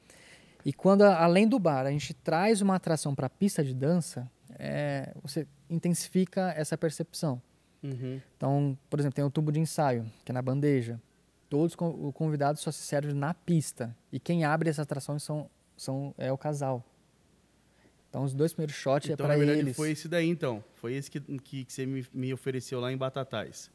E 0.64 0.72
quando, 0.72 1.02
além 1.02 1.46
do 1.46 1.58
bar, 1.58 1.86
a 1.86 1.90
gente 1.90 2.14
traz 2.14 2.60
uma 2.62 2.74
atração 2.76 3.14
para 3.14 3.26
a 3.26 3.30
pista 3.30 3.62
de 3.62 3.74
dança, 3.74 4.28
é, 4.58 5.12
você 5.22 5.46
intensifica 5.68 6.52
essa 6.56 6.76
percepção. 6.76 7.40
Uhum. 7.82 8.20
Então, 8.36 8.78
por 8.88 8.98
exemplo, 8.98 9.14
tem 9.14 9.24
o 9.24 9.30
tubo 9.30 9.52
de 9.52 9.60
ensaio, 9.60 10.10
que 10.24 10.32
é 10.32 10.34
na 10.34 10.40
bandeja. 10.40 10.98
Todos 11.50 11.76
con- 11.76 11.90
o 11.90 12.10
convidado 12.12 12.58
só 12.58 12.72
se 12.72 12.78
serve 12.80 13.12
na 13.12 13.34
pista. 13.34 13.94
E 14.10 14.18
quem 14.18 14.44
abre 14.44 14.70
essas 14.70 14.82
atrações 14.82 15.22
são, 15.22 15.48
são, 15.76 16.14
é 16.16 16.32
o 16.32 16.38
casal. 16.38 16.82
Então, 18.14 18.22
os 18.22 18.32
dois 18.32 18.52
primeiros 18.52 18.76
shots 18.76 19.10
Então, 19.10 19.26
é 19.26 19.34
para 19.34 19.36
eles. 19.44 19.74
foi 19.76 19.90
esse 19.90 20.06
daí, 20.06 20.28
então. 20.28 20.62
Foi 20.76 20.94
esse 20.94 21.10
que, 21.10 21.18
que, 21.18 21.64
que 21.64 21.72
você 21.72 21.84
me, 21.84 22.06
me 22.14 22.32
ofereceu 22.32 22.78
lá 22.78 22.92
em 22.92 22.96
Batatais. 22.96 23.68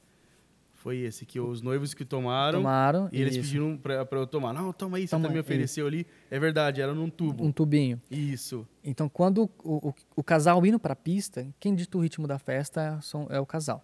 Foi 0.76 0.96
esse, 1.00 1.26
que 1.26 1.42
os 1.42 1.62
noivos 1.62 1.94
que 1.94 2.06
tomaram, 2.06 2.60
Tomaram 2.60 3.10
e 3.12 3.20
eles 3.20 3.36
isso, 3.36 3.44
pediram 3.44 3.76
pra 3.78 4.08
eu 4.12 4.26
tomar. 4.26 4.54
Não, 4.54 4.72
toma 4.72 4.96
aí, 4.96 5.06
você 5.06 5.12
Toma 5.12 5.24
também 5.24 5.40
aí. 5.40 5.42
ofereceu 5.42 5.86
ali. 5.86 6.08
É 6.32 6.40
verdade, 6.40 6.80
era 6.80 6.94
num 6.94 7.10
tubo. 7.10 7.44
um 7.44 7.52
tubinho. 7.52 8.02
Isso. 8.10 8.66
Então, 8.82 9.10
quando 9.10 9.50
o, 9.62 9.90
o, 9.90 9.94
o 10.16 10.24
casal 10.24 10.66
indo 10.66 10.80
para 10.80 10.94
a 10.94 10.96
pista, 10.96 11.46
quem 11.60 11.76
dita 11.76 11.98
o 11.98 12.02
ritmo 12.02 12.26
da 12.26 12.40
festa 12.40 12.98
são, 13.02 13.28
é 13.30 13.42
o 13.42 13.46
casal. 13.46 13.84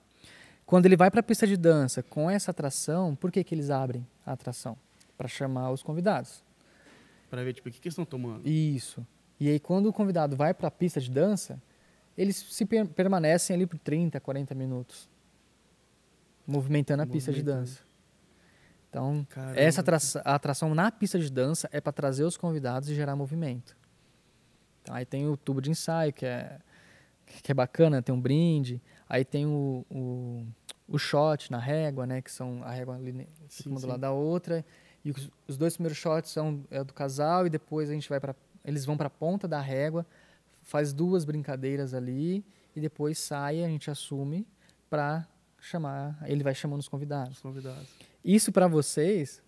Quando 0.65 0.85
ele 0.85 0.95
vai 0.95 1.11
para 1.11 1.19
a 1.19 1.23
pista 1.23 1.45
de 1.45 1.57
dança 1.57 2.01
com 2.01 2.31
essa 2.31 2.51
atração, 2.51 3.13
por 3.13 3.29
que, 3.29 3.43
que 3.43 3.53
eles 3.53 3.69
abrem 3.69 4.07
a 4.25 4.31
atração? 4.31 4.77
Para 5.17 5.27
chamar 5.27 5.71
os 5.71 5.83
convidados. 5.83 6.45
Pra 7.29 7.43
ver, 7.43 7.51
tipo, 7.51 7.67
o 7.67 7.71
que, 7.73 7.77
que 7.81 7.87
eles 7.89 7.93
estão 7.93 8.05
tomando? 8.05 8.47
Isso. 8.47 9.05
E 9.39 9.49
aí, 9.49 9.59
quando 9.59 9.87
o 9.87 9.93
convidado 9.93 10.35
vai 10.35 10.53
para 10.53 10.67
a 10.67 10.71
pista 10.71 10.99
de 11.01 11.09
dança, 11.11 11.61
eles 12.17 12.35
se 12.37 12.65
per- 12.65 12.87
permanecem 12.87 13.53
ali 13.55 13.65
por 13.65 13.77
30, 13.79 14.19
40 14.19 14.55
minutos, 14.55 15.09
movimentando 16.47 17.03
a 17.03 17.07
pista 17.07 17.31
de 17.33 17.43
dança. 17.43 17.79
Então, 18.89 19.25
Caramba. 19.29 19.59
essa 19.59 19.81
atração, 19.81 20.21
a 20.23 20.35
atração 20.35 20.73
na 20.73 20.89
pista 20.91 21.19
de 21.19 21.29
dança 21.29 21.67
é 21.71 21.81
para 21.81 21.91
trazer 21.91 22.23
os 22.23 22.37
convidados 22.37 22.89
e 22.89 22.95
gerar 22.95 23.15
movimento. 23.15 23.75
Então, 24.81 24.95
aí 24.95 25.05
tem 25.05 25.27
o 25.27 25.35
tubo 25.35 25.61
de 25.61 25.69
ensaio, 25.69 26.13
que 26.13 26.25
é, 26.25 26.59
que 27.43 27.51
é 27.51 27.55
bacana, 27.55 28.01
tem 28.01 28.15
um 28.15 28.21
brinde. 28.21 28.81
Aí 29.09 29.25
tem 29.25 29.45
o, 29.45 29.85
o, 29.89 30.45
o 30.87 30.97
shot 30.97 31.51
na 31.51 31.59
régua, 31.59 32.05
né? 32.05 32.21
Que 32.21 32.31
são 32.31 32.63
a 32.63 32.71
régua 32.71 32.95
ali 32.95 33.11
ne- 33.11 33.27
Sim, 33.49 33.69
uma 33.69 33.75
do 33.75 33.81
sim. 33.81 33.87
lado 33.87 33.99
da 33.99 34.11
outra. 34.11 34.63
E 35.03 35.11
os, 35.11 35.29
os 35.47 35.57
dois 35.57 35.75
primeiros 35.75 35.97
shots 35.97 36.31
são 36.31 36.63
é 36.71 36.81
do 36.83 36.93
casal 36.93 37.45
e 37.45 37.49
depois 37.49 37.89
a 37.89 37.93
gente 37.93 38.07
vai 38.07 38.19
para 38.19 38.33
eles 38.65 38.83
vão 38.85 38.97
para 38.97 39.07
a 39.07 39.09
ponta 39.09 39.47
da 39.47 39.61
régua, 39.61 40.05
faz 40.61 40.91
duas 40.91 41.23
brincadeiras 41.23 41.93
ali 41.93 42.43
e 42.75 42.81
depois 42.81 43.17
sai, 43.19 43.63
a 43.63 43.67
gente 43.67 43.89
assume 43.89 44.45
para 44.89 45.27
chamar, 45.59 46.17
ele 46.25 46.43
vai 46.43 46.53
chamando 46.53 46.79
os 46.81 46.87
convidados. 46.89 47.37
Os 47.37 47.41
convidados. 47.41 47.87
Isso 48.23 48.51
para 48.51 48.67
vocês 48.67 49.41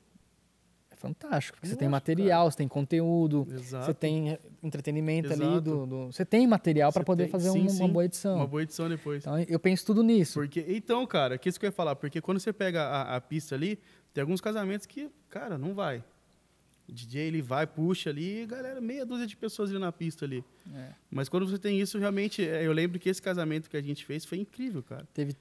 é 0.89 0.95
fantástico, 0.95 1.57
porque 1.57 1.68
você 1.68 1.76
tem 1.76 1.88
material, 1.89 2.49
você 2.49 2.57
tem 2.57 2.68
conteúdo, 2.68 3.47
Exato. 3.51 3.86
você 3.86 3.93
tem 3.93 4.38
entretenimento 4.63 5.32
ali, 5.34 5.43
Exato. 5.43 5.61
do, 5.61 5.86
do- 5.86 6.05
você 6.11 6.26
tem 6.26 6.47
material 6.47 6.91
para 6.91 7.03
poder 7.03 7.24
tem- 7.24 7.32
fazer 7.32 7.51
sim, 7.51 7.59
um- 7.59 7.63
uma 7.63 7.70
sim. 7.70 7.88
boa 7.91 8.05
edição. 8.05 8.36
Uma 8.38 8.47
boa 8.47 8.63
edição 8.63 8.88
depois. 8.89 9.24
Então 9.24 9.38
eu 9.39 9.59
penso 9.59 9.86
tudo 9.86 10.01
nisso. 10.03 10.39
Porque, 10.39 10.65
então, 10.68 11.05
cara, 11.05 11.38
que 11.38 11.49
isso 11.49 11.59
que 11.59 11.65
eu 11.65 11.70
ia 11.70 11.72
falar, 11.74 11.95
porque 11.95 12.20
quando 12.22 12.39
você 12.39 12.51
pega 12.53 12.84
a, 12.84 13.15
a 13.18 13.22
pista 13.22 13.53
ali, 13.55 13.80
tem 14.13 14.22
alguns 14.22 14.41
casamentos 14.41 14.86
que, 14.88 15.09
cara, 15.30 15.57
não 15.57 15.74
vai. 15.76 16.03
O 16.88 16.91
DJ 16.93 17.27
ele 17.27 17.41
vai, 17.41 17.67
puxa 17.67 18.09
ali, 18.09 18.43
e 18.43 18.45
galera, 18.45 18.79
meia 18.79 19.05
dúzia 19.05 19.27
de 19.27 19.35
pessoas 19.35 19.69
ali 19.69 19.79
na 19.79 19.91
pista 19.91 20.23
ali. 20.23 20.43
É. 20.73 20.89
Mas 21.11 21.27
quando 21.27 21.47
você 21.47 21.57
tem 21.57 21.79
isso, 21.81 21.99
realmente, 21.99 22.47
é, 22.47 22.65
eu 22.65 22.71
lembro 22.71 22.97
que 22.97 23.09
esse 23.09 23.21
casamento 23.21 23.69
que 23.69 23.75
a 23.75 23.81
gente 23.81 24.05
fez 24.05 24.23
foi 24.23 24.38
incrível, 24.38 24.81
cara. 24.81 25.05
Teve, 25.13 25.35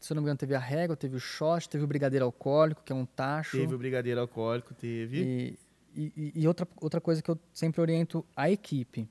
se 0.00 0.12
eu 0.12 0.14
não 0.14 0.22
me 0.22 0.26
engano, 0.26 0.38
teve 0.38 0.54
a 0.54 0.58
régua, 0.58 0.96
teve 0.96 1.16
o 1.16 1.20
shot, 1.20 1.68
teve 1.68 1.84
o 1.84 1.86
brigadeiro 1.86 2.24
alcoólico, 2.24 2.82
que 2.82 2.92
é 2.92 2.96
um 2.96 3.04
tacho. 3.04 3.58
Teve 3.58 3.74
o 3.74 3.78
brigadeiro 3.78 4.20
alcoólico, 4.20 4.72
teve. 4.74 5.56
E, 5.94 6.12
e, 6.16 6.32
e 6.34 6.48
outra, 6.48 6.66
outra 6.80 7.00
coisa 7.00 7.20
que 7.20 7.30
eu 7.30 7.38
sempre 7.52 7.80
oriento 7.82 8.24
a 8.34 8.50
equipe. 8.50 9.06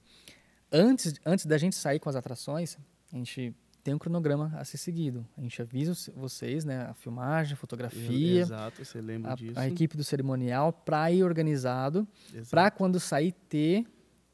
Antes, 0.71 1.13
antes 1.23 1.45
da 1.45 1.57
gente 1.57 1.75
sair 1.75 1.99
com 1.99 2.09
as 2.09 2.15
atrações, 2.15 2.77
a 3.13 3.15
gente 3.15 3.53
tem 3.87 3.93
um 3.93 3.97
cronograma 3.97 4.51
a 4.57 4.65
ser 4.65 4.75
seguido. 4.77 5.25
A 5.37 5.41
gente 5.41 5.61
avisa 5.61 5.93
vocês, 6.13 6.65
né? 6.65 6.87
A 6.89 6.93
filmagem, 6.93 7.53
a 7.53 7.55
fotografia, 7.55 8.41
Exato, 8.41 8.83
você 8.83 8.99
lembra 8.99 9.31
a, 9.31 9.35
disso. 9.35 9.57
a 9.57 9.65
equipe 9.65 9.95
do 9.95 10.03
cerimonial 10.03 10.73
para 10.73 11.09
ir 11.09 11.23
organizado, 11.23 12.05
para 12.49 12.69
quando 12.69 12.99
sair 12.99 13.31
ter 13.47 13.85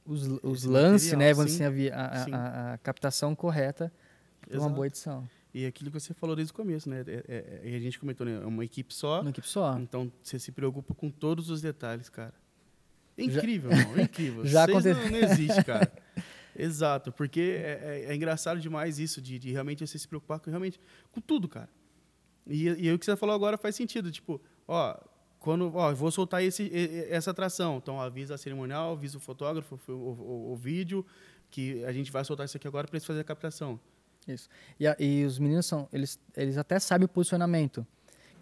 os, 0.03 0.23
os 0.41 0.63
lances, 0.63 1.13
né? 1.13 1.31
Vamos 1.35 1.51
sim. 1.51 1.69
dizer, 1.69 1.93
a 1.93 2.05
a, 2.31 2.73
a- 2.73 2.77
captação 2.79 3.35
correta 3.35 3.93
para 4.41 4.59
uma 4.59 4.69
boa 4.69 4.87
edição. 4.87 5.29
E 5.53 5.67
aquilo 5.67 5.91
que 5.91 5.99
você 5.99 6.15
falou 6.15 6.35
desde 6.35 6.51
o 6.51 6.55
começo, 6.55 6.89
né? 6.89 7.03
É- 7.05 7.23
é- 7.27 7.73
é- 7.73 7.75
a 7.75 7.79
gente 7.79 7.99
comentou, 7.99 8.25
né? 8.25 8.41
É 8.41 8.45
uma 8.47 8.65
equipe 8.65 8.91
só. 8.91 9.21
Uma 9.21 9.29
equipe 9.29 9.47
só. 9.47 9.77
Então 9.77 10.11
você 10.23 10.39
se 10.39 10.51
preocupa 10.51 10.95
com 10.95 11.11
todos 11.11 11.51
os 11.51 11.61
detalhes, 11.61 12.09
cara. 12.09 12.33
É 13.15 13.23
Já- 13.29 13.37
incrível, 13.37 13.71
irmão. 13.71 13.97
É 13.99 14.01
incrível. 14.09 14.45
Já 14.47 14.65
Vocês 14.65 14.87
aconte- 14.87 15.11
não, 15.11 15.19
não 15.21 15.27
existe, 15.29 15.63
cara. 15.63 15.91
Exato, 16.55 17.11
porque 17.11 17.39
é, 17.63 18.05
é- 18.07 18.11
é 18.11 18.15
engraçado 18.15 18.59
demais 18.59 18.99
isso, 18.99 19.21
de, 19.21 19.39
de 19.39 19.51
realmente 19.51 19.85
você 19.85 19.97
se 19.97 20.07
preocupar 20.07 20.39
com, 20.39 20.49
realmente, 20.49 20.79
com 21.11 21.19
tudo, 21.21 21.47
cara. 21.49 21.69
E, 22.45 22.67
e 22.67 22.91
o 22.91 22.99
que 22.99 23.05
você 23.05 23.15
falou 23.15 23.33
agora 23.35 23.57
faz 23.57 23.75
sentido. 23.75 24.11
Tipo, 24.11 24.39
ó, 24.67 24.95
quando, 25.39 25.73
ó, 25.75 25.93
vou 25.93 26.11
soltar 26.11 26.43
esse, 26.43 26.69
essa 27.09 27.31
atração. 27.31 27.77
Então 27.77 27.99
avisa 27.99 28.35
a 28.35 28.37
cerimonial, 28.37 28.91
avisa 28.93 29.17
o 29.17 29.19
fotógrafo, 29.19 29.79
o, 29.87 29.91
o- 29.91 30.51
o 30.51 30.55
vídeo, 30.55 31.05
que 31.49 31.83
a 31.85 31.91
gente 31.93 32.11
vai 32.11 32.23
soltar 32.25 32.45
isso 32.45 32.57
aqui 32.57 32.67
agora 32.67 32.87
para 32.87 32.95
eles 32.97 33.05
fazerem 33.05 33.21
a 33.21 33.25
captação. 33.25 33.79
Isso. 34.27 34.47
E, 34.79 34.85
a- 34.87 34.95
e 34.99 35.23
os 35.25 35.39
meninos 35.39 35.65
são, 35.65 35.87
eles, 35.91 36.19
eles 36.35 36.57
até 36.57 36.77
sabem 36.79 37.05
o 37.05 37.09
posicionamento. 37.09 37.85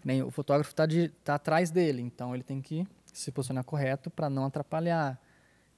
Nem 0.04 0.20
o 0.22 0.30
fotógrafo 0.32 0.70
está 0.72 0.84
tá 1.22 1.34
atrás 1.36 1.70
dele, 1.70 2.02
então 2.02 2.34
ele 2.34 2.42
tem 2.42 2.60
que 2.60 2.84
se 3.12 3.30
posicionar 3.30 3.62
correto 3.62 4.10
para 4.10 4.28
não 4.28 4.44
atrapalhar. 4.46 5.20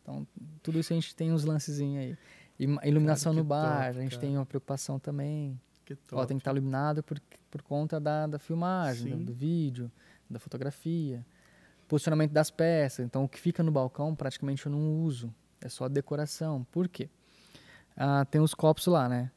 Então, 0.04 0.26
tudo 0.62 0.78
isso 0.78 0.92
a 0.92 0.96
gente 0.96 1.16
tem 1.16 1.32
uns 1.32 1.44
lancezinhos 1.44 2.04
aí. 2.04 2.18
E 2.60 2.88
iluminação 2.88 3.32
que 3.32 3.38
no 3.38 3.44
bar, 3.44 3.86
top, 3.86 3.98
a 3.98 4.02
gente 4.02 4.10
cara. 4.10 4.20
tem 4.20 4.36
uma 4.36 4.46
preocupação 4.46 4.98
também. 4.98 5.58
Que 5.84 5.94
Ó, 5.94 5.96
top. 6.06 6.26
tem 6.28 6.36
que 6.36 6.42
estar 6.42 6.52
iluminado 6.52 7.02
por, 7.02 7.20
por 7.50 7.62
conta 7.62 7.98
da, 7.98 8.26
da 8.26 8.38
filmagem, 8.38 9.16
do, 9.16 9.24
do 9.24 9.32
vídeo, 9.32 9.90
da 10.28 10.38
fotografia. 10.38 11.24
Posicionamento 11.88 12.32
das 12.32 12.50
peças. 12.50 13.04
Então, 13.04 13.24
o 13.24 13.28
que 13.28 13.40
fica 13.40 13.62
no 13.62 13.72
balcão, 13.72 14.14
praticamente 14.14 14.66
eu 14.66 14.72
não 14.72 15.00
uso. 15.00 15.34
É 15.60 15.68
só 15.68 15.88
decoração. 15.88 16.66
Por 16.70 16.86
quê? 16.86 17.08
Ah, 17.96 18.24
tem 18.26 18.40
os 18.40 18.54
copos 18.54 18.86
lá, 18.86 19.08
né? 19.08 19.30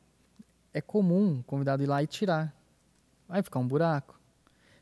É 0.74 0.82
comum 0.82 1.40
o 1.40 1.44
convidado 1.44 1.82
ir 1.82 1.88
lá 1.88 2.04
e 2.04 2.08
tirar. 2.08 2.54
Vai 3.28 3.42
ficar 3.42 3.60
um 3.60 3.68
buraco. 3.68 4.20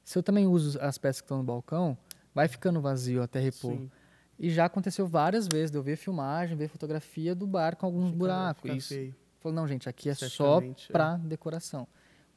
Se 0.03 0.17
eu 0.17 0.23
também 0.23 0.47
uso 0.47 0.79
as 0.81 0.97
peças 0.97 1.21
que 1.21 1.25
estão 1.25 1.37
no 1.37 1.43
balcão, 1.43 1.97
vai 2.33 2.47
ficando 2.47 2.81
vazio 2.81 3.23
até 3.23 3.39
repor. 3.39 3.73
Sim. 3.73 3.89
E 4.37 4.49
já 4.49 4.65
aconteceu 4.65 5.07
várias 5.07 5.47
vezes 5.47 5.71
de 5.71 5.77
eu 5.77 5.83
ver 5.83 5.95
filmagem, 5.95 6.57
ver 6.57 6.67
fotografia 6.67 7.33
do 7.33 7.47
bar 7.47 7.75
com 7.77 7.85
alguns 7.85 8.05
Fica- 8.07 8.17
buracos. 8.17 8.61
fica 8.61 8.75
Isso. 8.75 9.15
Falou, 9.39 9.55
não, 9.55 9.67
gente, 9.67 9.87
aqui 9.87 10.09
é 10.09 10.13
só 10.13 10.25
Esteticamente, 10.25 10.87
é. 10.89 10.91
para 10.91 11.17
decoração. 11.17 11.87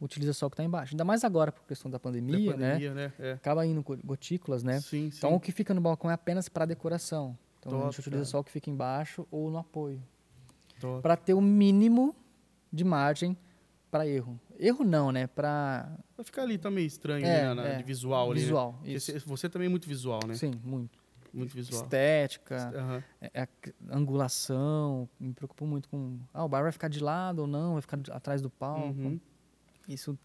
Utiliza 0.01 0.33
só 0.33 0.47
o 0.47 0.51
que 0.51 0.55
está 0.55 0.63
embaixo. 0.63 0.95
Ainda 0.95 1.05
mais 1.05 1.25
agora, 1.25 1.51
por 1.51 1.65
questão 1.67 1.91
da 1.91 1.99
pandemia, 1.99 2.53
Da 2.53 2.57
né? 2.59 2.73
pandemia, 2.75 2.95
né? 2.95 3.13
É. 3.19 3.33
Acaba 3.33 3.67
indo 3.67 3.83
go- 3.83 3.99
gotículas, 4.05 4.63
né? 4.63 4.81
Sim, 4.81 5.11
sim. 5.11 5.17
Então, 5.19 5.35
o 5.35 5.41
que 5.41 5.51
fica 5.51 5.75
no 5.75 5.81
balcão 5.81 6.09
é 6.11 6.15
apenas 6.15 6.49
para 6.49 6.65
decoração. 6.67 7.37
Então, 7.59 7.73
a 7.73 7.75
Top, 7.75 7.85
gente 7.91 8.01
utiliza 8.01 8.23
cara. 8.23 8.31
só 8.31 8.39
o 8.41 8.45
que 8.45 8.53
fica 8.53 8.71
embaixo 8.71 9.27
ou 9.31 9.51
no 9.51 9.59
apoio. 9.59 10.01
Para 11.03 11.17
ter 11.17 11.35
o 11.35 11.41
mínimo 11.41 12.15
de 12.73 12.85
margem 12.85 13.37
para 13.91 14.07
erro. 14.07 14.39
Erro 14.61 14.85
não, 14.85 15.11
né? 15.11 15.27
Para 15.27 15.91
Vai 16.17 16.25
ficar 16.25 16.43
ali 16.43 16.57
tá 16.59 16.71
meio 16.71 16.87
estranho 16.87 17.25
É, 17.27 17.43
na, 17.47 17.55
na- 17.57 17.69
é. 17.69 17.77
de 17.79 17.83
visual 17.83 18.31
ali. 18.31 18.39
né? 18.41 18.45
visual. 18.47 18.79
Você, 18.85 19.19
você 19.19 19.49
também 19.49 19.67
é 19.67 19.69
muito 19.69 19.89
visual, 19.89 20.21
né? 20.29 20.35
Sim, 20.35 20.53
muito. 20.63 20.97
Muito 21.33 21.55
visual. 21.55 21.83
Estética, 21.83 22.57
Aham. 22.75 23.05
é- 23.21 23.43
é 23.43 23.49
angulação. 23.91 25.09
Me 25.21 25.33
preocupo 25.33 25.67
muito 25.67 25.89
com. 25.89 26.19
Ah, 26.33 26.45
o 26.45 26.49
bar 26.49 26.63
vai 26.63 26.73
ficar 26.73 26.89
de 26.89 27.01
lado 27.01 27.41
ou 27.41 27.47
não? 27.47 27.73
Vai 27.75 27.83
ficar 27.83 27.99
atrás 28.11 28.41
do 28.43 28.51
palco. 28.51 28.87
Uhum. 28.89 29.21
Isso 29.89 30.19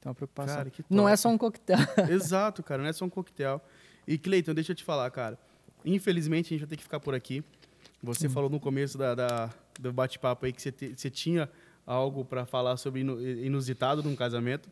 tem 0.00 0.08
uma 0.08 0.14
preocupação. 0.14 0.56
Cara, 0.56 0.72
não 0.88 1.08
é 1.08 1.16
só 1.16 1.28
um 1.28 1.38
coquetel. 1.38 1.76
Exato, 2.10 2.62
cara, 2.62 2.82
não 2.82 2.88
é 2.88 2.92
só 2.92 3.04
um 3.04 3.10
coquetel. 3.10 3.60
E 4.06 4.18
Cleiton, 4.18 4.54
deixa 4.54 4.72
eu 4.72 4.76
te 4.76 4.84
falar, 4.84 5.10
cara. 5.10 5.38
Infelizmente 5.84 6.46
a 6.46 6.48
gente 6.50 6.60
vai 6.60 6.68
ter 6.68 6.76
que 6.76 6.82
ficar 6.82 7.00
por 7.00 7.14
aqui. 7.14 7.42
Você 8.02 8.28
falou 8.28 8.50
no 8.50 8.58
começo 8.58 8.98
da, 8.98 9.14
da- 9.14 9.50
do 9.80 9.92
bate-papo 9.92 10.44
aí 10.46 10.52
que 10.52 10.60
você, 10.60 10.72
te- 10.72 10.94
você 10.96 11.08
tinha 11.10 11.48
algo 11.86 12.24
para 12.24 12.44
falar 12.44 12.76
sobre 12.76 13.00
inu- 13.00 13.20
inusitado 13.20 14.02
num 14.02 14.14
casamento. 14.16 14.68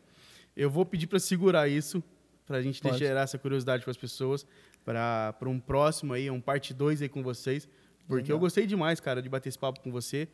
Eu 0.55 0.69
vou 0.69 0.85
pedir 0.85 1.07
para 1.07 1.17
segurar 1.19 1.67
isso, 1.69 2.03
para 2.45 2.57
a 2.57 2.61
gente 2.61 2.81
Pode. 2.81 2.97
gerar 2.97 3.21
essa 3.21 3.37
curiosidade 3.37 3.83
para 3.83 3.91
as 3.91 3.97
pessoas, 3.97 4.45
para 4.83 5.35
um 5.47 5.59
próximo 5.59 6.13
aí, 6.13 6.29
um 6.29 6.41
parte 6.41 6.73
2 6.73 7.01
aí 7.01 7.09
com 7.09 7.23
vocês. 7.23 7.67
Porque 8.07 8.23
Legal. 8.23 8.35
eu 8.37 8.39
gostei 8.39 8.65
demais, 8.65 8.99
cara, 8.99 9.21
de 9.21 9.29
bater 9.29 9.49
esse 9.49 9.59
papo 9.59 9.79
com 9.81 9.91
você. 9.91 10.27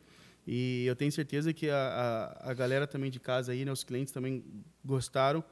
E 0.46 0.86
eu 0.86 0.96
tenho 0.96 1.12
certeza 1.12 1.54
que 1.54 1.70
a, 1.70 1.76
a, 2.42 2.52
a 2.52 2.54
galera 2.54 2.88
também 2.88 3.12
de 3.12 3.20
casa 3.20 3.52
aí, 3.52 3.66
né, 3.66 3.72
os 3.72 3.84
clientes 3.84 4.14
também 4.14 4.44
gostaram. 4.84 5.44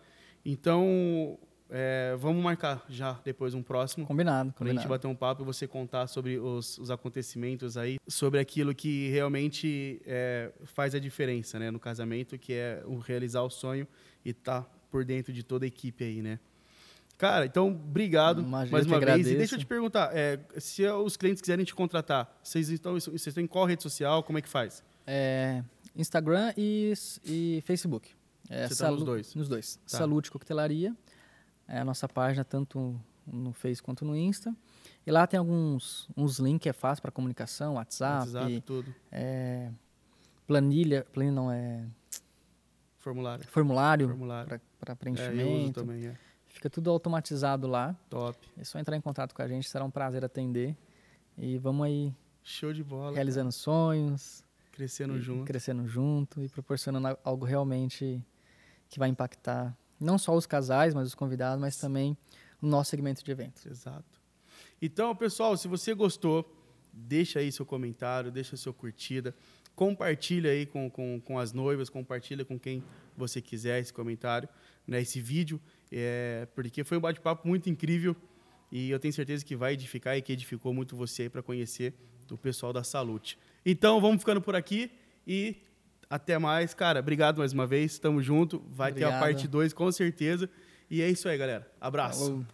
Então, 0.46 1.38
é, 1.70 2.16
vamos 2.18 2.44
marcar 2.44 2.86
já 2.88 3.20
depois 3.24 3.54
um 3.54 3.62
próximo. 3.62 4.06
Combinado, 4.06 4.54
Quando 4.56 4.70
a 4.70 4.72
gente 4.72 4.84
combinado. 4.84 4.90
bater 4.90 5.08
um 5.08 5.16
papo 5.16 5.44
e 5.44 5.46
você 5.46 5.68
contar 5.68 6.08
sobre 6.08 6.38
os, 6.40 6.78
os 6.78 6.90
acontecimentos 6.90 7.76
aí, 7.76 7.98
sobre 8.08 8.40
aquilo 8.40 8.74
que 8.74 9.10
realmente 9.10 10.02
é, 10.06 10.52
faz 10.64 10.96
a 10.96 11.00
diferença 11.00 11.60
né, 11.60 11.72
no 11.72 11.80
casamento, 11.80 12.38
que 12.38 12.54
é 12.54 12.82
o 12.86 12.98
realizar 12.98 13.42
o 13.42 13.50
sonho 13.50 13.88
e 14.24 14.30
estar 14.30 14.64
por 14.90 15.04
dentro 15.04 15.34
de 15.34 15.44
toda 15.44 15.66
a 15.66 15.68
equipe 15.68 16.04
aí, 16.04 16.22
né? 16.22 16.40
Cara, 17.18 17.46
então, 17.46 17.70
obrigado 17.70 18.42
Imagina, 18.42 18.72
mais 18.78 18.86
uma 18.86 19.00
vez. 19.00 19.28
E 19.28 19.36
deixa 19.36 19.56
eu 19.56 19.60
te 19.60 19.66
perguntar, 19.66 20.10
é, 20.14 20.40
se 20.58 20.86
os 20.88 21.16
clientes 21.16 21.42
quiserem 21.42 21.64
te 21.64 21.74
contratar, 21.74 22.38
vocês 22.44 22.70
estão, 22.70 22.94
vocês 22.94 23.28
estão 23.28 23.42
em 23.44 23.48
qual 23.48 23.66
rede 23.66 23.84
social? 23.84 24.22
Como 24.24 24.38
é 24.38 24.42
que 24.42 24.50
faz? 24.50 24.84
É, 25.08 25.64
Instagram 25.96 26.54
e, 26.58 26.94
e 27.24 27.64
Facebook. 27.66 28.12
É, 28.50 28.68
Você 28.68 28.84
tá 28.84 28.92
nos 28.92 29.04
dois? 29.04 29.34
Nos 29.34 29.48
dois. 29.48 29.78
Tá. 29.78 29.98
Salute 30.00 30.30
Coquetelaria. 30.30 30.96
É 31.68 31.80
a 31.80 31.86
nossa 31.86 32.08
página, 32.08 32.44
tanto 32.44 33.00
no 33.26 33.54
Face 33.54 33.82
quanto 33.82 34.04
no 34.06 34.16
Insta. 34.16 34.56
E 35.08 35.12
lá 35.12 35.26
tem 35.26 35.38
alguns 35.38 36.08
uns 36.18 36.38
links 36.38 36.64
que 36.64 36.70
é 36.70 36.74
fácil 36.74 37.02
para 37.02 37.12
comunicação, 37.12 37.76
WhatsApp, 37.76 38.30
WhatsApp, 38.30 38.62
tudo. 38.62 38.94
é, 39.12 39.72
planilha, 40.46 41.06
planilha 41.12 41.34
não, 41.36 41.52
é 41.52 41.86
Formulário. 43.00 43.46
formulário 43.48 44.08
Formulário. 44.10 44.62
para 44.80 44.94
É, 44.94 44.94
eu 44.94 44.94
uso 44.94 44.98
preenchimento. 45.00 45.80
também, 45.82 46.08
é. 46.08 46.18
Fica 46.56 46.70
tudo 46.70 46.90
automatizado 46.90 47.68
lá. 47.68 47.94
Top. 48.10 48.40
É 48.58 48.64
só 48.64 48.80
entrar 48.80 48.96
em 48.96 49.02
contato 49.02 49.36
com 49.36 49.42
a 49.42 49.48
gente, 49.48 49.70
será 49.70 49.84
um 49.84 49.92
prazer 49.92 50.24
atender. 50.24 50.76
E 51.38 51.58
vamos 51.58 51.86
aí 51.86 52.16
Show 52.42 52.72
de 52.72 52.82
bola. 52.82 53.14
realizando 53.14 53.52
sonhos, 53.52 54.42
Crescendo 54.72 55.18
e 55.18 55.22
junto. 55.22 55.44
crescendo 55.46 55.86
junto 55.86 56.42
e 56.42 56.48
proporcionando 56.48 57.18
algo 57.26 57.46
realmente 57.46 58.24
que 58.88 58.98
vai 58.98 59.10
impactar 59.10 59.78
não 60.00 60.18
só 60.18 60.34
os 60.34 60.46
casais, 60.46 60.94
mas 60.94 61.08
os 61.10 61.16
convidados, 61.16 61.60
mas 61.60 61.78
também 61.78 62.18
o 62.62 62.68
nosso 62.68 62.90
segmento 62.90 63.22
de 63.24 63.30
eventos. 63.32 63.66
Exato. 63.66 64.22
Então, 64.82 65.14
pessoal, 65.14 65.58
se 65.58 65.68
você 65.68 65.94
gostou, 65.94 66.50
deixa 66.94 67.40
aí 67.40 67.52
seu 67.52 67.66
comentário, 67.66 68.32
deixa 68.32 68.56
sua 68.56 68.74
curtida, 68.74 69.36
compartilha 69.76 70.52
aí 70.52 70.66
com, 70.66 70.90
com, 70.90 71.20
com 71.20 71.38
as 71.38 71.52
noivas, 71.52 71.90
compartilha 71.90 72.46
com 72.46 72.58
quem 72.58 72.82
você 73.18 73.42
quiser 73.42 73.82
esse 73.82 73.92
comentário, 73.92 74.48
né, 74.88 75.02
esse 75.02 75.20
vídeo, 75.22 75.60
é, 75.92 76.48
porque 76.56 76.84
foi 76.84 76.98
um 76.98 77.02
bate-papo 77.02 77.48
muito 77.48 77.70
incrível 77.70 78.16
e 78.72 78.90
eu 78.90 79.00
tenho 79.00 79.14
certeza 79.14 79.46
que 79.46 79.56
vai 79.56 79.74
edificar 79.74 80.18
e 80.18 80.22
que 80.22 80.34
edificou 80.34 80.74
muito 80.74 80.96
você 80.96 81.30
para 81.30 81.42
conhecer 81.42 81.94
o 82.32 82.38
pessoal 82.38 82.74
da 82.74 82.84
Salute. 82.84 83.38
Então, 83.66 84.02
vamos 84.02 84.20
ficando 84.20 84.42
por 84.42 84.56
aqui 84.56 84.92
e 85.26 85.56
até 86.10 86.38
mais. 86.38 86.74
Cara, 86.74 87.00
obrigado 87.00 87.38
mais 87.38 87.54
uma 87.54 87.68
vez, 87.68 88.00
tamo 88.00 88.22
junto, 88.22 88.64
vai 88.72 88.92
ter 88.92 89.04
a 89.04 89.20
parte 89.20 89.48
2 89.48 89.74
com 89.74 89.92
certeza. 89.92 90.50
E 90.90 91.02
é 91.02 91.10
isso 91.10 91.28
aí, 91.28 91.38
galera. 91.38 91.72
Abraço. 91.80 92.26
Falou. 92.26 92.46